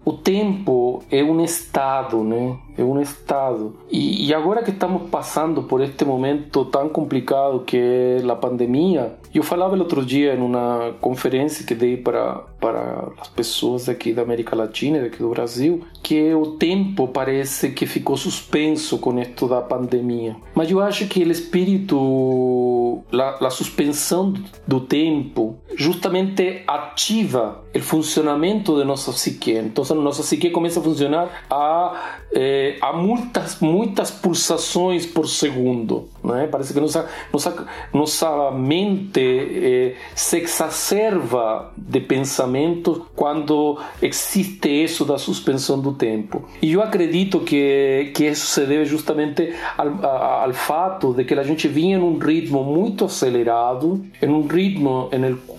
o 0.05 0.13
tempo 0.15 1.03
é 1.11 1.23
um 1.23 1.43
estado, 1.45 2.25
né? 2.25 2.57
É 2.77 2.83
um 2.83 3.01
estado. 3.01 3.77
E, 3.91 4.29
e, 4.29 4.35
agora 4.35 4.63
que 4.63 4.71
estamos 4.71 5.11
passando 5.11 5.65
por 5.65 5.83
este 5.83 6.05
momento 6.05 6.65
tão 6.65 6.89
complicado 6.89 7.61
que 7.61 7.77
é 7.77 8.23
a 8.27 8.35
pandemia, 8.35 9.19
eu 9.35 9.43
falava 9.43 9.77
outro 9.77 10.05
dia 10.05 10.35
em 10.35 10.41
uma 10.41 10.95
conferência 11.01 11.67
que 11.67 11.75
dei 11.75 11.99
para, 11.99 12.37
para 12.59 13.09
as 13.21 13.29
pessoas 13.29 13.89
aqui 13.89 14.15
da 14.15 14.23
América 14.23 14.57
Latina 14.57 14.99
e 14.99 15.07
aqui 15.07 15.19
do 15.19 15.29
Brasil, 15.29 15.85
que 16.03 16.33
o 16.33 16.53
tempo 16.53 17.09
parece 17.09 17.71
que 17.71 17.87
ficou 17.87 18.17
suspenso 18.17 18.99
com 18.99 19.19
isto 19.21 19.47
da 19.47 19.61
pandemia. 19.61 20.37
Mas 20.55 20.71
eu 20.71 20.81
acho 20.81 21.07
que 21.07 21.23
o 21.23 21.31
espírito, 21.31 23.03
a, 23.13 23.47
a 23.47 23.51
suspensão 23.51 24.33
do 24.67 24.81
tempo, 24.81 25.59
justamente 25.77 26.63
ativa 26.67 27.63
o 27.75 27.81
funcionamento 27.81 28.77
de 28.77 28.85
nossa 28.85 29.13
psique. 29.13 29.53
Então, 29.53 29.85
nossa 30.01 30.23
psique 30.23 30.51
começa 30.51 30.81
a 30.81 30.83
funcionar 30.83 31.45
a, 31.51 32.19
eh, 32.33 32.77
a 32.81 32.93
muitas, 32.93 33.61
muitas 33.61 34.11
pulsações 34.11 35.07
por 35.07 35.29
segundo. 35.29 36.09
Né? 36.23 36.49
Parece 36.51 36.73
que 36.73 36.81
nossa, 36.81 37.09
nossa, 37.33 37.67
nossa 37.93 38.51
mente 38.51 39.21
eh, 39.21 39.95
se 40.15 40.39
exacerba 40.39 41.73
de 41.77 42.01
pensamento 42.01 43.07
quando 43.17 43.79
existe 44.01 44.69
isso 44.69 45.05
da 45.05 45.19
suspensão 45.19 45.81
do 45.81 45.93
tempo. 45.93 46.45
E 46.63 46.73
eu 46.73 46.83
acredito 46.83 47.41
que, 47.41 48.13
que 48.15 48.27
isso 48.27 48.47
se 48.47 48.67
deve 48.67 48.85
justamente 48.85 49.55
ao, 49.77 50.07
ao 50.45 50.53
fato 50.53 51.13
de 51.13 51.25
que 51.25 51.35
a 51.35 51.43
gente 51.43 51.67
vinha 51.69 51.97
em 51.97 52.01
um 52.01 52.19
ritmo 52.19 52.63
muito 52.63 53.07
acelerado, 53.07 54.05
em 54.21 54.29
um 54.29 54.47
ritmo 54.47 55.09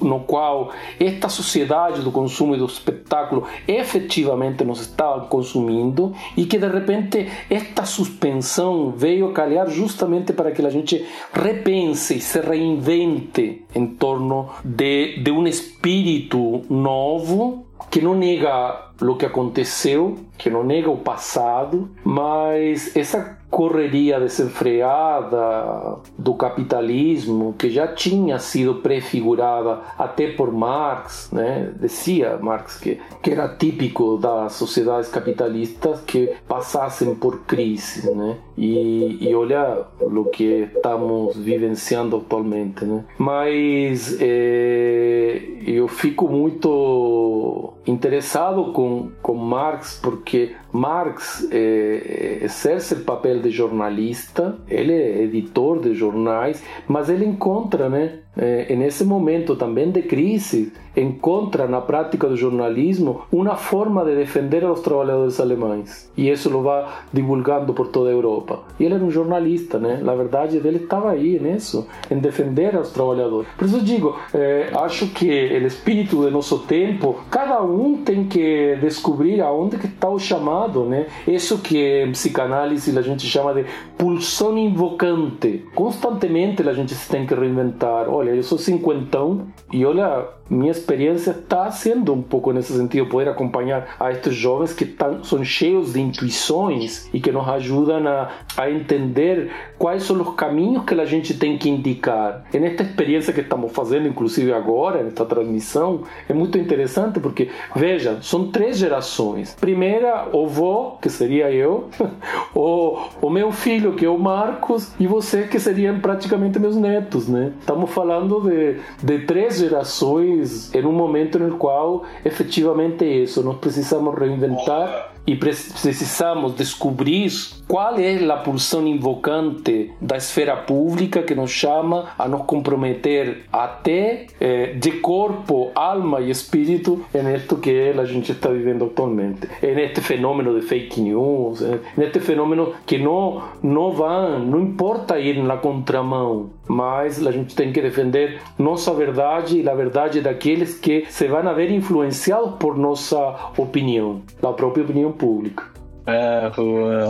no 0.01 0.21
qual 0.21 0.71
esta 0.99 1.27
sociedade 1.27 2.01
do 2.01 2.11
consumo 2.11 2.55
e 2.55 2.57
do 2.57 2.65
espetáculo 2.65 3.47
efetivamente 3.67 4.20
nos 4.65 4.81
estava 4.81 5.25
consumindo 5.25 6.13
e 6.35 6.45
que 6.45 6.57
de 6.57 6.67
repente 6.67 7.27
esta 7.49 7.85
suspensão 7.85 8.91
veio 8.91 9.33
calhar 9.33 9.69
justamente 9.69 10.33
para 10.33 10.51
que 10.51 10.65
a 10.65 10.69
gente 10.69 11.05
repense 11.33 12.15
e 12.15 12.21
se 12.21 12.39
reinvente 12.39 13.65
em 13.73 13.87
torno 13.87 14.49
de, 14.63 15.21
de 15.21 15.31
um 15.31 15.47
espírito 15.47 16.61
novo 16.69 17.65
que 17.89 18.01
não 18.01 18.15
nega 18.15 18.91
o 19.01 19.15
que 19.15 19.25
aconteceu, 19.25 20.17
que 20.37 20.49
não 20.49 20.63
nega 20.63 20.89
o 20.89 20.97
passado, 20.97 21.89
mas 22.03 22.95
essa 22.95 23.40
correria 23.51 24.17
desenfreada 24.17 25.97
do 26.17 26.33
capitalismo 26.33 27.53
que 27.59 27.69
já 27.69 27.85
tinha 27.85 28.39
sido 28.39 28.75
prefigurada 28.75 29.81
até 29.97 30.31
por 30.31 30.53
Marx, 30.53 31.29
né? 31.33 31.73
Dizia 31.79 32.37
Marx 32.37 32.79
que, 32.79 32.97
que 33.21 33.29
era 33.29 33.49
típico 33.49 34.17
das 34.17 34.53
sociedades 34.53 35.09
capitalistas 35.09 35.99
que 36.01 36.31
passassem 36.47 37.13
por 37.13 37.41
crise, 37.41 38.09
né? 38.15 38.37
E, 38.57 39.17
e 39.19 39.35
olha 39.35 39.85
o 39.99 40.25
que 40.25 40.69
estamos 40.73 41.35
vivenciando 41.35 42.15
atualmente, 42.15 42.85
né? 42.85 43.03
Mas 43.17 44.17
é, 44.21 45.41
eu 45.65 45.87
fico 45.87 46.27
muito 46.27 47.73
interessado 47.85 48.71
com, 48.71 49.11
com 49.21 49.35
Marx 49.35 49.99
porque 50.01 50.55
Marx 50.71 51.47
é, 51.51 52.39
exerce 52.41 52.93
o 52.93 53.03
papel 53.03 53.41
de 53.41 53.49
jornalista, 53.49 54.57
ele 54.67 54.93
é 54.93 55.23
editor 55.23 55.79
de 55.79 55.93
jornais, 55.93 56.63
mas 56.87 57.09
ele 57.09 57.25
encontra, 57.25 57.89
né, 57.89 58.19
é, 58.35 58.73
nesse 58.75 59.03
momento 59.03 59.55
também 59.55 59.91
de 59.91 60.01
crise, 60.01 60.71
encontra 60.95 61.67
na 61.67 61.81
prática 61.81 62.27
do 62.27 62.35
jornalismo 62.35 63.21
uma 63.31 63.55
forma 63.55 64.03
de 64.03 64.15
defender 64.15 64.63
os 64.63 64.81
trabalhadores 64.81 65.39
alemães. 65.39 66.11
E 66.17 66.29
isso 66.29 66.49
lo 66.49 66.61
vai 66.61 66.85
divulgando 67.11 67.73
por 67.73 67.87
toda 67.87 68.09
a 68.09 68.13
Europa. 68.13 68.59
E 68.79 68.85
ele 68.85 68.95
era 68.95 69.03
um 69.03 69.11
jornalista, 69.11 69.79
né? 69.79 69.99
Na 70.03 70.13
verdade, 70.15 70.57
ele 70.57 70.77
estava 70.77 71.11
aí 71.11 71.39
nisso, 71.39 71.87
em 72.09 72.19
defender 72.19 72.75
os 72.75 72.89
trabalhadores. 72.91 73.47
Por 73.57 73.65
isso 73.65 73.77
eu 73.77 73.83
digo, 73.83 74.17
é, 74.33 74.69
acho 74.75 75.07
que 75.07 75.29
o 75.29 75.67
espírito 75.67 76.17
do 76.17 76.31
nosso 76.31 76.59
tempo, 76.59 77.17
cada 77.29 77.61
um 77.61 77.97
tem 78.03 78.25
que 78.25 78.77
descobrir 78.81 79.41
aonde 79.41 79.77
que 79.77 79.87
está 79.87 80.09
o 80.09 80.19
chamado, 80.19 80.83
né? 80.85 81.07
Isso 81.27 81.59
que 81.59 82.03
em 82.03 82.11
psicanálise 82.11 82.97
a 82.97 83.01
gente 83.01 83.25
chama 83.25 83.53
de 83.53 83.65
pulsão 83.97 84.57
invocante. 84.57 85.65
Constantemente 85.73 86.67
a 86.67 86.73
gente 86.73 86.93
se 86.93 87.09
tem 87.09 87.25
que 87.25 87.33
reinventar. 87.33 88.09
Olha, 88.21 88.35
eu 88.35 88.43
sou 88.43 88.59
cinquentão 88.59 89.47
e 89.73 89.83
olha 89.83 90.29
minha 90.51 90.71
experiência 90.71 91.31
está 91.31 91.71
sendo 91.71 92.13
um 92.13 92.21
pouco 92.21 92.51
nesse 92.51 92.73
sentido, 92.73 93.07
poder 93.07 93.29
acompanhar 93.29 93.95
a 93.97 94.11
estes 94.11 94.35
jovens 94.35 94.73
que 94.73 94.85
tão, 94.85 95.23
são 95.23 95.43
cheios 95.45 95.93
de 95.93 96.01
intuições 96.01 97.09
e 97.13 97.21
que 97.21 97.31
nos 97.31 97.47
ajudam 97.47 98.05
a, 98.05 98.29
a 98.57 98.69
entender 98.69 99.49
quais 99.77 100.03
são 100.03 100.21
os 100.21 100.35
caminhos 100.35 100.83
que 100.83 100.93
a 100.93 101.05
gente 101.05 101.35
tem 101.35 101.57
que 101.57 101.69
indicar. 101.69 102.43
Nesta 102.53 102.83
experiência 102.83 103.31
que 103.31 103.39
estamos 103.39 103.71
fazendo, 103.71 104.07
inclusive 104.07 104.51
agora, 104.51 105.01
nesta 105.01 105.25
transmissão, 105.25 106.03
é 106.27 106.33
muito 106.33 106.57
interessante 106.57 107.19
porque, 107.19 107.49
veja, 107.73 108.19
são 108.21 108.49
três 108.49 108.77
gerações. 108.77 109.55
Primeira, 109.59 110.27
o 110.33 110.47
vô, 110.47 110.97
que 111.01 111.09
seria 111.09 111.49
eu, 111.49 111.89
o, 112.53 112.97
o 113.21 113.29
meu 113.29 113.53
filho, 113.53 113.93
que 113.93 114.05
é 114.05 114.09
o 114.09 114.19
Marcos, 114.19 114.93
e 114.99 115.07
você, 115.07 115.43
que 115.43 115.59
seriam 115.59 115.99
praticamente 115.99 116.59
meus 116.59 116.75
netos, 116.75 117.29
né? 117.29 117.53
Estamos 117.59 117.89
falando 117.89 118.41
de, 118.41 118.77
de 119.01 119.25
três 119.25 119.57
gerações 119.57 120.40
em 120.73 120.85
um 120.85 120.91
momento 120.91 121.39
no 121.39 121.57
qual 121.57 122.03
efetivamente 122.23 123.03
é 123.03 123.23
isso, 123.23 123.43
nós 123.43 123.57
precisamos 123.57 124.17
reinventar 124.17 125.10
e 125.31 125.35
precisamos 125.37 126.55
descobrir 126.55 127.31
qual 127.65 127.97
é 127.97 128.21
a 128.25 128.35
pulsão 128.35 128.85
invocante 128.85 129.93
da 130.01 130.17
esfera 130.17 130.57
pública 130.57 131.23
que 131.23 131.33
nos 131.33 131.51
chama 131.51 132.09
a 132.19 132.27
nos 132.27 132.41
comprometer 132.41 133.43
até 133.51 134.25
eh, 134.41 134.73
de 134.73 134.91
corpo, 134.99 135.71
alma 135.73 136.19
e 136.19 136.29
espírito 136.29 137.05
em 137.15 137.33
isto 137.33 137.55
que 137.55 137.93
a 137.97 138.03
gente 138.03 138.33
está 138.33 138.49
vivendo 138.49 138.83
atualmente. 138.83 139.47
É 139.61 139.73
neste 139.73 140.01
fenômeno 140.01 140.59
de 140.59 140.65
fake 140.65 140.99
news, 140.99 141.61
é 141.61 141.79
neste 141.95 142.19
fenômeno 142.19 142.73
que 142.85 142.97
não, 142.97 143.41
não 143.63 143.91
vai, 143.91 144.37
não 144.37 144.59
importa 144.59 145.17
ir 145.17 145.41
na 145.41 145.55
contramão, 145.55 146.49
mas 146.67 147.25
a 147.25 147.31
gente 147.31 147.55
tem 147.55 147.71
que 147.71 147.81
defender 147.81 148.41
nossa 148.59 148.93
verdade 148.93 149.61
e 149.61 149.69
a 149.69 149.73
verdade 149.73 150.19
daqueles 150.19 150.77
que 150.77 151.05
se 151.09 151.27
vão 151.27 151.47
a 151.47 151.53
ver 151.53 151.71
influenciados 151.71 152.55
por 152.59 152.77
nossa 152.77 153.51
opinião, 153.57 154.21
a 154.43 154.51
própria 154.51 154.83
opinião 154.83 155.13
pública. 155.21 155.70
É, 156.05 156.49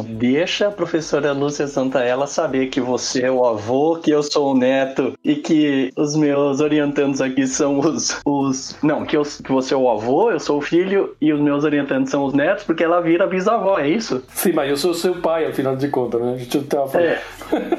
deixa 0.05 0.67
a 0.67 0.71
professora 0.71 1.31
Lúcia 1.31 1.67
Santaella 1.67 2.27
saber 2.27 2.67
que 2.67 2.81
você 2.81 3.23
é 3.23 3.31
o 3.31 3.45
avô, 3.45 3.97
que 3.97 4.11
eu 4.11 4.21
sou 4.21 4.51
o 4.51 4.57
neto 4.57 5.13
e 5.23 5.35
que 5.35 5.91
os 5.95 6.15
meus 6.15 6.59
orientandos 6.59 7.21
aqui 7.21 7.47
são 7.47 7.79
os. 7.79 8.19
os 8.25 8.77
não, 8.83 9.05
que, 9.05 9.15
eu, 9.15 9.23
que 9.23 9.51
você 9.51 9.73
é 9.73 9.77
o 9.77 9.89
avô, 9.89 10.31
eu 10.31 10.39
sou 10.39 10.57
o 10.57 10.61
filho 10.61 11.15
e 11.21 11.31
os 11.31 11.39
meus 11.39 11.63
orientandos 11.63 12.11
são 12.11 12.25
os 12.25 12.33
netos, 12.33 12.63
porque 12.63 12.83
ela 12.83 13.01
vira 13.01 13.27
bisavó, 13.27 13.79
é 13.79 13.87
isso? 13.87 14.23
Sim, 14.29 14.53
mas 14.53 14.69
eu 14.69 14.77
sou 14.77 14.93
seu 14.93 15.15
pai, 15.15 15.45
afinal 15.45 15.75
de 15.75 15.87
contas, 15.87 16.21
né? 16.21 16.33
A 16.33 16.37
gente 16.37 16.57
não 16.57 16.63
tava 16.65 16.87
falando. 16.87 17.07
É. 17.07 17.21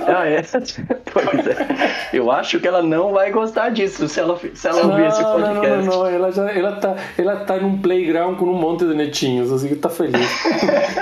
Ah, 0.06 0.26
é? 0.26 0.42
pois 1.12 1.46
é. 1.46 1.92
Eu 2.12 2.30
acho 2.30 2.58
que 2.60 2.68
ela 2.68 2.82
não 2.82 3.12
vai 3.12 3.30
gostar 3.30 3.70
disso 3.70 4.08
se 4.08 4.20
ela, 4.20 4.38
se 4.54 4.68
ela 4.68 4.86
ouvir 4.86 5.06
esse 5.06 5.22
podcast. 5.22 5.68
Não, 5.68 5.76
não, 5.76 5.84
não. 5.84 6.06
Ela, 6.06 6.32
já, 6.32 6.50
ela, 6.50 6.72
tá, 6.76 6.96
ela 7.16 7.36
tá 7.36 7.56
num 7.56 7.78
playground 7.78 8.38
com 8.38 8.46
um 8.46 8.54
monte 8.54 8.84
de 8.84 8.94
netinhos, 8.94 9.52
assim 9.52 9.68
que 9.68 9.76
tá 9.76 9.88
feliz. 9.88 10.12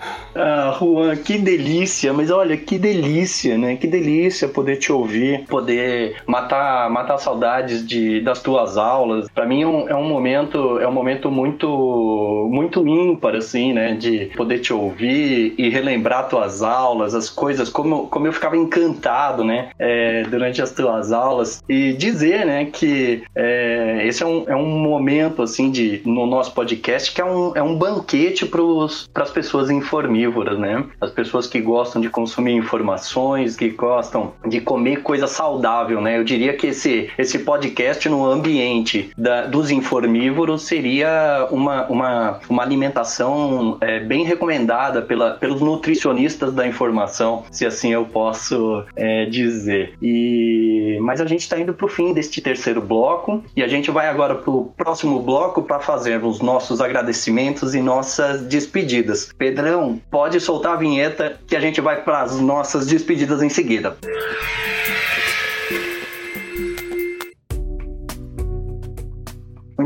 Ah, 0.35 0.75
Juan, 0.79 1.15
que 1.17 1.37
delícia, 1.37 2.13
mas 2.13 2.31
olha, 2.31 2.55
que 2.55 2.77
delícia, 2.77 3.57
né? 3.57 3.75
Que 3.75 3.87
delícia 3.87 4.47
poder 4.47 4.77
te 4.77 4.91
ouvir, 4.91 5.45
poder 5.47 6.15
matar, 6.25 6.89
matar 6.89 7.17
saudades 7.17 7.85
de, 7.85 8.21
das 8.21 8.41
tuas 8.41 8.77
aulas. 8.77 9.27
Para 9.29 9.45
mim 9.45 9.63
é 9.63 9.67
um, 9.67 9.89
é 9.89 9.95
um, 9.95 10.07
momento, 10.07 10.79
é 10.79 10.87
um 10.87 10.91
momento 10.91 11.29
muito, 11.29 12.47
muito 12.51 12.87
ímpar, 12.87 13.35
assim, 13.35 13.73
né? 13.73 13.93
De 13.93 14.27
poder 14.37 14.59
te 14.59 14.73
ouvir 14.73 15.53
e 15.57 15.69
relembrar 15.69 16.29
tuas 16.29 16.61
aulas, 16.61 17.13
as 17.13 17.29
coisas, 17.29 17.69
como, 17.69 18.07
como 18.07 18.27
eu 18.27 18.33
ficava 18.33 18.55
encantado, 18.55 19.43
né? 19.43 19.69
É, 19.77 20.23
durante 20.23 20.61
as 20.61 20.71
tuas 20.71 21.11
aulas 21.11 21.61
e 21.67 21.93
dizer, 21.93 22.45
né? 22.45 22.65
Que 22.65 23.23
é, 23.35 24.07
esse 24.07 24.23
é 24.23 24.25
um, 24.25 24.45
é 24.47 24.55
um 24.55 24.79
momento, 24.79 25.41
assim, 25.41 25.69
de, 25.69 26.01
no 26.05 26.25
nosso 26.25 26.53
podcast 26.53 27.11
que 27.11 27.19
é 27.19 27.25
um, 27.25 27.55
é 27.55 27.61
um 27.61 27.75
banquete 27.75 28.45
para 28.45 29.23
as 29.23 29.31
pessoas 29.31 29.69
informar 29.69 30.20
carnívoras, 30.21 30.59
né? 30.59 30.83
As 30.99 31.11
pessoas 31.11 31.47
que 31.47 31.59
gostam 31.59 32.01
de 32.01 32.09
consumir 32.09 32.53
informações, 32.53 33.55
que 33.55 33.69
gostam 33.69 34.33
de 34.47 34.61
comer 34.61 35.01
coisa 35.01 35.27
saudável, 35.27 36.01
né? 36.01 36.17
Eu 36.17 36.23
diria 36.23 36.53
que 36.53 36.67
esse, 36.67 37.09
esse 37.17 37.39
podcast 37.39 38.07
no 38.07 38.25
ambiente 38.25 39.11
da, 39.17 39.45
dos 39.45 39.71
informívoros 39.71 40.63
seria 40.63 41.47
uma, 41.49 41.85
uma, 41.87 42.39
uma 42.49 42.63
alimentação 42.63 43.77
é, 43.81 43.99
bem 43.99 44.23
recomendada 44.23 45.01
pela, 45.01 45.31
pelos 45.31 45.61
nutricionistas 45.61 46.53
da 46.53 46.67
informação, 46.67 47.43
se 47.51 47.65
assim 47.65 47.91
eu 47.93 48.05
posso 48.05 48.83
é, 48.95 49.25
dizer. 49.25 49.93
E 50.01 50.97
mas 51.01 51.19
a 51.19 51.25
gente 51.25 51.41
está 51.41 51.59
indo 51.59 51.73
para 51.73 51.85
o 51.85 51.89
fim 51.89 52.13
deste 52.13 52.41
terceiro 52.41 52.81
bloco 52.81 53.43
e 53.55 53.63
a 53.63 53.67
gente 53.67 53.89
vai 53.89 54.07
agora 54.07 54.35
para 54.35 54.51
o 54.51 54.65
próximo 54.65 55.21
bloco 55.21 55.63
para 55.63 55.79
fazer 55.79 56.23
os 56.23 56.41
nossos 56.41 56.79
agradecimentos 56.81 57.73
e 57.73 57.81
nossas 57.81 58.41
despedidas. 58.41 59.31
Pedrão, 59.37 59.99
pode 60.11 60.39
soltar 60.41 60.73
a 60.73 60.75
vinheta 60.75 61.39
que 61.47 61.55
a 61.55 61.59
gente 61.59 61.79
vai 61.79 62.03
para 62.03 62.21
as 62.21 62.39
nossas 62.39 62.85
despedidas 62.85 63.41
em 63.41 63.49
seguida. 63.49 63.97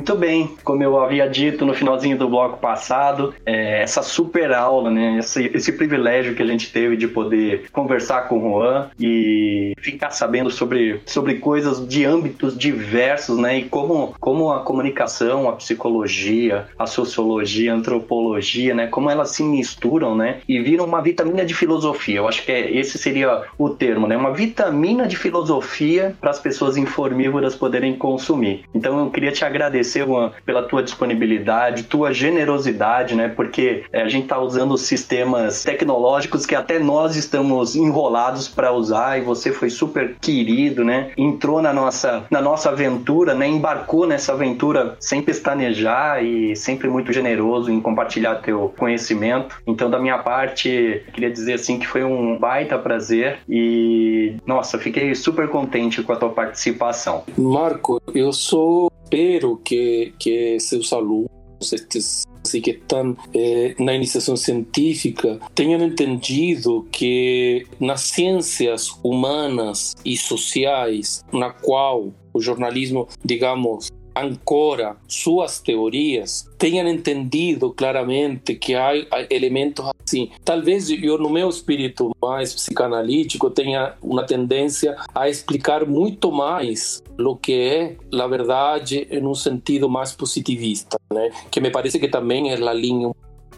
Muito 0.06 0.20
bem, 0.20 0.56
como 0.64 0.84
eu 0.84 1.00
havia 1.00 1.28
dito 1.28 1.66
no 1.66 1.74
finalzinho 1.74 2.16
do 2.16 2.30
bloco 2.30 2.60
passado, 2.60 3.34
é, 3.44 3.82
essa 3.82 4.04
super 4.04 4.54
aula, 4.54 4.92
né, 4.92 5.18
esse, 5.18 5.50
esse, 5.52 5.72
privilégio 5.72 6.36
que 6.36 6.44
a 6.44 6.46
gente 6.46 6.72
teve 6.72 6.96
de 6.96 7.08
poder 7.08 7.66
conversar 7.72 8.28
com 8.28 8.38
o 8.38 8.42
Juan 8.52 8.92
e 9.00 9.74
ficar 9.80 10.12
sabendo 10.12 10.52
sobre, 10.52 11.02
sobre 11.08 11.40
coisas 11.40 11.88
de 11.88 12.06
âmbitos 12.06 12.56
diversos, 12.56 13.40
né, 13.40 13.58
e 13.58 13.64
como, 13.64 14.14
como 14.20 14.54
a 14.54 14.60
comunicação, 14.60 15.50
a 15.50 15.54
psicologia, 15.54 16.68
a 16.78 16.86
sociologia, 16.86 17.74
a 17.74 17.76
antropologia, 17.76 18.76
né, 18.76 18.86
como 18.86 19.10
elas 19.10 19.32
se 19.32 19.42
misturam, 19.42 20.16
né, 20.16 20.38
e 20.48 20.60
viram 20.60 20.86
uma 20.86 21.02
vitamina 21.02 21.44
de 21.44 21.56
filosofia. 21.56 22.18
Eu 22.18 22.28
acho 22.28 22.46
que 22.46 22.52
é, 22.52 22.78
esse 22.78 23.00
seria 23.00 23.42
o 23.58 23.72
termo, 23.72 24.06
né, 24.06 24.16
uma 24.16 24.32
vitamina 24.32 25.08
de 25.08 25.16
filosofia 25.16 26.16
para 26.22 26.30
as 26.30 26.38
pessoas 26.38 26.78
informívoras 26.78 27.56
poderem 27.56 27.96
consumir. 27.96 28.66
Então 28.72 29.00
eu 29.00 29.10
queria 29.10 29.32
te 29.32 29.44
agradecer 29.44 29.95
agradecer, 29.96 30.06
Juan, 30.06 30.32
pela 30.46 30.64
tua 30.64 30.84
disponibilidade, 30.84 31.84
tua 31.84 32.14
generosidade, 32.14 33.16
né? 33.16 33.30
Porque 33.30 33.84
é, 33.92 34.02
a 34.02 34.10
gente 34.10 34.24
está 34.24 34.40
usando 34.40 34.78
sistemas 34.78 35.64
tecnológicos 35.64 36.46
que 36.46 36.56
até 36.56 36.78
nós 36.80 37.16
estamos 37.16 37.76
enrolados 37.76 38.48
para 38.48 38.72
usar 38.74 39.18
e 39.18 39.22
você 39.22 39.52
foi 39.52 39.70
super 39.70 40.16
querido, 40.20 40.84
né? 40.84 41.12
Entrou 41.18 41.62
na 41.62 41.74
nossa, 41.74 42.26
na 42.30 42.42
nossa 42.42 42.70
aventura, 42.70 43.34
né? 43.34 43.48
Embarcou 43.48 44.06
nessa 44.06 44.34
aventura 44.34 44.98
sem 45.00 45.22
pestanejar 45.22 46.24
e 46.24 46.56
sempre 46.56 46.90
muito 46.90 47.14
generoso 47.14 47.72
em 47.72 47.80
compartilhar 47.80 48.36
teu 48.36 48.74
conhecimento. 48.78 49.62
Então, 49.66 49.90
da 49.90 50.00
minha 50.00 50.18
parte, 50.18 51.04
queria 51.14 51.32
dizer 51.32 51.54
assim 51.54 51.80
que 51.80 51.88
foi 51.88 52.04
um 52.04 52.38
baita 52.38 52.78
prazer 52.78 53.40
e, 53.48 54.36
nossa, 54.46 54.78
fiquei 54.78 55.14
super 55.16 55.48
contente 55.48 56.02
com 56.02 56.12
a 56.12 56.16
tua 56.16 56.30
participação. 56.30 57.24
Marco, 57.38 58.02
eu 58.14 58.34
sou 58.34 58.90
espero 59.06 59.62
que, 59.64 60.14
que 60.20 60.60
seus 60.60 60.92
alunos, 60.92 61.30
estes 61.62 62.26
assim, 62.44 62.62
que 62.62 62.72
estão 62.72 63.16
eh, 63.34 63.76
na 63.80 63.94
iniciação 63.94 64.36
científica, 64.36 65.40
tenham 65.54 65.82
entendido 65.82 66.88
que 66.92 67.66
nas 67.80 68.02
ciências 68.02 68.92
humanas 69.04 69.94
e 70.04 70.18
sociais, 70.18 71.24
na 71.32 71.50
qual 71.52 72.12
o 72.34 72.42
jornalismo, 72.42 73.08
digamos, 73.24 73.90
ancora 74.16 74.98
suas 75.08 75.60
teorias, 75.60 76.50
tenham 76.58 76.88
entendido 76.88 77.74
claramente 77.74 78.56
que 78.56 78.76
há 78.76 78.92
elementos 79.30 79.86
assim. 80.06 80.30
Talvez 80.44 80.90
eu, 80.90 81.18
no 81.18 81.30
meu 81.30 81.50
espírito 81.50 82.12
mais 82.22 82.54
psicanalítico, 82.54 83.50
tenha 83.50 83.96
uma 84.02 84.24
tendência 84.24 84.96
a 85.14 85.28
explicar 85.28 85.86
muito 85.86 86.32
mais 86.32 87.04
o 87.20 87.36
que 87.36 87.54
é 87.54 87.98
a 88.14 88.28
verdade 88.28 89.08
em 89.10 89.26
um 89.26 89.34
sentido 89.34 89.90
mais 89.90 90.12
positivista, 90.12 90.98
né? 91.12 91.30
que 91.50 91.60
me 91.60 91.70
parece 91.70 92.00
que 92.00 92.08
também 92.08 92.52
é 92.52 92.56
a 92.56 92.74
linha 92.74 93.12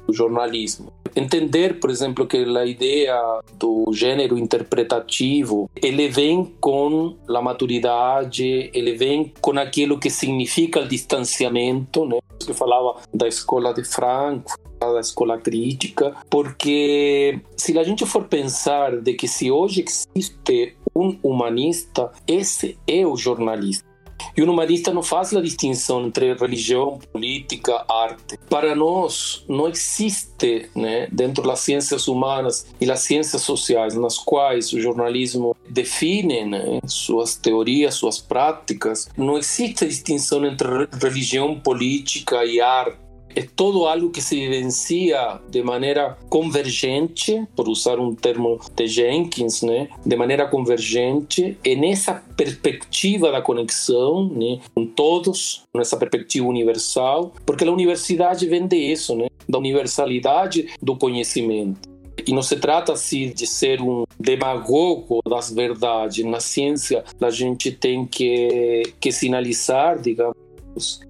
do 0.08 0.14
jornalismo. 0.14 0.91
Entender, 1.16 1.80
por 1.80 1.89
exemplo, 1.89 2.26
que 2.26 2.38
a 2.38 2.66
ideia 2.66 3.20
do 3.60 3.91
gênero 3.91 4.38
interpretativo, 4.38 5.70
ele 5.76 6.08
vem 6.08 6.45
com 6.60 7.16
a 7.28 7.41
maturidade, 7.41 8.70
ele 8.74 8.93
vem 8.93 9.34
com 9.41 9.58
aquilo 9.60 9.99
que 9.99 10.10
significa 10.10 10.82
o 10.82 10.88
distanciamento, 10.88 12.05
né? 12.05 12.20
que 12.39 12.53
falava 12.53 12.99
da 13.14 13.28
escola 13.28 13.74
de 13.74 13.84
Frankfurt, 13.84 14.60
da 14.80 14.99
escola 14.99 15.39
crítica, 15.39 16.16
porque 16.30 17.41
se 17.55 17.78
a 17.78 17.84
gente 17.84 18.05
for 18.05 18.26
pensar 18.26 18.97
de 19.01 19.14
que 19.14 19.28
se 19.28 19.49
hoje 19.51 19.84
existe 19.84 20.76
um 20.95 21.18
humanista, 21.24 22.12
esse 22.28 22.78
é 22.88 23.05
o 23.05 23.16
jornalista. 23.16 23.86
E 24.36 24.41
o 24.41 24.51
humanista 24.51 24.93
não 24.93 25.03
faz 25.03 25.34
a 25.36 25.41
distinção 25.41 26.05
entre 26.05 26.34
religião, 26.34 26.99
política, 27.11 27.86
arte. 27.88 28.38
Para 28.49 28.75
nós, 28.75 29.43
não 29.47 29.67
existe, 29.67 30.69
né, 30.75 31.07
dentro 31.11 31.43
das 31.43 31.59
ciências 31.59 32.07
humanas 32.07 32.67
e 32.80 32.86
das 32.86 33.01
ciências 33.01 33.41
sociais, 33.41 33.95
nas 33.95 34.17
quais 34.17 34.73
o 34.73 34.82
jornalismo 34.82 35.55
define 35.69 36.45
né, 36.45 36.80
suas 36.86 37.36
teorias, 37.36 37.95
suas 37.95 38.19
práticas, 38.19 39.09
não 39.17 39.38
existe 39.38 39.86
distinção 39.86 40.45
entre 40.45 40.88
religião, 41.01 41.59
política 41.59 42.45
e 42.45 42.61
arte 42.61 43.07
é 43.38 43.47
todo 43.55 43.85
algo 43.85 44.09
que 44.09 44.19
se 44.19 44.35
vivencia 44.35 45.39
de 45.47 45.61
maneira 45.61 46.17
convergente, 46.27 47.47
por 47.55 47.69
usar 47.69 47.99
um 47.99 48.15
termo 48.15 48.59
de 48.75 48.88
Jenkins, 48.88 49.61
né? 49.61 49.89
de 50.03 50.15
maneira 50.15 50.47
convergente, 50.47 51.55
e 51.63 51.75
nessa 51.75 52.15
perspectiva 52.35 53.31
da 53.31 53.39
conexão 53.39 54.27
né? 54.27 54.59
com 54.73 54.88
todos, 54.88 55.61
nessa 55.71 55.95
perspectiva 55.97 56.47
universal, 56.47 57.31
porque 57.45 57.63
a 57.63 57.71
universidade 57.71 58.47
vem 58.47 58.65
disso, 58.65 59.15
né? 59.15 59.27
da 59.47 59.59
universalidade 59.59 60.73
do 60.81 60.97
conhecimento. 60.97 61.88
E 62.25 62.33
não 62.33 62.41
se 62.41 62.55
trata 62.55 62.93
assim 62.93 63.29
de 63.29 63.45
ser 63.45 63.79
um 63.79 64.03
demagogo 64.19 65.19
das 65.29 65.51
verdades. 65.51 66.25
Na 66.25 66.39
ciência, 66.39 67.03
a 67.21 67.29
gente 67.29 67.71
tem 67.71 68.03
que, 68.07 68.81
que 68.99 69.11
sinalizar, 69.11 70.01
digamos, 70.01 70.35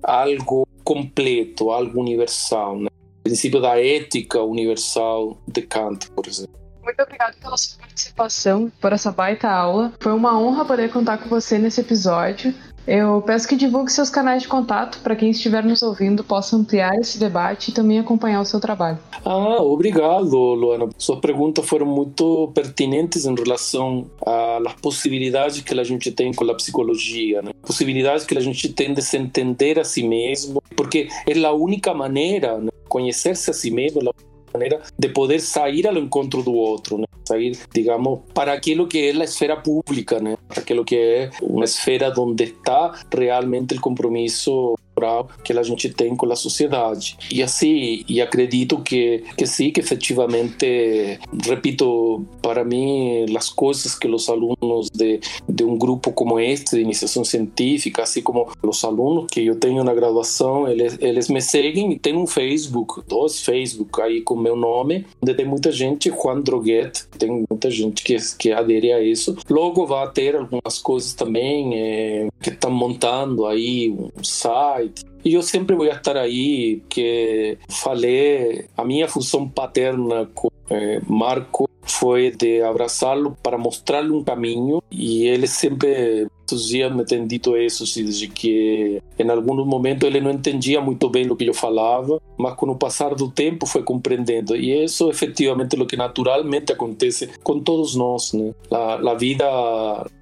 algo 0.04 0.67
completo, 0.88 1.70
algo 1.70 2.00
universal, 2.00 2.80
né? 2.80 2.88
O 3.20 3.24
princípio 3.24 3.60
da 3.60 3.78
ética 3.78 4.42
universal 4.42 5.38
de 5.46 5.62
Kant, 5.64 6.10
por 6.12 6.26
exemplo. 6.26 6.58
Muito 6.82 7.04
obrigado 7.04 7.38
pela 7.42 7.58
sua 7.58 7.80
participação, 7.80 8.72
por 8.80 8.94
essa 8.94 9.12
baita 9.12 9.50
aula. 9.50 9.92
Foi 10.00 10.14
uma 10.14 10.40
honra 10.40 10.64
poder 10.64 10.90
contar 10.90 11.18
com 11.18 11.28
você 11.28 11.58
nesse 11.58 11.82
episódio. 11.82 12.56
Eu 12.88 13.22
peço 13.22 13.46
que 13.46 13.58
divulgue 13.58 13.92
seus 13.92 14.10
canais 14.10 14.44
de 14.44 14.48
contato 14.48 15.00
para 15.04 15.14
quem 15.14 15.30
estiver 15.30 15.62
nos 15.62 15.82
ouvindo 15.82 16.24
possa 16.24 16.56
ampliar 16.56 16.96
esse 16.96 17.20
debate 17.20 17.70
e 17.70 17.74
também 17.74 18.00
acompanhar 18.00 18.40
o 18.40 18.46
seu 18.46 18.62
trabalho. 18.62 18.98
Ah, 19.26 19.62
obrigado, 19.62 20.38
Luana. 20.38 20.88
Suas 20.98 21.20
perguntas 21.20 21.66
foram 21.66 21.86
muito 21.86 22.50
pertinentes 22.56 23.26
em 23.26 23.36
relação 23.36 24.10
às 24.26 24.74
possibilidades 24.76 25.60
que 25.60 25.78
a 25.78 25.84
gente 25.84 26.12
tem 26.12 26.34
com 26.34 26.50
a 26.50 26.56
psicologia, 26.56 27.42
né? 27.42 27.52
possibilidades 27.62 28.26
que 28.26 28.38
a 28.38 28.42
gente 28.42 28.70
tem 28.70 28.94
de 28.94 29.02
se 29.02 29.18
entender 29.18 29.78
a 29.78 29.84
si 29.84 30.08
mesmo, 30.08 30.64
porque 30.76 31.10
é 31.28 31.46
a 31.46 31.52
única 31.52 31.94
maneira 31.94 32.58
né? 32.58 32.70
conhecer-se 32.88 33.52
a 33.52 33.54
si 33.54 33.70
mesmo, 33.70 34.02
la 34.02 34.14
manera 34.54 34.82
de 34.98 35.10
poder 35.10 35.42
sair 35.42 35.86
ao 35.86 35.96
encontro 35.96 36.42
do 36.42 36.54
outro, 36.54 36.98
né? 36.98 37.06
Sair, 37.28 37.58
digamos, 37.74 38.20
para 38.34 38.54
aquilo 38.54 38.88
que 38.88 39.10
é 39.10 39.12
a 39.12 39.24
esfera 39.24 39.58
pública, 39.58 40.20
né? 40.20 40.38
para 40.48 40.62
aquilo 40.62 40.86
que 40.86 40.96
é 40.96 41.30
uma 41.42 41.66
esfera 41.66 42.14
onde 42.18 42.46
está 42.46 43.00
realmente 43.14 43.76
o 43.76 44.78
compromisso 44.98 45.28
que 45.44 45.54
a 45.54 45.64
gente 45.64 45.90
tem 45.90 46.16
com 46.16 46.32
a 46.32 46.36
sociedade. 46.36 47.18
E 47.32 47.42
assim, 47.42 48.04
e 48.08 48.22
acredito 48.22 48.80
que, 48.80 49.24
que 49.38 49.46
sim, 49.46 49.72
que 49.72 49.80
efetivamente, 49.80 51.20
repito, 51.46 52.26
para 52.42 52.64
mim, 52.64 53.26
as 53.36 53.50
coisas 53.50 53.96
que 53.96 54.08
os 54.08 54.30
alunos 54.30 54.90
de, 54.94 55.20
de 55.48 55.64
um 55.64 55.78
grupo 55.78 56.12
como 56.12 56.40
este, 56.40 56.76
de 56.76 56.82
iniciação 56.82 57.24
científica, 57.24 58.04
assim 58.04 58.22
como 58.22 58.50
os 58.62 58.84
alunos 58.84 59.28
que 59.32 59.46
eu 59.46 59.56
tenho 59.56 59.84
na 59.84 59.94
graduação, 59.94 60.68
eles, 60.68 60.98
eles 61.00 61.30
me 61.30 61.42
seguem 61.42 61.94
e 61.94 62.00
tem 62.00 62.16
um 62.16 62.28
Facebook, 62.28 63.02
dois 63.08 63.42
Facebook 63.42 64.02
aí 64.02 64.22
com 64.22 64.36
meu 64.36 64.56
nome, 64.56 65.06
onde 65.22 65.34
tem 65.34 65.46
muita 65.46 65.72
gente, 65.72 66.10
Juan 66.10 66.42
Droguet, 66.42 67.08
tem 67.18 67.46
muita 67.50 67.70
gente 67.70 68.04
que, 68.04 68.18
que 68.38 68.52
adere 68.52 68.92
a 68.92 69.02
isso. 69.02 69.38
Logo 69.50 69.86
vai 69.86 70.10
ter 70.12 70.36
algumas 70.36 70.80
coisas 70.80 71.14
também 71.14 71.76
é, 71.76 72.28
que 72.42 72.50
estão 72.50 72.72
montando 72.72 73.46
aí 73.46 73.90
um 73.90 74.24
site, 74.24 74.87
e 75.28 75.34
eu 75.34 75.42
sempre 75.42 75.76
vou 75.76 75.86
estar 75.86 76.16
aí, 76.16 76.82
que 76.88 77.58
falei, 77.70 78.66
a 78.78 78.86
minha 78.86 79.10
função 79.10 79.48
paterna 79.48 80.30
com 80.34 80.48
é, 80.70 81.02
Marco 81.06 81.70
foi 81.82 82.32
de 82.32 82.62
abraçá-lo 82.62 83.38
para 83.44 83.58
mostrar-lhe 83.58 84.12
um 84.12 84.24
caminho 84.24 84.82
e 84.90 85.26
ele 85.28 85.48
sempre 85.48 86.28
dias 86.56 86.94
me 86.94 87.04
tem 87.04 87.26
dito 87.26 87.58
isso, 87.58 87.84
de 87.86 88.28
que 88.28 89.02
em 89.18 89.30
alguns 89.30 89.66
momentos 89.66 90.08
ele 90.08 90.22
não 90.22 90.32
entendia 90.32 90.80
muito 90.80 91.10
bem 91.10 91.30
o 91.30 91.36
que 91.36 91.46
eu 91.46 91.54
falava, 91.54 92.22
mas 92.38 92.54
com 92.56 92.68
o 92.68 92.76
passar 92.76 93.16
do 93.16 93.30
tempo 93.30 93.66
foi 93.66 93.84
compreendendo. 93.84 94.56
E 94.56 94.84
isso 94.84 95.10
efetivamente 95.10 95.78
é 95.78 95.82
o 95.82 95.86
que 95.86 95.98
naturalmente 95.98 96.72
acontece 96.72 97.30
com 97.44 97.60
todos 97.60 97.96
nós, 97.96 98.34
né? 98.34 98.54
A, 98.72 99.12
a 99.12 99.14
vida 99.14 99.46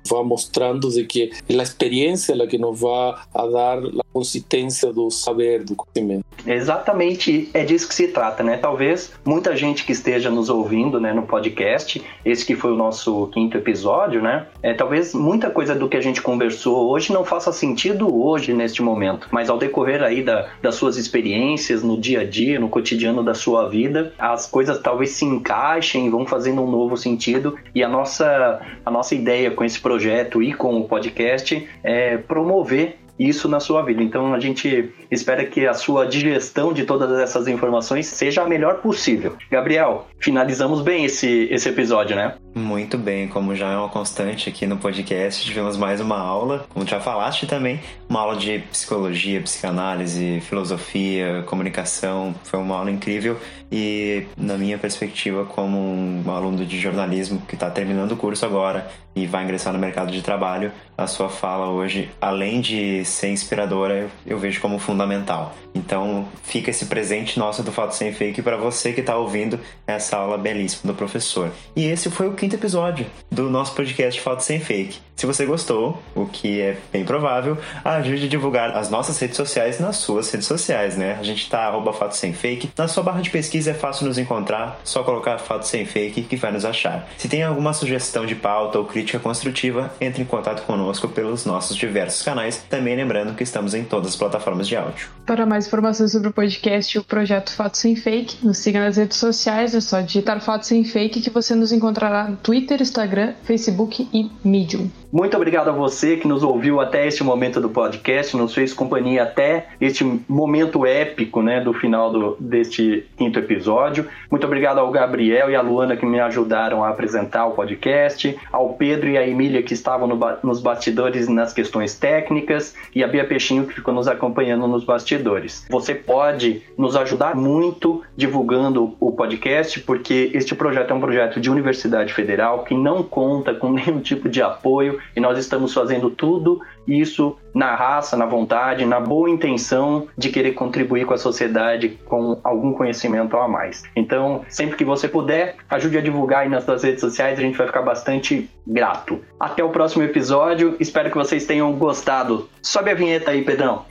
vai 0.08 0.24
mostrando 0.24 0.90
de 0.90 1.04
que 1.04 1.32
é 1.50 1.60
a 1.60 1.64
experiência 1.64 2.36
é 2.42 2.48
que 2.48 2.58
nos 2.58 2.80
vai 2.80 3.16
a 3.34 3.48
dar 3.48 3.78
a 3.80 4.04
consistência 4.14 4.94
do 4.94 5.10
saber, 5.10 5.64
do 5.64 5.76
conhecimento. 5.76 6.26
Exatamente, 6.46 7.50
é 7.54 7.64
disso 7.64 7.88
que 7.88 7.96
se 7.96 8.08
trata, 8.10 8.44
né? 8.44 8.58
Talvez 8.58 9.12
muita 9.26 9.56
gente 9.56 9.84
que 9.84 9.92
esteja 9.92 10.30
nos 10.30 10.50
ouvindo, 10.50 11.00
né, 11.00 11.12
no 11.14 11.24
podcast, 11.24 12.02
esse 12.24 12.46
que 12.46 12.56
foi 12.56 12.72
o 12.72 12.76
nosso 12.76 13.28
quinto 13.28 13.58
episódio, 13.58 14.22
né? 14.22 14.48
É, 14.62 14.74
talvez 14.74 15.14
muita 15.14 15.50
coisa 15.50 15.74
do 15.74 15.90
que 15.90 15.98
a 15.98 16.02
gente 16.02 16.15
conversou 16.22 16.90
hoje 16.90 17.12
não 17.12 17.24
faça 17.24 17.52
sentido 17.52 18.14
hoje, 18.16 18.54
neste 18.54 18.82
momento, 18.82 19.28
mas 19.32 19.50
ao 19.50 19.58
decorrer 19.58 20.04
aí 20.04 20.22
da, 20.22 20.48
das 20.62 20.76
suas 20.76 20.98
experiências 20.98 21.84
no 21.84 22.00
dia 22.00 22.22
a 22.22 22.26
dia, 22.26 22.60
no 22.60 22.70
cotidiano 22.70 23.24
da 23.24 23.34
sua 23.34 23.70
vida, 23.70 24.14
as 24.18 24.48
coisas 24.48 24.80
talvez 24.80 25.12
se 25.12 25.26
encaixem, 25.26 26.10
vão 26.10 26.26
fazendo 26.26 26.62
um 26.62 26.70
novo 26.70 26.98
sentido 26.98 27.58
e 27.74 27.84
a 27.84 27.88
nossa, 27.88 28.62
a 28.86 28.92
nossa 28.92 29.16
ideia 29.16 29.52
com 29.52 29.64
esse 29.64 29.80
projeto 29.80 30.42
e 30.42 30.54
com 30.54 30.80
o 30.80 30.88
podcast 30.88 31.68
é 31.84 32.18
promover 32.18 32.98
isso 33.18 33.48
na 33.48 33.60
sua 33.60 33.82
vida. 33.82 34.04
Então 34.04 34.34
a 34.34 34.40
gente 34.40 34.94
espera 35.10 35.46
que 35.46 35.66
a 35.66 35.74
sua 35.74 36.06
digestão 36.06 36.74
de 36.74 36.84
todas 36.84 37.18
essas 37.20 37.48
informações 37.48 38.08
seja 38.08 38.44
a 38.44 38.48
melhor 38.48 38.82
possível. 38.82 39.36
Gabriel, 39.50 40.08
finalizamos 40.20 40.82
bem 40.82 41.06
esse, 41.06 41.48
esse 41.50 41.70
episódio, 41.70 42.16
né? 42.16 42.36
Muito 42.58 42.98
bem, 42.98 43.28
como 43.28 43.54
já 43.54 43.70
é 43.70 43.76
uma 43.76 43.90
constante 43.90 44.48
aqui 44.48 44.66
no 44.66 44.78
podcast, 44.78 45.44
tivemos 45.44 45.76
mais 45.76 46.00
uma 46.00 46.18
aula, 46.18 46.66
como 46.70 46.88
já 46.88 47.02
falaste 47.02 47.46
também, 47.46 47.82
uma 48.08 48.22
aula 48.22 48.38
de 48.38 48.60
psicologia, 48.72 49.42
psicanálise, 49.42 50.40
filosofia, 50.40 51.44
comunicação, 51.48 52.34
foi 52.46 52.58
uma 52.58 52.78
aula 52.78 52.90
incrível 52.90 53.38
e 53.70 54.26
na 54.38 54.58
minha 54.58 54.78
perspectiva 54.78 55.44
como 55.44 55.78
um 55.78 56.32
aluno 56.32 56.66
de 56.66 56.80
jornalismo 56.80 57.42
que 57.46 57.56
está 57.56 57.70
terminando 57.70 58.14
o 58.14 58.16
curso 58.16 58.46
agora 58.46 58.90
e 59.16 59.26
vai 59.26 59.44
ingressar 59.44 59.72
no 59.72 59.80
mercado 59.80 60.12
de 60.12 60.22
trabalho, 60.22 60.72
a 60.98 61.08
sua 61.08 61.30
fala 61.30 61.70
hoje, 61.70 62.10
além 62.20 62.60
de 62.60 63.04
ser 63.06 63.30
inspiradora, 63.30 64.10
eu 64.26 64.38
vejo 64.38 64.60
como 64.60 64.78
fundamental. 64.78 65.56
Então, 65.74 66.28
fica 66.44 66.70
esse 66.70 66.86
presente 66.86 67.40
nosso 67.40 67.64
do 67.64 67.72
Fato 67.72 67.96
Sem 67.96 68.14
Fake 68.14 68.42
para 68.42 68.58
você 68.58 68.92
que 68.92 69.00
está 69.00 69.18
ouvindo 69.18 69.60
essa 69.88 70.18
aula 70.18 70.38
belíssima 70.38 70.92
do 70.92 70.98
professor. 70.98 71.52
E 71.76 71.86
esse 71.86 72.10
foi 72.10 72.28
o 72.28 72.34
quinto 72.46 72.58
episódio 72.58 73.08
do 73.32 73.50
nosso 73.50 73.74
podcast 73.74 74.22
Fato 74.22 74.42
Sem 74.42 74.60
Fake. 74.60 75.00
Se 75.16 75.26
você 75.26 75.46
gostou, 75.46 76.02
o 76.14 76.26
que 76.26 76.60
é 76.60 76.78
bem 76.92 77.06
provável, 77.06 77.58
ajude 77.86 78.26
a 78.26 78.28
divulgar 78.28 78.76
as 78.76 78.90
nossas 78.90 79.18
redes 79.18 79.38
sociais 79.38 79.80
nas 79.80 79.96
suas 79.96 80.30
redes 80.30 80.46
sociais, 80.46 80.98
né? 80.98 81.18
A 81.18 81.24
gente 81.24 81.42
está 81.42 81.62
arroba 81.62 81.94
Fato 81.94 82.16
Sem 82.18 82.34
Fake. 82.34 82.70
Na 82.78 82.88
sua 82.88 83.02
barra 83.02 83.22
de 83.22 83.30
pesquisa 83.30 83.72
é 83.72 83.74
fácil 83.74 84.06
nos 84.06 84.18
encontrar, 84.18 84.80
só 84.84 85.04
colocar 85.04 85.38
Fato 85.38 85.66
Sem 85.66 85.86
Fake 85.86 86.24
que 86.24 86.36
vai 86.36 86.52
nos 86.52 86.66
achar. 86.66 87.08
Se 87.18 87.30
tem 87.30 87.44
alguma 87.44 87.72
sugestão 87.72 88.26
de 88.26 88.36
pauta 88.36 88.78
ou 88.78 88.86
crítica 88.86 89.18
construtiva, 89.18 89.92
entre 90.02 90.22
em 90.22 90.26
contato 90.26 90.64
conosco 90.66 91.08
pelos 91.08 91.46
nossos 91.46 91.78
diversos 91.78 92.22
canais. 92.22 92.64
Também 92.70 92.96
lembrando 92.96 93.34
que 93.36 93.44
estamos 93.44 93.74
em 93.74 93.86
todas 93.86 94.10
as 94.10 94.16
plataformas 94.18 94.68
de 94.68 94.76
áudio. 94.76 95.08
Para 95.26 95.46
mais 95.46 95.66
informações 95.66 96.12
sobre 96.12 96.28
o 96.28 96.34
podcast 96.34 96.96
e 96.96 97.00
o 97.00 97.04
projeto 97.04 97.54
Fato 97.54 97.78
Sem 97.78 97.96
Fake, 97.96 98.46
nos 98.46 98.58
siga 98.58 98.82
nas 98.82 98.98
redes 98.98 99.18
sociais, 99.18 99.74
é 99.74 99.80
só 99.80 100.02
digitar 100.02 100.42
Fato 100.42 100.68
Sem 100.68 100.84
Fake 100.84 101.22
que 101.22 101.30
você 101.30 101.56
nos 101.56 101.72
encontrará 101.72 102.34
Twitter, 102.36 102.82
Instagram, 102.82 103.34
Facebook 103.44 104.08
e 104.14 104.30
Medium. 104.44 104.90
Muito 105.12 105.38
obrigado 105.38 105.70
a 105.70 105.72
você 105.72 106.18
que 106.18 106.28
nos 106.28 106.44
ouviu 106.44 106.82
até 106.82 107.08
este 107.08 107.24
momento 107.24 107.62
do 107.62 107.70
podcast, 107.70 108.36
nos 108.36 108.54
fez 108.54 108.74
companhia 108.74 109.24
até 109.24 109.68
este 109.80 110.04
momento 110.28 110.86
épico, 110.86 111.42
né, 111.42 111.62
do 111.62 111.74
final 111.74 112.12
do, 112.12 112.38
deste 112.40 113.06
quinto 113.18 113.40
episódio. 113.40 114.08
Muito 114.30 114.46
obrigado 114.46 114.80
ao 114.80 114.92
Gabriel 114.92 115.50
e 115.50 115.56
à 115.56 115.62
Luana 115.62 115.96
que 115.96 116.06
me 116.06 116.20
ajudaram 116.20 116.84
a 116.84 116.90
apresentar 116.90 117.46
o 117.46 117.52
podcast, 117.52 118.38
ao 118.52 118.74
Pedro 118.74 119.10
e 119.10 119.18
à 119.18 119.28
Emília 119.28 119.64
que 119.64 119.74
estavam 119.74 120.08
no, 120.08 120.20
nos 120.44 120.62
bastidores 120.62 121.28
nas 121.28 121.54
questões 121.54 121.98
técnicas 121.98 122.76
e 122.94 123.04
a 123.04 123.08
Bia 123.08 123.26
Peixinho 123.26 123.66
que 123.66 123.76
ficou 123.76 123.94
nos 123.94 124.08
acompanhando 124.08 124.68
nos 124.68 124.84
bastidores. 124.84 125.66
Você 125.70 125.96
pode 125.96 126.64
nos 126.78 126.96
ajudar 126.96 127.36
muito 127.36 128.04
divulgando 128.16 128.96
o 129.00 129.12
podcast, 129.12 129.80
porque 129.82 130.32
este 130.34 130.56
projeto 130.56 130.92
é 130.92 130.94
um 130.94 131.00
projeto 131.00 131.40
de 131.40 131.50
Universidade 131.50 132.14
Federal 132.14 132.64
que 132.64 132.74
não 132.74 133.04
conta 133.04 133.54
com 133.54 133.72
nenhum 133.72 134.00
tipo 134.00 134.28
de 134.28 134.42
apoio 134.42 134.95
e 135.16 135.20
nós 135.20 135.38
estamos 135.38 135.74
fazendo 135.74 136.10
tudo 136.10 136.62
isso 136.88 137.38
na 137.54 137.74
raça, 137.76 138.18
na 138.18 138.26
vontade, 138.26 138.86
na 138.86 139.00
boa 139.00 139.30
intenção 139.30 140.08
de 140.18 140.30
querer 140.30 140.52
contribuir 140.52 141.06
com 141.06 141.14
a 141.14 141.18
sociedade 141.18 141.98
com 142.06 142.38
algum 142.44 142.74
conhecimento 142.74 143.38
a 143.38 143.48
mais. 143.48 143.84
Então, 143.96 144.44
sempre 144.50 144.76
que 144.76 144.84
você 144.84 145.08
puder, 145.08 145.56
ajude 145.70 145.98
a 145.98 146.02
divulgar 146.02 146.42
aí 146.42 146.50
nas 146.50 146.64
suas 146.66 146.84
redes 146.84 147.02
sociais, 147.02 147.40
a 147.40 147.42
gente 147.42 147.58
vai 147.58 147.68
ficar 147.68 147.82
bastante 147.82 148.50
grato. 148.68 149.22
Até 149.40 149.64
o 149.64 149.70
próximo 149.70 150.04
episódio, 150.04 150.76
espero 150.80 151.10
que 151.10 151.18
vocês 151.18 151.46
tenham 151.46 151.72
gostado. 151.74 152.50
Sobe 152.62 152.92
a 152.92 152.96
vinheta 152.96 153.32
aí, 153.32 153.44
Pedrão. 153.44 153.86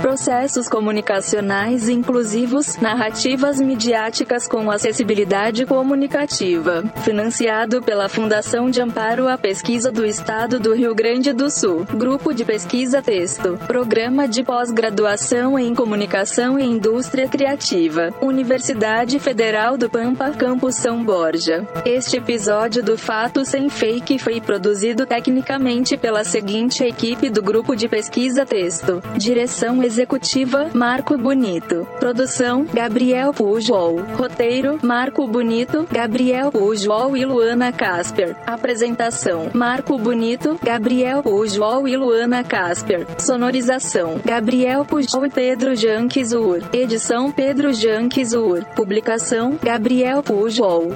Processos 0.00 0.68
comunicacionais 0.68 1.88
inclusivos, 1.88 2.76
narrativas 2.76 3.60
midiáticas 3.60 4.46
com 4.46 4.70
acessibilidade 4.70 5.66
comunicativa. 5.66 6.84
Financiado 7.02 7.82
pela 7.82 8.08
Fundação 8.08 8.70
de 8.70 8.80
Amparo 8.80 9.26
à 9.26 9.36
Pesquisa 9.36 9.90
do 9.90 10.06
Estado 10.06 10.60
do 10.60 10.74
Rio 10.74 10.94
Grande 10.94 11.32
do 11.32 11.50
Sul. 11.50 11.84
Grupo 12.06 12.32
de 12.32 12.44
Pesquisa 12.44 13.02
Texto. 13.02 13.58
Programa 13.66 14.28
de 14.28 14.44
Pós-Graduação 14.44 15.58
em 15.58 15.74
Comunicação 15.74 16.56
e 16.56 16.64
Indústria 16.64 17.26
Criativa. 17.26 18.14
Universidade 18.22 19.18
Federal 19.18 19.76
do 19.76 19.90
Pampa, 19.90 20.30
Campus 20.30 20.76
São 20.76 21.02
Borja. 21.02 21.66
Este 21.84 22.18
episódio 22.18 22.80
do 22.80 22.96
Fato 22.96 23.44
Sem 23.44 23.68
Fake 23.68 24.20
foi 24.20 24.40
produzido 24.40 25.04
tecnicamente 25.04 25.96
pela 25.96 26.22
seguinte 26.22 26.84
equipe 26.84 27.28
do 27.28 27.42
Grupo 27.42 27.74
de 27.74 27.88
Pesquisa 27.88 28.46
Texto. 28.46 29.02
Direção 29.16 29.82
Executiva, 29.82 30.70
Marco 30.72 31.18
Bonito. 31.18 31.88
Produção, 31.98 32.64
Gabriel 32.72 33.34
Pujol. 33.34 34.00
Roteiro, 34.16 34.78
Marco 34.80 35.26
Bonito, 35.26 35.84
Gabriel 35.90 36.52
Pujol 36.52 37.16
e 37.16 37.24
Luana 37.24 37.72
Casper. 37.72 38.36
Apresentação, 38.46 39.50
Marco 39.52 39.98
Bonito, 39.98 40.56
Gabriel 40.62 41.20
Pujol 41.20 41.88
Luana 41.96 42.44
Casper. 42.44 43.06
Sonorização, 43.18 44.20
Gabriel 44.24 44.84
Pujol 44.84 45.26
e 45.26 45.30
Pedro 45.30 45.74
Janquizur. 45.74 46.60
Edição 46.72 47.32
Pedro 47.32 47.72
Janquizur. 47.72 48.64
Publicação, 48.76 49.58
Gabriel 49.62 50.22
Pujol. 50.22 50.92